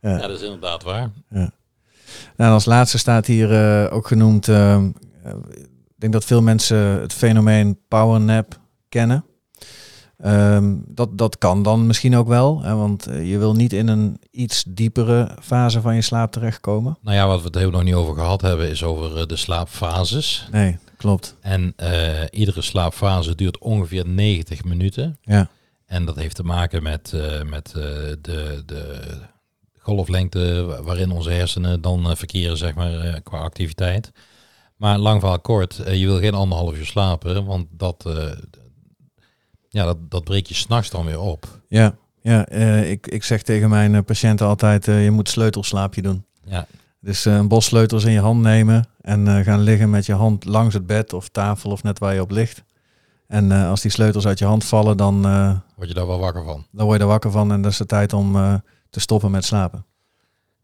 ja. 0.00 0.10
ja. 0.10 0.18
dat 0.18 0.30
is 0.30 0.42
inderdaad 0.42 0.82
waar. 0.82 1.10
Ja. 1.30 1.50
Nou, 2.36 2.52
als 2.52 2.64
laatste 2.64 2.98
staat 2.98 3.26
hier 3.26 3.52
uh, 3.84 3.94
ook 3.94 4.06
genoemd 4.06 4.48
ehm, 4.48 4.90
ik 6.00 6.06
denk 6.06 6.12
dat 6.12 6.30
veel 6.30 6.42
mensen 6.42 6.76
het 6.78 7.12
fenomeen 7.12 7.78
powernap 7.88 8.60
kennen. 8.88 9.24
Ehm, 10.18 10.76
dat, 10.86 11.18
dat 11.18 11.38
kan 11.38 11.62
dan 11.62 11.86
misschien 11.86 12.16
ook 12.16 12.28
wel, 12.28 12.62
hè, 12.62 12.74
want 12.74 13.06
eh, 13.06 13.30
je 13.30 13.38
wil 13.38 13.54
niet 13.54 13.72
in 13.72 13.88
een 13.88 14.20
iets 14.30 14.64
diepere 14.68 15.36
fase 15.42 15.80
van 15.80 15.94
je 15.94 16.00
slaap 16.00 16.32
terechtkomen. 16.32 16.98
Nou 17.02 17.16
ja, 17.16 17.26
wat 17.26 17.38
we 17.38 17.46
het 17.46 17.54
helemaal 17.54 17.80
nog 17.80 17.88
niet 17.88 17.98
over 17.98 18.14
gehad 18.14 18.40
hebben, 18.40 18.68
is 18.68 18.82
over 18.82 19.16
eh, 19.16 19.26
de 19.26 19.36
slaapfases. 19.36 20.48
Nee, 20.50 20.78
klopt. 20.96 21.36
En 21.40 21.74
uh, 21.76 22.10
iedere 22.30 22.62
slaapfase 22.62 23.34
duurt 23.34 23.58
ongeveer 23.58 24.06
90 24.06 24.64
minuten. 24.64 25.18
Ja. 25.22 25.48
En 25.86 26.04
dat 26.04 26.16
heeft 26.16 26.36
te 26.36 26.42
maken 26.42 26.82
met, 26.82 27.14
met 27.46 27.70
de, 27.72 28.62
de 28.66 29.00
golflengte 29.90 30.78
waarin 30.82 31.10
onze 31.10 31.30
hersenen 31.30 31.80
dan 31.80 32.16
verkeren, 32.16 32.56
zeg 32.56 32.74
maar, 32.74 33.20
qua 33.20 33.38
activiteit. 33.38 34.12
Maar 34.76 34.98
lang 34.98 35.20
verhaal 35.20 35.40
kort, 35.40 35.82
uh, 35.86 35.94
je 35.94 36.06
wil 36.06 36.18
geen 36.18 36.34
anderhalf 36.34 36.76
uur 36.76 36.86
slapen, 36.86 37.44
want 37.44 37.66
dat, 37.70 38.08
ja, 39.68 39.84
dat, 39.84 39.96
dat 40.10 40.24
breekt 40.24 40.48
je 40.48 40.54
s'nachts 40.54 40.90
dan 40.90 41.04
weer 41.06 41.20
op. 41.20 41.46
Ja, 41.68 41.94
ja 42.22 42.48
ik, 42.80 43.06
ik 43.06 43.24
zeg 43.24 43.42
tegen 43.42 43.70
mijn 43.70 44.04
patiënten 44.04 44.46
altijd, 44.46 44.84
je 44.84 45.10
moet 45.10 45.28
sleutelslaapje 45.28 46.02
doen. 46.02 46.24
Ja. 46.44 46.66
Dus 47.00 47.24
een 47.24 47.48
bos 47.48 47.64
sleutels 47.64 48.04
in 48.04 48.12
je 48.12 48.20
hand 48.20 48.42
nemen 48.42 48.88
en 49.00 49.44
gaan 49.44 49.60
liggen 49.60 49.90
met 49.90 50.06
je 50.06 50.14
hand 50.14 50.44
langs 50.44 50.74
het 50.74 50.86
bed 50.86 51.12
of 51.12 51.28
tafel 51.28 51.70
of 51.70 51.82
net 51.82 51.98
waar 51.98 52.14
je 52.14 52.20
op 52.20 52.30
ligt. 52.30 52.64
En 53.30 53.52
eh, 53.52 53.68
als 53.68 53.80
die 53.80 53.90
sleutels 53.90 54.26
uit 54.26 54.38
je 54.38 54.44
hand 54.44 54.64
vallen, 54.64 54.96
dan, 54.96 55.24
eh, 55.24 55.52
Word 55.76 55.88
je 55.88 55.94
daar 55.94 56.06
wel 56.06 56.18
wakker 56.18 56.44
van. 56.44 56.66
dan 56.70 56.84
word 56.86 56.96
je 56.96 57.02
er 57.02 57.10
wakker 57.10 57.30
van 57.30 57.52
en 57.52 57.62
dat 57.62 57.72
is 57.72 57.76
de 57.76 57.86
tijd 57.86 58.12
om 58.12 58.36
eh, 58.36 58.54
te 58.90 59.00
stoppen 59.00 59.30
met 59.30 59.44
slapen. 59.44 59.84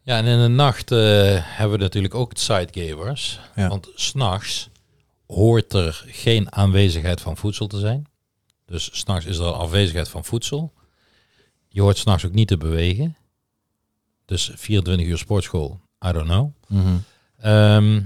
Ja, 0.02 0.16
en 0.16 0.24
in 0.24 0.40
de 0.40 0.48
nacht 0.48 0.90
eh, 0.90 0.98
hebben 1.40 1.78
we 1.78 1.84
natuurlijk 1.84 2.14
ook 2.14 2.34
het. 2.38 3.40
Ja. 3.54 3.68
Want 3.68 3.88
s'nachts 3.94 4.68
hoort 5.26 5.72
er 5.72 6.04
geen 6.06 6.52
aanwezigheid 6.52 7.20
van 7.20 7.36
voedsel 7.36 7.66
te 7.66 7.78
zijn. 7.78 8.06
Dus 8.64 8.88
s'nachts 8.92 9.26
is 9.26 9.38
er 9.38 9.46
een 9.46 9.52
afwezigheid 9.52 10.08
van 10.08 10.24
voedsel. 10.24 10.72
Je 11.68 11.80
hoort 11.80 11.98
s'nachts 11.98 12.24
ook 12.24 12.32
niet 12.32 12.48
te 12.48 12.56
bewegen. 12.56 13.16
Dus 14.24 14.50
24 14.54 15.06
uur 15.06 15.18
sportschool, 15.18 15.80
I 16.06 16.12
don't 16.12 16.26
know. 16.26 16.50
Ehm, 17.38 18.02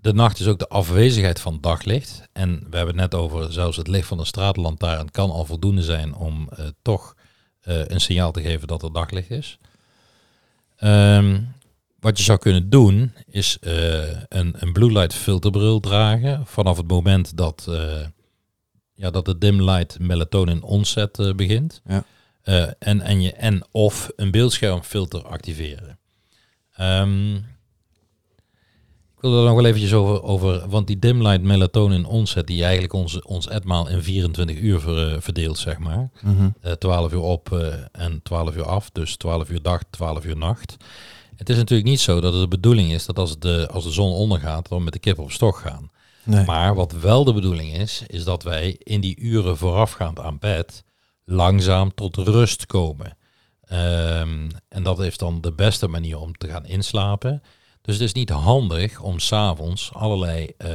de 0.00 0.12
nacht 0.12 0.40
is 0.40 0.46
ook 0.46 0.58
de 0.58 0.68
afwezigheid 0.68 1.40
van 1.40 1.58
daglicht. 1.60 2.22
En 2.32 2.50
we 2.70 2.76
hebben 2.76 2.98
het 2.98 3.10
net 3.10 3.20
over, 3.20 3.52
zelfs 3.52 3.76
het 3.76 3.88
licht 3.88 4.08
van 4.08 4.18
de 4.18 4.24
straatlantaarn 4.24 5.10
kan 5.10 5.30
al 5.30 5.44
voldoende 5.44 5.82
zijn 5.82 6.14
om 6.14 6.48
eh, 6.48 6.66
toch 6.82 7.14
een 7.62 8.00
signaal 8.00 8.32
te 8.32 8.42
geven 8.42 8.68
dat 8.68 8.82
er 8.82 8.92
daglicht 8.92 9.30
is. 9.30 9.58
Ehm, 10.76 11.40
wat 12.00 12.18
je 12.18 12.24
zou 12.24 12.38
kunnen 12.38 12.70
doen, 12.70 13.12
is 13.26 13.58
eh, 13.60 14.10
een, 14.28 14.54
een 14.58 14.72
blue 14.72 14.92
light 14.92 15.14
filterbril 15.14 15.80
dragen 15.80 16.46
vanaf 16.46 16.76
het 16.76 16.88
moment 16.88 17.36
dat, 17.36 17.66
eh, 17.68 18.06
ja, 18.94 19.10
dat 19.10 19.24
de 19.24 19.38
dim 19.38 19.62
light 19.62 19.98
melatonin 19.98 20.62
onset 20.62 21.18
eh, 21.18 21.34
begint. 21.34 21.82
Ja. 21.86 22.04
Eh, 22.42 22.68
en, 22.78 23.00
en, 23.00 23.22
je, 23.22 23.32
en 23.32 23.62
of 23.70 24.10
een 24.16 24.30
beeldschermfilter 24.30 25.22
activeren. 25.22 25.98
Ehm, 26.72 27.38
ik 29.22 29.28
wil 29.28 29.38
er 29.38 29.44
nog 29.46 29.54
wel 29.54 29.64
eventjes 29.64 29.92
over, 29.92 30.22
over 30.22 30.68
want 30.68 30.86
die 30.86 30.98
dim 30.98 31.22
light 31.22 31.42
melatonin 31.42 32.04
onset 32.04 32.46
die 32.46 32.62
eigenlijk 32.62 32.92
ons, 32.92 33.22
ons 33.22 33.48
etmaal 33.48 33.88
in 33.88 34.02
24 34.02 34.58
uur 34.58 34.80
ver- 34.80 35.12
eh, 35.14 35.20
verdeelt, 35.20 35.58
zeg 35.58 35.78
maar. 35.78 36.10
Mhm. 36.22 36.48
Eh 36.60 36.72
12 36.72 37.12
uur 37.12 37.20
op 37.20 37.52
eh, 37.52 37.74
en 37.92 38.20
12 38.22 38.56
uur 38.56 38.64
af, 38.66 38.90
dus 38.90 39.16
12 39.16 39.50
uur 39.50 39.62
dag, 39.62 39.80
12 39.90 40.24
uur 40.24 40.36
nacht. 40.36 40.76
Het 41.36 41.48
is 41.48 41.56
natuurlijk 41.56 41.88
niet 41.88 42.00
zo 42.00 42.20
dat 42.20 42.32
het 42.32 42.42
de 42.42 42.48
bedoeling 42.48 42.92
is 42.92 43.06
dat 43.06 43.18
als 43.18 43.38
de, 43.38 43.68
als 43.72 43.84
de 43.84 43.90
zon 43.90 44.12
ondergaat, 44.12 44.68
we 44.68 44.80
met 44.80 44.92
de 44.92 44.98
kip 44.98 45.18
op 45.18 45.32
stok 45.32 45.56
gaan. 45.56 45.90
Nee. 46.24 46.44
Maar 46.44 46.74
wat 46.74 46.92
wel 46.92 47.24
de 47.24 47.32
bedoeling 47.32 47.76
is, 47.76 48.02
is 48.06 48.24
dat 48.24 48.42
wij 48.42 48.76
in 48.78 49.00
die 49.00 49.18
uren 49.20 49.56
voorafgaand 49.56 50.20
aan 50.20 50.38
bed 50.38 50.84
langzaam 51.24 51.94
tot 51.94 52.16
rust 52.16 52.66
komen. 52.66 53.16
Ehm, 53.62 54.48
en 54.68 54.82
dat 54.82 55.00
is 55.00 55.16
dan 55.16 55.40
de 55.40 55.52
beste 55.52 55.88
manier 55.88 56.18
om 56.18 56.32
te 56.36 56.48
gaan 56.48 56.66
inslapen. 56.66 57.42
Dus 57.82 57.94
het 57.94 58.04
is 58.04 58.12
niet 58.12 58.30
handig 58.30 59.00
om 59.00 59.18
s'avonds 59.18 59.90
allerlei 59.94 60.50
eh, 60.56 60.70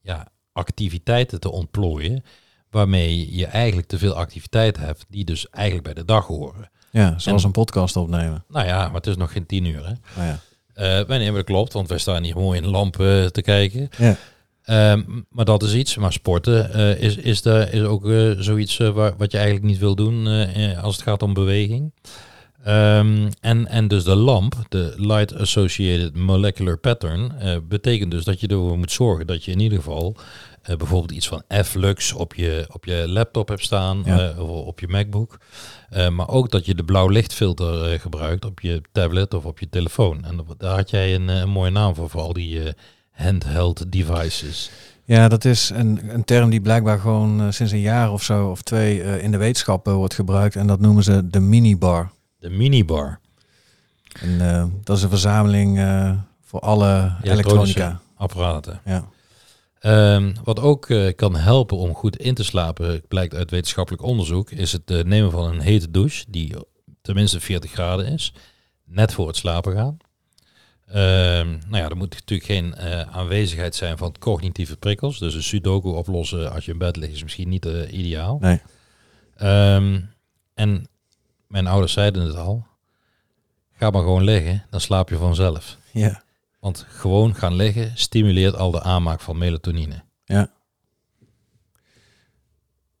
ja, 0.00 0.26
activiteiten 0.52 1.40
te 1.40 1.50
ontplooien, 1.50 2.24
waarmee 2.70 3.36
je 3.36 3.46
eigenlijk 3.46 3.88
te 3.88 3.98
veel 3.98 4.14
activiteiten 4.14 4.82
hebt 4.82 5.04
die 5.08 5.24
dus 5.24 5.48
eigenlijk 5.50 5.84
bij 5.84 5.94
de 5.94 6.04
dag 6.04 6.26
horen. 6.26 6.70
Ja, 6.90 7.18
zoals 7.18 7.40
En- 7.42 7.46
een 7.46 7.52
podcast 7.52 7.96
opnemen. 7.96 8.44
Nou 8.48 8.66
ja, 8.66 8.84
maar 8.84 8.94
het 8.94 9.06
is 9.06 9.16
nog 9.16 9.32
geen 9.32 9.46
tien 9.46 9.64
uur. 9.64 9.86
Hè? 9.86 9.92
Oh 9.92 10.28
ja. 10.28 10.38
Wij 11.06 11.18
nemen 11.18 11.34
dat 11.34 11.44
klopt, 11.44 11.72
want 11.72 11.88
wij 11.88 11.98
staan 11.98 12.22
hier 12.22 12.36
mooi 12.36 12.56
in 12.56 12.62
de 12.64 12.70
lamp 12.70 13.00
eh, 13.00 13.24
te 13.24 13.42
kijken. 13.42 13.88
Ja. 13.98 14.16
Ehm, 14.62 15.02
maar 15.28 15.44
dat 15.44 15.62
is 15.62 15.74
iets. 15.74 15.96
Maar 15.96 16.12
sporten 16.12 16.72
eh, 16.72 17.02
is, 17.02 17.16
is, 17.16 17.42
daar, 17.42 17.72
is 17.72 17.82
ook 17.82 18.08
eh, 18.08 18.30
zoiets 18.38 18.76
waar, 18.76 19.16
wat 19.16 19.32
je 19.32 19.38
eigenlijk 19.38 19.66
niet 19.66 19.78
wil 19.78 19.94
doen 19.94 20.26
als 20.76 20.94
het 20.96 21.04
gaat 21.04 21.22
om 21.22 21.34
beweging. 21.34 21.92
Ehm, 22.64 23.28
en, 23.40 23.66
en 23.66 23.88
dus 23.88 24.04
de 24.04 24.14
lamp, 24.14 24.54
de 24.68 24.94
Light 24.96 25.34
Associated 25.36 26.16
Molecular 26.16 26.76
Pattern, 26.78 27.32
eh, 27.38 27.56
betekent 27.68 28.10
dus 28.10 28.24
dat 28.24 28.40
je 28.40 28.46
ervoor 28.46 28.78
moet 28.78 28.92
zorgen 28.92 29.26
dat 29.26 29.44
je 29.44 29.52
in 29.52 29.60
ieder 29.60 29.78
geval 29.78 30.16
eh, 30.62 30.76
bijvoorbeeld 30.76 31.12
iets 31.12 31.28
van 31.28 31.42
F-Lux 31.64 32.12
op 32.12 32.34
je, 32.34 32.66
op 32.72 32.84
je 32.84 33.04
laptop 33.08 33.48
hebt 33.48 33.62
staan, 33.64 34.02
Ja. 34.04 34.28
eh, 34.30 34.38
of 34.38 34.48
op 34.48 34.80
je 34.80 34.88
MacBook. 34.88 35.38
Maar 36.10 36.28
ook 36.28 36.50
dat 36.50 36.66
je 36.66 36.74
de 36.74 36.84
blauw 36.84 37.08
lichtfilter 37.08 38.00
gebruikt 38.00 38.44
op 38.44 38.60
je 38.60 38.82
tablet 38.92 39.34
of 39.34 39.44
op 39.44 39.58
je 39.58 39.68
telefoon. 39.68 40.24
En 40.24 40.40
daar 40.58 40.76
had 40.76 40.90
jij 40.90 41.14
een, 41.14 41.28
een 41.28 41.48
mooie 41.48 41.70
naam 41.70 41.94
voor, 41.94 42.10
voor 42.10 42.20
al 42.20 42.32
die 42.32 42.60
handheld 43.10 43.92
devices. 43.92 44.70
Ja, 45.04 45.28
dat 45.28 45.44
is 45.44 45.70
een, 45.74 46.00
een 46.14 46.24
term 46.24 46.50
die 46.50 46.60
blijkbaar 46.60 46.98
gewoon 46.98 47.52
sinds 47.52 47.72
een 47.72 47.80
jaar 47.80 48.12
of 48.12 48.22
zo 48.22 48.48
of 48.50 48.62
twee 48.62 49.20
in 49.22 49.30
de 49.30 49.36
wetenschap 49.38 49.86
eh, 49.86 49.94
wordt 49.94 50.14
gebruikt. 50.14 50.56
En 50.56 50.66
dat 50.66 50.80
noemen 50.80 51.02
ze 51.04 51.26
de 51.28 51.40
minibar. 51.40 52.10
De 52.40 52.50
minibar, 52.50 53.20
En 54.20 54.40
eh, 54.40 54.64
dat 54.84 54.96
is 54.96 55.02
een 55.02 55.08
verzameling 55.08 55.78
eh, 55.78 56.12
voor 56.42 56.60
alle 56.60 57.16
elektronica. 57.22 58.00
apparaten. 58.16 58.80
Ja. 58.84 59.08
Ehm, 59.78 60.34
wat 60.44 60.60
ook 60.60 60.90
eh, 60.90 61.14
kan 61.14 61.36
helpen 61.36 61.76
om 61.76 61.94
goed 61.94 62.16
in 62.16 62.34
te 62.34 62.44
slapen, 62.44 63.02
blijkt 63.08 63.34
uit 63.34 63.50
wetenschappelijk 63.50 64.02
onderzoek, 64.02 64.50
is 64.50 64.72
het 64.72 65.04
nemen 65.04 65.30
van 65.30 65.44
een 65.44 65.60
hete 65.60 65.90
douche, 65.90 66.24
die 66.28 66.54
tenminste 67.02 67.40
40 67.40 67.72
graden 67.72 68.06
is, 68.06 68.32
net 68.84 69.12
voor 69.12 69.26
het 69.26 69.36
slapen 69.36 69.72
gaan. 69.72 69.96
Ehm, 70.86 71.48
nou 71.68 71.82
ja, 71.82 71.88
er 71.88 71.96
moet 71.96 72.10
natuurlijk 72.10 72.50
geen 72.50 72.76
aanwezigheid 73.06 73.74
zijn 73.74 73.98
van 73.98 74.14
cognitieve 74.18 74.76
prikkels. 74.76 75.18
Dus 75.18 75.34
een 75.34 75.42
sudoku 75.42 75.88
oplossen 75.88 76.52
als 76.52 76.64
je 76.64 76.72
in 76.72 76.78
bed 76.78 76.96
ligt 76.96 77.12
is 77.12 77.22
misschien 77.22 77.48
niet 77.48 77.64
ideaal. 77.90 78.38
Nee. 78.40 78.60
Ehm, 79.36 80.00
en 80.54 80.89
mijn 81.50 81.66
ouders 81.66 81.92
zeiden 81.92 82.22
het 82.22 82.36
al, 82.36 82.66
ga 83.72 83.90
maar 83.90 84.02
gewoon 84.02 84.24
liggen, 84.24 84.64
dan 84.70 84.80
slaap 84.80 85.08
je 85.08 85.16
vanzelf. 85.16 85.76
Ja. 85.92 86.22
Want 86.60 86.86
gewoon 86.88 87.34
gaan 87.34 87.54
liggen 87.54 87.92
stimuleert 87.94 88.56
al 88.56 88.70
de 88.70 88.82
aanmaak 88.82 89.20
van 89.20 89.38
melatonine. 89.38 90.02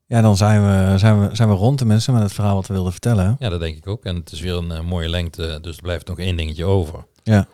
Ja, 0.06 0.20
dan 0.20 0.36
zijn 0.36 0.62
we, 0.62 0.98
zijn, 0.98 1.28
we, 1.28 1.34
zijn 1.36 1.48
we 1.48 1.54
rond 1.54 1.78
tenminste 1.78 2.12
met 2.12 2.22
het 2.22 2.32
verhaal 2.32 2.54
wat 2.54 2.66
we 2.66 2.72
wilden 2.72 2.92
vertellen. 2.92 3.36
Ja, 3.38 3.48
dat 3.48 3.60
denk 3.60 3.76
ik 3.76 3.86
ook. 3.86 4.04
En 4.04 4.16
het 4.16 4.32
is 4.32 4.40
weer 4.40 4.54
een 4.54 4.70
eh, 4.70 4.80
mooie 4.80 5.08
lengte, 5.08 5.58
dus 5.62 5.76
er 5.76 5.82
blijft 5.82 6.06
nog 6.06 6.18
één 6.18 6.36
dingetje 6.36 6.64
over. 6.64 7.06
Ja. 7.22 7.48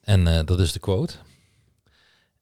En 0.00 0.26
eh, 0.26 0.44
dat 0.44 0.60
is 0.60 0.72
de 0.72 0.78
quote. 0.78 1.14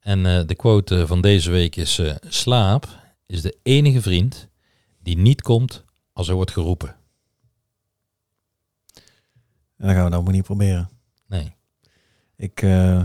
En 0.00 0.26
eh, 0.26 0.46
de 0.46 0.54
quote 0.54 1.06
van 1.06 1.20
deze 1.20 1.50
week 1.50 1.76
is: 1.76 2.00
Slaap 2.28 2.88
is 3.26 3.42
de 3.42 3.56
enige 3.62 4.02
vriend 4.02 4.48
die 5.02 5.18
niet 5.18 5.42
komt 5.42 5.84
als 6.12 6.28
er 6.28 6.34
wordt 6.34 6.50
geroepen. 6.50 6.96
En 9.78 9.86
dan 9.86 9.94
gaan 9.94 10.04
we 10.04 10.10
dat 10.10 10.20
ook 10.20 10.30
niet 10.30 10.44
proberen. 10.44 10.88
Nee. 11.26 11.54
Ik 12.36 12.62
eh, 12.62 13.00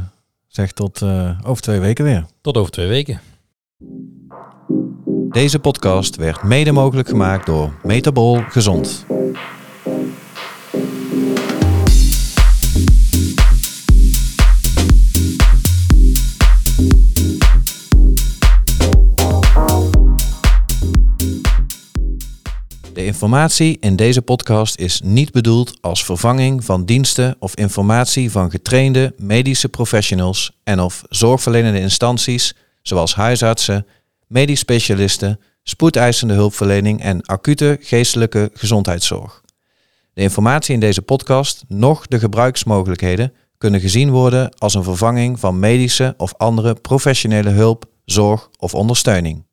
zeg 0.47 0.71
tot 0.71 1.01
eh, 1.01 1.39
over 1.43 1.63
twee 1.63 1.79
weken 1.79 2.05
weer. 2.05 2.25
Tot 2.41 2.57
over 2.57 2.71
twee 2.71 2.87
weken. 2.87 3.21
Deze 5.29 5.59
podcast 5.59 6.15
werd 6.15 6.43
mede 6.43 6.71
mogelijk 6.71 7.07
gemaakt 7.07 7.45
door 7.45 7.73
Metabol 7.83 8.41
Gezond. 8.41 9.05
De 23.01 23.07
informatie 23.07 23.77
in 23.79 23.95
deze 23.95 24.21
podcast 24.21 24.79
is 24.79 25.01
niet 25.03 25.31
bedoeld 25.31 25.77
als 25.81 26.05
vervanging 26.05 26.65
van 26.65 26.85
diensten 26.85 27.35
of 27.39 27.55
informatie 27.55 28.31
van 28.31 28.51
getrainde 28.51 29.13
medische 29.17 29.69
professionals 29.69 30.51
en 30.63 30.79
of 30.79 31.03
zorgverlenende 31.09 31.79
instanties 31.79 32.55
zoals 32.81 33.15
huisartsen, 33.15 33.85
medisch 34.27 34.59
specialisten, 34.59 35.39
spoedeisende 35.63 36.33
hulpverlening 36.33 37.01
en 37.01 37.21
acute 37.21 37.77
geestelijke 37.81 38.49
gezondheidszorg. 38.53 39.41
De 40.13 40.21
informatie 40.21 40.73
in 40.73 40.79
deze 40.79 41.01
podcast, 41.01 41.63
noch 41.67 42.07
de 42.07 42.19
gebruiksmogelijkheden, 42.19 43.33
kunnen 43.57 43.79
gezien 43.79 44.09
worden 44.09 44.53
als 44.57 44.73
een 44.73 44.83
vervanging 44.83 45.39
van 45.39 45.59
medische 45.59 46.13
of 46.17 46.33
andere 46.37 46.73
professionele 46.73 47.49
hulp, 47.49 47.85
zorg 48.05 48.49
of 48.57 48.73
ondersteuning. 48.73 49.43